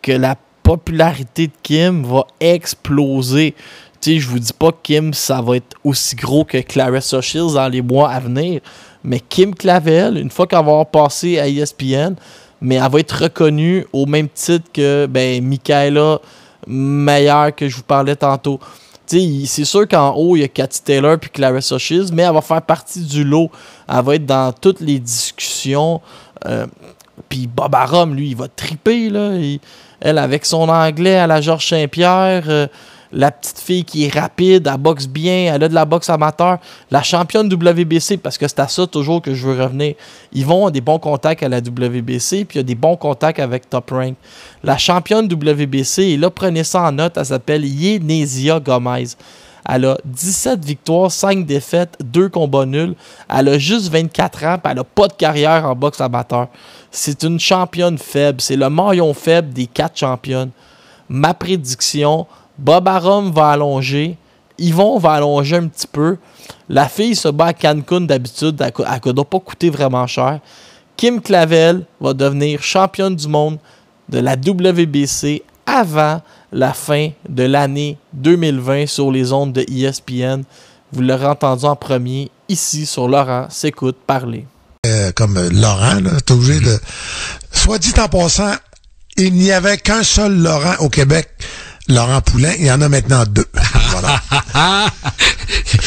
que 0.00 0.12
la 0.12 0.36
popularité 0.62 1.48
de 1.48 1.52
Kim 1.62 2.04
va 2.04 2.26
exploser. 2.40 3.54
Je 4.06 4.18
je 4.18 4.28
vous 4.28 4.38
dis 4.38 4.52
pas 4.52 4.70
que 4.70 4.78
Kim, 4.82 5.14
ça 5.14 5.40
va 5.42 5.56
être 5.56 5.76
aussi 5.82 6.16
gros 6.16 6.44
que 6.44 6.58
Clarissa 6.58 7.20
Shields 7.20 7.54
dans 7.54 7.68
les 7.68 7.82
mois 7.82 8.10
à 8.10 8.20
venir. 8.20 8.60
Mais 9.04 9.20
Kim 9.20 9.54
Clavel, 9.54 10.16
une 10.16 10.30
fois 10.30 10.46
qu'elle 10.46 10.64
va 10.64 10.84
passé 10.84 11.38
à 11.38 11.46
ESPN, 11.46 12.14
mais 12.60 12.76
elle 12.76 12.90
va 12.90 13.00
être 13.00 13.22
reconnue 13.24 13.86
au 13.92 14.06
même 14.06 14.28
titre 14.28 14.66
que 14.72 15.06
ben, 15.06 15.44
Michaela 15.44 16.20
Meilleur 16.66 17.54
que 17.54 17.68
je 17.68 17.76
vous 17.76 17.82
parlais 17.82 18.16
tantôt. 18.16 18.58
C'est 19.06 19.64
sûr 19.64 19.86
qu'en 19.86 20.12
haut, 20.14 20.34
il 20.34 20.40
y 20.40 20.44
a 20.44 20.48
Cathy 20.48 20.82
Taylor 20.82 21.18
puis 21.18 21.28
Clarissa 21.28 21.76
Shields, 21.76 22.10
mais 22.12 22.22
elle 22.22 22.32
va 22.32 22.40
faire 22.40 22.62
partie 22.62 23.02
du 23.02 23.22
lot. 23.22 23.50
Elle 23.86 24.02
va 24.02 24.14
être 24.14 24.24
dans 24.24 24.52
toutes 24.52 24.80
les 24.80 24.98
discussions. 24.98 26.00
Euh, 26.46 26.66
puis 27.28 27.46
Bob 27.46 27.74
Arum, 27.74 28.14
lui, 28.14 28.30
il 28.30 28.36
va 28.36 28.48
triper. 28.48 29.10
Là. 29.10 29.32
elle, 30.00 30.18
avec 30.18 30.46
son 30.46 30.68
anglais 30.68 31.16
à 31.16 31.26
la 31.26 31.42
Georges 31.42 31.68
Saint-Pierre, 31.68 32.44
euh, 32.48 32.66
la 33.14 33.30
petite 33.30 33.60
fille 33.60 33.84
qui 33.84 34.04
est 34.04 34.12
rapide, 34.12 34.68
elle 34.70 34.78
boxe 34.78 35.06
bien, 35.06 35.54
elle 35.54 35.62
a 35.62 35.68
de 35.68 35.74
la 35.74 35.84
boxe 35.84 36.10
amateur, 36.10 36.58
la 36.90 37.02
championne 37.02 37.46
WBC, 37.46 38.18
parce 38.18 38.36
que 38.36 38.48
c'est 38.48 38.60
à 38.60 38.68
ça 38.68 38.86
toujours 38.86 39.22
que 39.22 39.32
je 39.34 39.46
veux 39.46 39.62
revenir. 39.62 39.94
Ils 40.32 40.44
vont 40.44 40.68
des 40.70 40.80
bons 40.80 40.98
contacts 40.98 41.42
à 41.42 41.48
la 41.48 41.58
WBC, 41.58 42.44
puis 42.44 42.56
il 42.56 42.56
y 42.56 42.60
a 42.60 42.64
des 42.64 42.74
bons 42.74 42.96
contacts 42.96 43.38
avec 43.38 43.70
Top 43.70 43.90
Rank. 43.90 44.16
La 44.62 44.76
championne 44.76 45.26
WBC, 45.26 46.02
et 46.02 46.16
là, 46.16 46.28
prenez 46.28 46.64
ça 46.64 46.82
en 46.82 46.92
note, 46.92 47.16
elle 47.16 47.26
s'appelle 47.26 47.64
Yenesia 47.64 48.58
Gomez. 48.58 49.06
Elle 49.66 49.86
a 49.86 49.96
17 50.04 50.62
victoires, 50.62 51.10
5 51.10 51.46
défaites, 51.46 51.96
2 52.04 52.28
combats 52.28 52.66
nuls. 52.66 52.94
Elle 53.34 53.48
a 53.48 53.58
juste 53.58 53.90
24 53.90 54.44
ans, 54.44 54.58
puis 54.62 54.70
elle 54.70 54.76
n'a 54.76 54.84
pas 54.84 55.08
de 55.08 55.14
carrière 55.14 55.64
en 55.64 55.74
boxe 55.74 56.02
amateur. 56.02 56.48
C'est 56.90 57.22
une 57.22 57.40
championne 57.40 57.96
faible. 57.96 58.42
C'est 58.42 58.56
le 58.56 58.68
maillon 58.68 59.14
faible 59.14 59.54
des 59.54 59.66
4 59.66 59.96
championnes. 59.96 60.50
Ma 61.08 61.32
prédiction, 61.32 62.26
Bob 62.58 62.88
Arum 62.88 63.30
va 63.32 63.50
allonger. 63.50 64.16
Yvon 64.58 64.98
va 64.98 65.14
allonger 65.14 65.56
un 65.56 65.66
petit 65.66 65.86
peu. 65.86 66.16
La 66.68 66.88
fille 66.88 67.16
se 67.16 67.28
bat 67.28 67.46
à 67.46 67.52
Cancun 67.52 68.02
d'habitude. 68.02 68.60
Elle 68.60 69.00
ne 69.04 69.12
doit 69.12 69.24
pas 69.24 69.40
coûter 69.40 69.70
vraiment 69.70 70.06
cher. 70.06 70.40
Kim 70.96 71.20
Clavel 71.20 71.84
va 72.00 72.12
devenir 72.12 72.62
championne 72.62 73.16
du 73.16 73.26
monde 73.26 73.58
de 74.08 74.18
la 74.18 74.34
WBC 74.34 75.42
avant 75.66 76.20
la 76.52 76.72
fin 76.72 77.10
de 77.28 77.42
l'année 77.42 77.98
2020 78.12 78.86
sur 78.86 79.10
les 79.10 79.32
ondes 79.32 79.52
de 79.52 79.64
ESPN. 79.68 80.42
Vous 80.92 81.02
l'aurez 81.02 81.26
entendu 81.26 81.64
en 81.64 81.74
premier 81.74 82.30
ici 82.48 82.86
sur 82.86 83.08
Laurent 83.08 83.48
s'écoute 83.50 83.96
parler. 84.06 84.46
Euh, 84.86 85.10
comme 85.12 85.34
Laurent, 85.50 86.00
là, 86.00 86.10
obligé 86.30 86.60
de. 86.60 86.78
Soit 87.50 87.78
dit 87.78 87.94
en 87.98 88.08
passant, 88.08 88.52
il 89.16 89.32
n'y 89.34 89.50
avait 89.50 89.78
qu'un 89.78 90.02
seul 90.02 90.36
Laurent 90.36 90.74
au 90.80 90.88
Québec 90.88 91.28
Laurent 91.88 92.20
Poulain. 92.20 92.52
Il 92.58 92.66
y 92.66 92.70
en 92.70 92.80
a 92.80 92.88
maintenant 92.88 93.24
deux. 93.28 93.46
Voilà. 93.90 94.20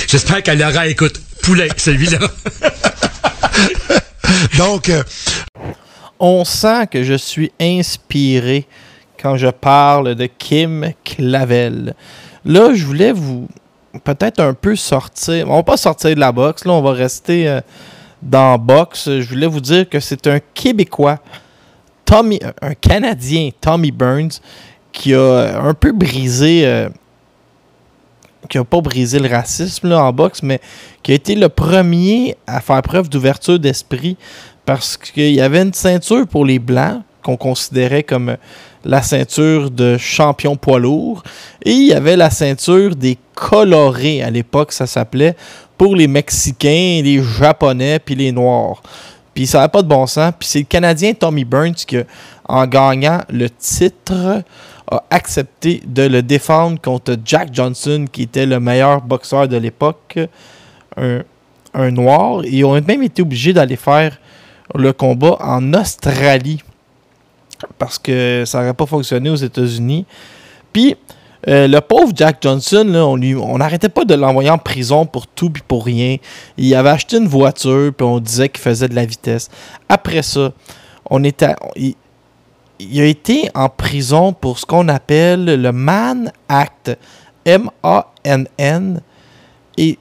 J'espère 0.08 0.44
que 0.44 0.52
Laurent 0.52 0.84
écoute 0.84 1.20
Poulain, 1.44 1.68
celui-là. 1.76 2.18
Donc, 4.58 4.90
euh, 4.90 5.04
on 6.20 6.46
sent 6.46 6.88
que 6.88 7.04
je 7.04 7.16
suis 7.16 7.52
inspiré 7.60 8.66
quand 9.22 9.38
je 9.38 9.48
parle 9.48 10.16
de 10.16 10.28
Kim 10.28 10.92
Clavel. 11.04 11.94
Là, 12.46 12.74
je 12.74 12.86
voulais 12.86 13.12
vous 13.12 13.48
peut-être 14.04 14.40
un 14.40 14.54
peu 14.54 14.76
sortir. 14.76 15.50
On 15.50 15.56
va 15.56 15.64
pas 15.64 15.78
sortir 15.78 16.16
de 16.16 16.20
la 16.20 16.32
boxe, 16.32 16.66
là, 16.66 16.74
on 16.74 16.82
va 16.82 16.94
rester 16.94 17.48
euh, 17.48 17.62
dans 18.22 18.52
la 18.52 18.58
boxe. 18.58 19.10
Je 19.20 19.28
voulais 19.28 19.48
vous 19.48 19.62
dire 19.62 19.90
que 19.90 20.00
c'est 20.00 20.28
un 20.28 20.40
Québécois, 20.54 21.20
Tommy, 22.06 22.40
un 22.62 22.74
Canadien, 22.74 23.50
Tommy 23.60 23.92
Burns, 23.92 24.40
qui 24.92 25.14
a 25.14 25.62
un 25.62 25.74
peu 25.74 25.92
brisé. 25.92 26.66
Euh, 26.66 26.90
qui 28.50 28.58
a 28.58 28.64
pas 28.64 28.80
brisé 28.80 29.20
le 29.20 29.28
racisme 29.28 29.92
en 29.92 30.14
boxe, 30.14 30.42
mais 30.42 30.62
qui 31.04 31.12
a 31.12 31.16
été 31.16 31.36
le 31.36 31.50
premier 31.50 32.38
à 32.48 32.62
faire 32.62 32.82
preuve 32.82 33.10
d'ouverture 33.10 33.60
d'esprit 33.60 34.16
parce 34.66 34.96
qu'il 34.96 35.34
y 35.34 35.42
avait 35.42 35.62
une 35.62 35.74
ceinture 35.74 36.26
pour 36.28 36.46
les 36.46 36.60
Blancs 36.60 37.02
qu'on 37.24 37.36
considérait 37.36 38.04
comme 38.04 38.38
la 38.86 39.02
ceinture 39.02 39.70
de 39.70 39.98
champion 39.98 40.56
poids 40.56 40.80
lourd 40.80 41.24
et 41.66 41.72
il 41.72 41.88
y 41.88 41.94
avait 41.94 42.16
la 42.16 42.30
ceinture 42.30 42.96
des 42.96 43.18
colorés 43.36 44.24
à 44.24 44.30
l'époque, 44.30 44.72
ça 44.72 44.88
s'appelait, 44.88 45.36
pour 45.78 45.96
les 45.96 46.08
Mexicains, 46.08 47.02
les 47.04 47.22
Japonais 47.22 48.00
puis 48.00 48.16
les 48.16 48.32
Noirs. 48.32 48.82
Puis 49.34 49.46
ça 49.46 49.60
n'avait 49.60 49.72
pas 49.72 49.84
de 49.84 49.88
bon 49.88 50.08
sens. 50.08 50.34
Puis 50.40 50.48
c'est 50.50 50.60
le 50.60 50.66
Canadien 50.66 51.14
Tommy 51.14 51.46
Burns 51.46 51.76
qui, 51.76 51.98
en 52.50 52.66
gagnant 52.66 53.20
le 53.30 53.50
titre, 53.50 54.42
a 54.90 55.04
accepté 55.10 55.82
de 55.86 56.04
le 56.04 56.22
défendre 56.22 56.80
contre 56.82 57.16
Jack 57.26 57.50
Johnson, 57.54 58.06
qui 58.12 58.24
était 58.24 58.46
le 58.46 58.60
meilleur 58.60 59.02
boxeur 59.02 59.48
de 59.48 59.58
l'époque, 59.58 60.18
un, 60.96 61.92
noir. 61.92 62.44
Et 62.46 62.58
ils 62.58 62.66
ont 62.66 62.80
même 62.82 63.04
été 63.04 63.22
obligés 63.22 63.54
d'aller 63.54 63.76
faire 63.76 64.18
le 64.74 64.94
combat 64.94 65.38
en 65.40 65.74
Australie 65.74 66.62
parce 67.78 67.98
que 67.98 68.44
ça 68.46 68.60
n'aurait 68.60 68.74
pas 68.74 68.86
fonctionné 68.86 69.30
aux 69.30 69.36
États-Unis. 69.36 70.06
Puis, 70.74 70.96
euh, 71.48 71.68
le 71.68 71.80
pauvre 71.82 72.12
Jack 72.16 72.38
Johnson, 72.42 72.94
on 72.96 73.58
n'arrêtait 73.58 73.90
pas 73.90 74.06
de 74.06 74.14
l'envoyer 74.16 74.50
en 74.50 74.58
prison 74.58 75.06
pour 75.06 75.28
tout 75.28 75.52
et 75.56 75.62
pour 75.68 75.86
rien. 75.86 76.18
Il 76.58 76.74
avait 76.76 76.90
acheté 76.90 77.18
une 77.18 77.28
voiture, 77.28 77.94
puis 77.96 78.06
on 78.06 78.20
disait 78.20 78.50
qu'il 78.50 78.62
faisait 78.62 78.88
de 78.88 78.96
la 78.96 79.06
vitesse. 79.06 79.50
Après 79.88 80.24
ça, 80.24 80.52
on 81.10 81.24
était, 81.24 81.56
a 82.80 83.06
été 83.06 83.50
en 83.56 83.70
prison 83.70 84.34
pour 84.34 84.60
ce 84.60 84.66
qu'on 84.66 84.88
appelle 84.88 85.46
le 85.46 85.72
Mann 85.72 86.32
Act. 86.48 86.98
M-A-N-N. 87.48 89.02
Et 89.78 89.98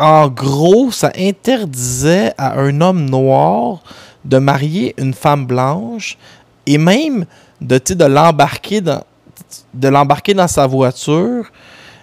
en 0.00 0.28
gros, 0.28 0.90
ça 0.90 1.12
interdisait 1.16 2.32
à 2.36 2.58
un 2.58 2.80
homme 2.80 3.08
noir 3.08 3.82
de 4.24 4.38
marier 4.38 4.94
une 4.98 5.14
femme 5.14 5.46
blanche 5.46 6.18
et 6.66 6.78
même 6.78 7.24
de, 7.60 7.78
de 7.78 8.04
l'embarquer 8.04 8.80
dans, 8.80 9.02
de 9.72 9.88
l'embarquer 9.88 10.34
dans 10.34 10.48
sa 10.48 10.66
voiture 10.66 11.50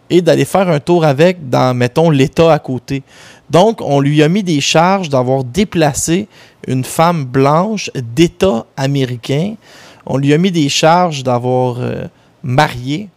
et 0.10 0.22
d'aller 0.22 0.46
faire 0.46 0.70
un 0.70 0.80
tour 0.80 1.04
avec 1.04 1.50
dans, 1.50 1.76
mettons, 1.76 2.10
l'État 2.10 2.54
à 2.54 2.60
côté. 2.60 3.04
Donc, 3.50 3.82
on 3.82 4.00
lui 4.00 4.24
a 4.24 4.30
mis 4.30 4.44
des 4.44 4.62
charges 4.62 5.10
d'avoir 5.10 5.44
déplacé 5.44 6.28
une 6.68 6.84
femme 6.84 7.26
blanche 7.26 7.92
d'État 7.96 8.66
américain 8.78 9.56
on 10.10 10.18
lui 10.18 10.34
a 10.34 10.38
mis 10.40 10.52
des 10.52 10.70
charges 10.70 11.24
d'avoir 11.24 11.78
euh, 11.80 12.06
marié 12.44 13.10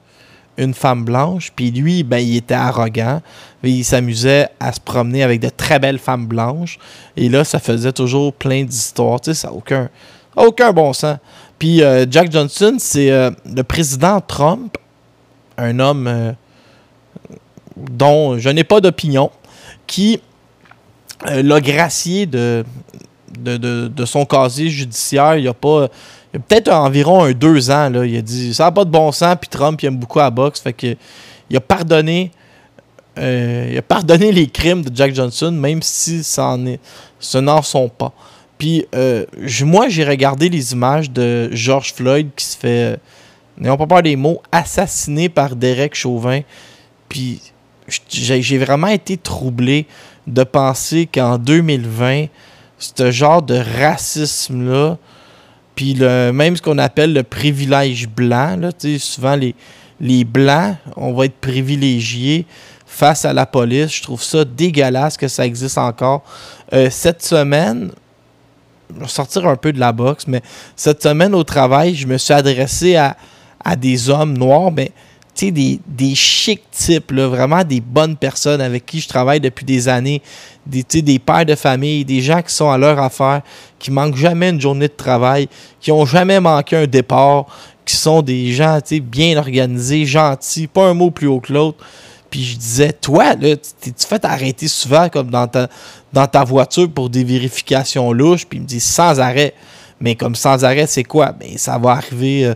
une 0.58 0.74
femme 0.74 1.04
blanche, 1.04 1.50
puis 1.56 1.70
lui, 1.70 2.02
ben, 2.02 2.18
il 2.18 2.36
était 2.36 2.54
arrogant. 2.54 3.22
Il 3.64 3.82
s'amusait 3.82 4.48
à 4.60 4.72
se 4.72 4.78
promener 4.78 5.22
avec 5.22 5.40
de 5.40 5.48
très 5.48 5.78
belles 5.78 5.98
femmes 5.98 6.26
blanches. 6.26 6.78
Et 7.16 7.30
là, 7.30 7.44
ça 7.44 7.58
faisait 7.58 7.92
toujours 7.92 8.34
plein 8.34 8.62
d'histoires. 8.62 9.22
Tu 9.22 9.32
sais, 9.32 9.40
ça 9.40 9.48
n'a 9.48 9.88
aucun, 10.36 10.72
bon 10.72 10.92
sens. 10.92 11.16
Puis 11.58 11.82
euh, 11.82 12.04
Jack 12.10 12.30
Johnson, 12.30 12.76
c'est 12.78 13.10
euh, 13.10 13.30
le 13.46 13.62
président 13.62 14.20
Trump, 14.20 14.76
un 15.56 15.78
homme 15.78 16.34
dont 17.76 18.36
je 18.36 18.50
n'ai 18.50 18.64
pas 18.64 18.82
d'opinion, 18.82 19.30
qui 19.86 20.20
l'a 21.24 21.60
gracié 21.60 22.26
de, 22.26 22.64
son 24.04 24.26
casier 24.26 24.68
judiciaire. 24.68 25.36
Il 25.36 25.50
pas 25.54 25.88
il 26.32 26.38
a 26.38 26.40
peut-être 26.40 26.72
environ 26.72 27.24
un 27.24 27.32
deux 27.32 27.70
ans, 27.70 27.90
là, 27.90 28.06
il 28.06 28.16
a 28.16 28.22
dit 28.22 28.54
ça 28.54 28.64
n'a 28.64 28.72
pas 28.72 28.84
de 28.84 28.90
bon 28.90 29.12
sens, 29.12 29.36
puis 29.40 29.48
Trump 29.48 29.82
il 29.82 29.86
aime 29.86 29.96
beaucoup 29.96 30.18
la 30.18 30.30
boxe. 30.30 30.60
Fait 30.60 30.72
que 30.72 30.96
il 31.50 31.56
a 31.56 31.60
pardonné. 31.60 32.30
Euh, 33.18 33.68
il 33.70 33.76
a 33.76 33.82
pardonné 33.82 34.32
les 34.32 34.46
crimes 34.46 34.82
de 34.82 34.96
Jack 34.96 35.14
Johnson, 35.14 35.52
même 35.52 35.82
si 35.82 36.20
est, 36.20 36.80
ce 37.20 37.38
n'en 37.38 37.60
sont 37.60 37.90
pas. 37.90 38.12
Puis 38.56 38.86
euh, 38.94 39.26
moi, 39.64 39.88
j'ai 39.88 40.04
regardé 40.04 40.48
les 40.48 40.72
images 40.72 41.10
de 41.10 41.50
George 41.52 41.92
Floyd 41.92 42.30
qui 42.34 42.46
se 42.46 42.56
fait, 42.56 42.94
euh, 42.94 42.96
n'ayons 43.58 43.76
pas 43.76 43.86
peur 43.86 44.02
des 44.02 44.16
mots, 44.16 44.40
assassiné 44.50 45.28
par 45.28 45.56
Derek 45.56 45.94
Chauvin. 45.94 46.40
Puis 47.10 47.42
j'ai 48.08 48.56
vraiment 48.56 48.86
été 48.86 49.18
troublé 49.18 49.86
de 50.26 50.44
penser 50.44 51.06
qu'en 51.12 51.36
2020, 51.36 52.26
ce 52.78 53.10
genre 53.10 53.42
de 53.42 53.60
racisme-là 53.78 54.96
puis 55.74 55.94
le, 55.94 56.32
même 56.32 56.56
ce 56.56 56.62
qu'on 56.62 56.78
appelle 56.78 57.12
le 57.12 57.22
privilège 57.22 58.08
blanc, 58.08 58.56
là, 58.56 58.70
souvent 58.98 59.36
les, 59.36 59.54
les 60.00 60.24
blancs, 60.24 60.76
on 60.96 61.12
va 61.12 61.26
être 61.26 61.36
privilégiés 61.40 62.46
face 62.86 63.24
à 63.24 63.32
la 63.32 63.46
police. 63.46 63.94
Je 63.94 64.02
trouve 64.02 64.22
ça 64.22 64.44
dégueulasse 64.44 65.16
que 65.16 65.28
ça 65.28 65.46
existe 65.46 65.78
encore. 65.78 66.22
Euh, 66.72 66.88
cette 66.90 67.22
semaine, 67.22 67.90
je 68.94 69.00
vais 69.00 69.08
sortir 69.08 69.46
un 69.46 69.56
peu 69.56 69.72
de 69.72 69.80
la 69.80 69.92
boxe, 69.92 70.26
mais 70.26 70.42
cette 70.76 71.02
semaine 71.02 71.34
au 71.34 71.44
travail, 71.44 71.94
je 71.94 72.06
me 72.06 72.18
suis 72.18 72.34
adressé 72.34 72.96
à, 72.96 73.16
à 73.64 73.76
des 73.76 74.10
hommes 74.10 74.36
noirs, 74.36 74.70
mais 74.70 74.92
des, 75.40 75.80
des 75.86 76.14
chics 76.14 76.62
types, 76.70 77.12
vraiment 77.12 77.64
des 77.64 77.80
bonnes 77.80 78.16
personnes 78.16 78.60
avec 78.60 78.86
qui 78.86 79.00
je 79.00 79.08
travaille 79.08 79.40
depuis 79.40 79.64
des 79.64 79.88
années, 79.88 80.22
des, 80.66 80.82
des 80.82 81.18
pères 81.18 81.46
de 81.46 81.54
famille, 81.54 82.04
des 82.04 82.20
gens 82.20 82.42
qui 82.42 82.54
sont 82.54 82.70
à 82.70 82.78
leur 82.78 82.98
affaire, 82.98 83.42
qui 83.78 83.90
manquent 83.90 84.16
jamais 84.16 84.50
une 84.50 84.60
journée 84.60 84.88
de 84.88 84.94
travail, 84.96 85.48
qui 85.80 85.90
ont 85.90 86.04
jamais 86.04 86.38
manqué 86.38 86.76
un 86.76 86.86
départ, 86.86 87.46
qui 87.84 87.96
sont 87.96 88.22
des 88.22 88.52
gens 88.52 88.78
bien 89.02 89.36
organisés, 89.38 90.04
gentils, 90.04 90.66
pas 90.66 90.86
un 90.86 90.94
mot 90.94 91.10
plus 91.10 91.26
haut 91.26 91.40
que 91.40 91.52
l'autre. 91.52 91.84
Puis 92.30 92.44
je 92.44 92.56
disais, 92.56 92.92
toi, 92.92 93.34
là, 93.34 93.56
tu 93.56 93.92
fais 93.98 94.24
arrêter 94.24 94.66
souvent 94.66 95.08
comme 95.10 95.28
dans 95.28 95.46
ta, 95.46 95.68
dans 96.12 96.26
ta 96.26 96.44
voiture 96.44 96.90
pour 96.90 97.10
des 97.10 97.24
vérifications 97.24 98.10
louches. 98.12 98.46
Puis 98.46 98.58
il 98.58 98.62
me 98.62 98.66
dit 98.66 98.80
sans 98.80 99.20
arrêt. 99.20 99.52
Mais 100.00 100.14
comme 100.14 100.34
sans 100.34 100.64
arrêt, 100.64 100.86
c'est 100.86 101.04
quoi? 101.04 101.32
Ben, 101.32 101.58
ça 101.58 101.76
va 101.78 101.90
arriver 101.90 102.46
euh, 102.46 102.54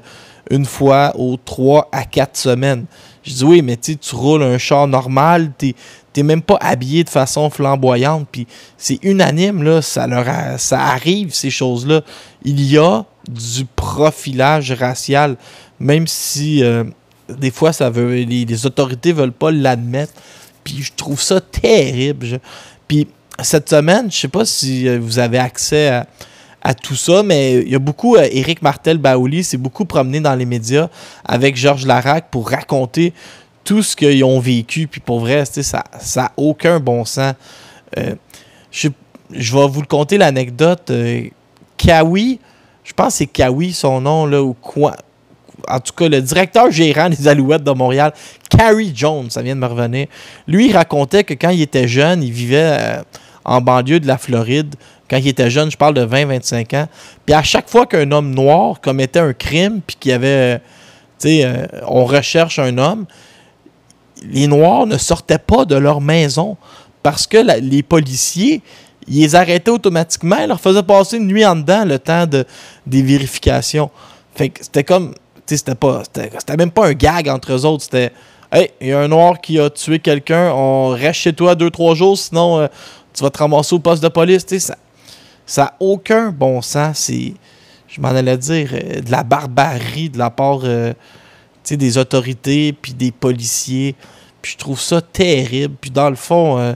une 0.51 0.65
fois 0.65 1.13
aux 1.17 1.37
trois 1.37 1.89
à 1.93 2.05
quatre 2.05 2.37
semaines. 2.37 2.87
Je 3.23 3.35
dis 3.35 3.45
oui, 3.45 3.63
mais 3.63 3.77
tu 3.77 3.97
roules 4.13 4.43
un 4.43 4.59
char 4.59 4.87
normal, 4.87 5.53
tu 5.59 5.75
n'es 6.17 6.23
même 6.23 6.43
pas 6.43 6.59
habillé 6.61 7.03
de 7.03 7.11
façon 7.11 7.51
flamboyante. 7.51 8.29
Puis 8.31 8.47
c'est 8.79 8.99
unanime, 9.03 9.63
là, 9.63 9.83
ça, 9.83 10.07
leur 10.07 10.27
ça 10.59 10.81
arrive, 10.81 11.35
ces 11.35 11.51
choses-là. 11.51 12.03
Il 12.45 12.63
y 12.63 12.79
a 12.79 13.05
du 13.29 13.65
profilage 13.65 14.73
racial, 14.73 15.37
même 15.81 16.07
si 16.07 16.63
euh, 16.63 16.85
des 17.29 17.51
fois 17.51 17.73
ça 17.73 17.91
veut, 17.91 18.15
les, 18.15 18.67
autorités 18.67 19.13
veulent 19.13 19.33
pas 19.33 19.51
l'admettre. 19.51 20.13
Puis 20.63 20.83
je 20.83 20.93
trouve 20.95 21.21
ça 21.21 21.41
terrible. 21.41 22.39
Puis 22.87 23.09
cette 23.43 23.69
semaine, 23.69 24.11
je 24.11 24.17
sais 24.17 24.29
pas 24.29 24.45
si 24.45 24.89
euh, 24.89 24.99
vous 25.01 25.19
avez 25.19 25.39
accès 25.39 25.89
à, 25.89 26.07
à 26.67 26.75
tout 26.75 26.97
ça, 26.97 27.23
mais 27.23 27.61
il 27.61 27.69
y 27.69 27.77
a 27.77 27.79
beaucoup, 27.79 28.17
euh, 28.17 28.27
Éric 28.29 28.61
Martel 28.61 28.99
Baouli 28.99 29.45
s'est 29.45 29.57
beaucoup 29.57 29.85
promené 29.85 30.19
dans 30.19 30.35
les 30.35 30.47
médias 30.47 30.89
avec 31.25 31.55
Georges 31.55 31.87
Larac 31.87 32.27
pour 32.29 32.51
raconter 32.51 33.13
tout 33.63 33.85
ce 33.85 33.95
qu'ils 33.95 34.25
ont 34.25 34.41
vécu. 34.41 34.89
Puis 34.89 35.01
pour 35.01 35.21
vrai, 35.21 35.45
ça 35.45 35.85
n'a 36.17 36.33
aucun 36.37 36.81
bon 36.81 37.05
sens. 37.05 37.35
Euh, 37.97 38.17
je, 38.73 38.89
vais 39.31 39.69
vous 39.69 39.81
le 39.81 39.87
conter 39.87 40.19
l'anecdote. 40.19 40.91
Euh, 40.91 41.29
Kawi, 41.77 42.41
je 42.83 42.93
pense 42.93 43.13
que 43.13 43.19
c'est 43.19 43.27
Kawi 43.27 43.73
son 43.73 44.01
nom, 44.01 44.27
là, 44.27 44.43
ou 44.43 44.53
quoi. 44.53 44.97
En 45.69 45.79
tout 45.79 45.93
cas, 45.93 46.09
le 46.09 46.21
directeur 46.21 46.73
gérant 46.73 47.09
des 47.09 47.29
Alouettes 47.29 47.63
de 47.63 47.71
Montréal, 47.71 48.13
Carrie 48.51 48.91
Jones, 48.93 49.31
ça 49.31 49.41
vient 49.41 49.55
de 49.55 49.61
me 49.61 49.67
revenir. 49.67 50.09
Lui, 50.49 50.73
racontait 50.73 51.23
que 51.23 51.35
quand 51.35 51.51
il 51.51 51.63
était 51.63 51.87
jeune, 51.87 52.25
il 52.25 52.33
vivait 52.33 53.03
en 53.45 53.61
banlieue 53.61 54.01
de 54.01 54.09
la 54.09 54.19
Floride 54.19 54.75
quand 55.09 55.17
il 55.19 55.29
était 55.29 55.51
jeune, 55.51 55.71
je 55.71 55.77
parle 55.77 55.95
de 55.95 56.05
20-25 56.05 56.77
ans. 56.77 56.89
Puis 57.25 57.35
à 57.35 57.43
chaque 57.43 57.69
fois 57.69 57.87
qu'un 57.87 58.11
homme 58.11 58.35
noir 58.35 58.81
commettait 58.81 59.21
un 59.21 59.33
crime, 59.33 59.81
puis 59.87 59.97
qu'il 59.99 60.11
y 60.11 60.15
avait, 60.15 60.59
tu 61.19 61.29
sais, 61.29 61.45
euh, 61.45 61.67
on 61.87 62.05
recherche 62.05 62.59
un 62.59 62.77
homme, 62.79 63.07
les 64.23 64.47
Noirs 64.47 64.87
ne 64.87 64.99
sortaient 64.99 65.39
pas 65.39 65.65
de 65.65 65.77
leur 65.77 66.01
maison 66.01 66.57
parce 67.03 67.27
que 67.27 67.39
les 67.61 67.83
policiers, 67.83 68.63
ils 69.07 69.21
les 69.21 69.35
arrêtaient 69.35 69.71
automatiquement, 69.71 70.37
ils 70.41 70.49
leur 70.49 70.61
faisaient 70.61 70.83
passer 70.83 71.19
une 71.19 71.29
nuit 71.29 71.47
en 71.47 71.55
dedans 71.55 71.85
le 71.85 71.99
temps 71.99 72.27
de, 72.27 72.45
des 72.87 73.03
vérifications. 73.03 73.91
Fait 74.35 74.49
que 74.49 74.65
c'était 74.65 74.85
comme, 74.85 75.13
tu 75.13 75.21
sais, 75.47 75.59
c'était 75.59 75.75
pas, 75.75 76.03
c'était 76.05 76.57
même 76.57 76.71
pas 76.71 76.89
un 76.89 76.95
gag 76.95 77.29
entre 77.29 77.53
eux 77.53 77.65
autres, 77.65 77.85
c'était, 77.85 78.11
hey, 78.51 78.71
il 78.81 78.89
y 78.89 78.93
a 78.93 79.01
un 79.01 79.09
Noir 79.09 79.41
qui 79.41 79.61
a 79.61 79.71
tué 79.71 80.01
quelqu'un, 80.01 80.51
on 80.53 80.89
reste 80.89 81.21
chez 81.21 81.33
toi 81.33 81.55
deux, 81.55 81.71
trois 81.71 81.95
jours, 81.95 82.19
sinon 82.19 82.59
euh, 82.59 82.67
tu 83.13 83.23
vas 83.23 83.31
te 83.31 83.39
ramasser 83.39 83.75
au 83.75 83.79
poste 83.79 84.03
de 84.03 84.09
police, 84.09 84.45
tu 84.45 84.59
sais, 84.59 84.67
ça 84.67 84.77
ça 85.47 85.63
n'a 85.63 85.75
aucun 85.81 86.31
bon 86.31 86.61
sens. 86.61 86.99
C'est, 86.99 87.35
je 87.89 88.01
m'en 88.01 88.09
allais 88.09 88.37
dire, 88.37 88.71
euh, 88.73 89.01
de 89.01 89.11
la 89.11 89.23
barbarie 89.23 90.11
de 90.11 90.19
la 90.19 90.31
part 90.31 90.61
euh, 90.65 90.93
des 91.71 91.99
autorités 91.99 92.73
puis 92.73 92.93
des 92.93 93.13
policiers. 93.13 93.95
Puis 94.43 94.53
je 94.53 94.59
trouve 94.59 94.81
ça 94.81 95.01
terrible. 95.01 95.77
Puis 95.81 95.91
dans 95.91 96.11
le 96.11 96.17
fond, 96.17 96.59
euh, 96.59 96.75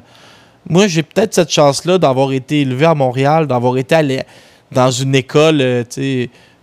moi, 0.68 0.86
j'ai 0.86 1.02
peut-être 1.02 1.34
cette 1.34 1.50
chance-là 1.50 1.98
d'avoir 1.98 2.32
été 2.32 2.60
élevé 2.60 2.86
à 2.86 2.94
Montréal, 2.94 3.46
d'avoir 3.46 3.76
été 3.76 4.22
dans 4.70 4.90
une 4.90 5.16
école, 5.16 5.84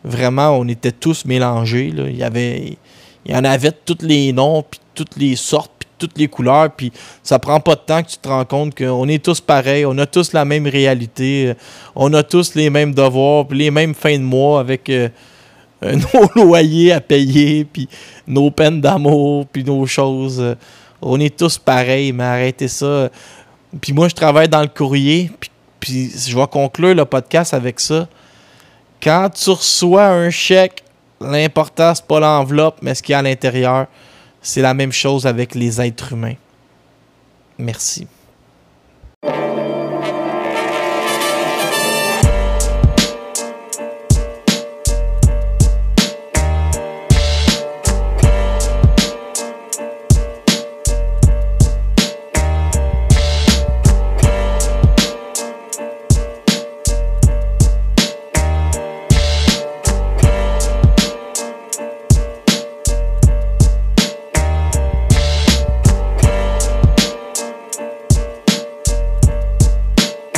vraiment, 0.04 0.52
on 0.52 0.68
était 0.68 0.94
tous 0.94 1.26
mélangés. 1.26 1.88
Il, 1.94 2.16
y 2.16 2.24
avait, 2.24 2.78
il 3.26 3.32
y 3.32 3.36
en 3.36 3.44
avait 3.44 3.72
tous 3.72 3.98
les 4.02 4.32
noms, 4.32 4.64
puis 4.64 4.80
toutes 4.96 5.18
les 5.18 5.36
sortes, 5.36 5.72
toutes 5.98 6.18
les 6.18 6.28
couleurs, 6.28 6.72
puis 6.72 6.92
ça 7.24 7.40
prend 7.40 7.60
pas 7.60 7.76
de 7.76 7.82
temps 7.82 8.04
que 8.04 8.10
tu 8.10 8.18
te 8.18 8.28
rends 8.28 8.46
compte 8.46 8.78
qu'on 8.78 9.08
est 9.08 9.24
tous 9.24 9.42
pareils, 9.42 9.86
on 9.86 9.98
a 9.98 10.06
tous 10.06 10.34
la 10.34 10.46
même 10.46 10.68
réalité, 10.68 11.48
euh, 11.48 11.54
on 11.96 12.14
a 12.14 12.24
tous 12.24 12.56
les 12.56 12.70
mêmes 12.70 12.94
devoirs, 12.94 13.46
les 13.52 13.72
mêmes 13.72 13.94
fins 13.94 14.18
de 14.18 14.24
mois 14.24 14.60
avec 14.60 14.90
euh, 14.90 15.10
nos 15.82 16.44
loyers 16.44 16.94
à 16.94 17.02
payer, 17.02 17.66
puis 17.66 17.88
nos 18.28 18.52
peines 18.52 18.82
d'amour, 18.82 19.46
puis 19.52 19.64
nos 19.64 19.86
choses. 19.86 20.40
Euh, 20.40 20.56
on 21.02 21.20
est 21.20 21.36
tous 21.38 21.58
pareils, 21.58 22.12
mais 22.12 22.24
arrêtez 22.24 22.68
ça. 22.68 23.10
Puis 23.80 23.94
moi, 23.94 24.08
je 24.08 24.16
travaille 24.16 24.50
dans 24.50 24.62
le 24.62 24.68
courrier, 24.68 25.32
puis, 25.40 25.52
puis 25.80 26.12
je 26.28 26.36
vais 26.36 26.48
conclure 26.48 26.96
le 26.96 27.06
podcast 27.06 27.54
avec 27.54 27.80
ça. 27.80 28.08
Quand 29.02 29.30
tu 29.30 29.52
reçois 29.52 30.08
un 30.08 30.30
chèque, 30.32 30.84
l'important, 31.22 31.94
c'est 31.94 32.06
pas 32.06 32.20
l'enveloppe, 32.20 32.78
mais 32.82 32.96
ce 32.96 33.04
qu'il 33.04 33.14
y 33.14 33.16
a 33.16 33.20
à 33.20 33.22
l'intérieur. 33.22 33.88
C'est 34.48 34.62
la 34.62 34.74
même 34.74 34.94
chose 34.94 35.28
avec 35.28 35.56
les 35.56 35.82
êtres 35.82 36.14
humains. 36.14 36.36
Merci. 37.58 38.08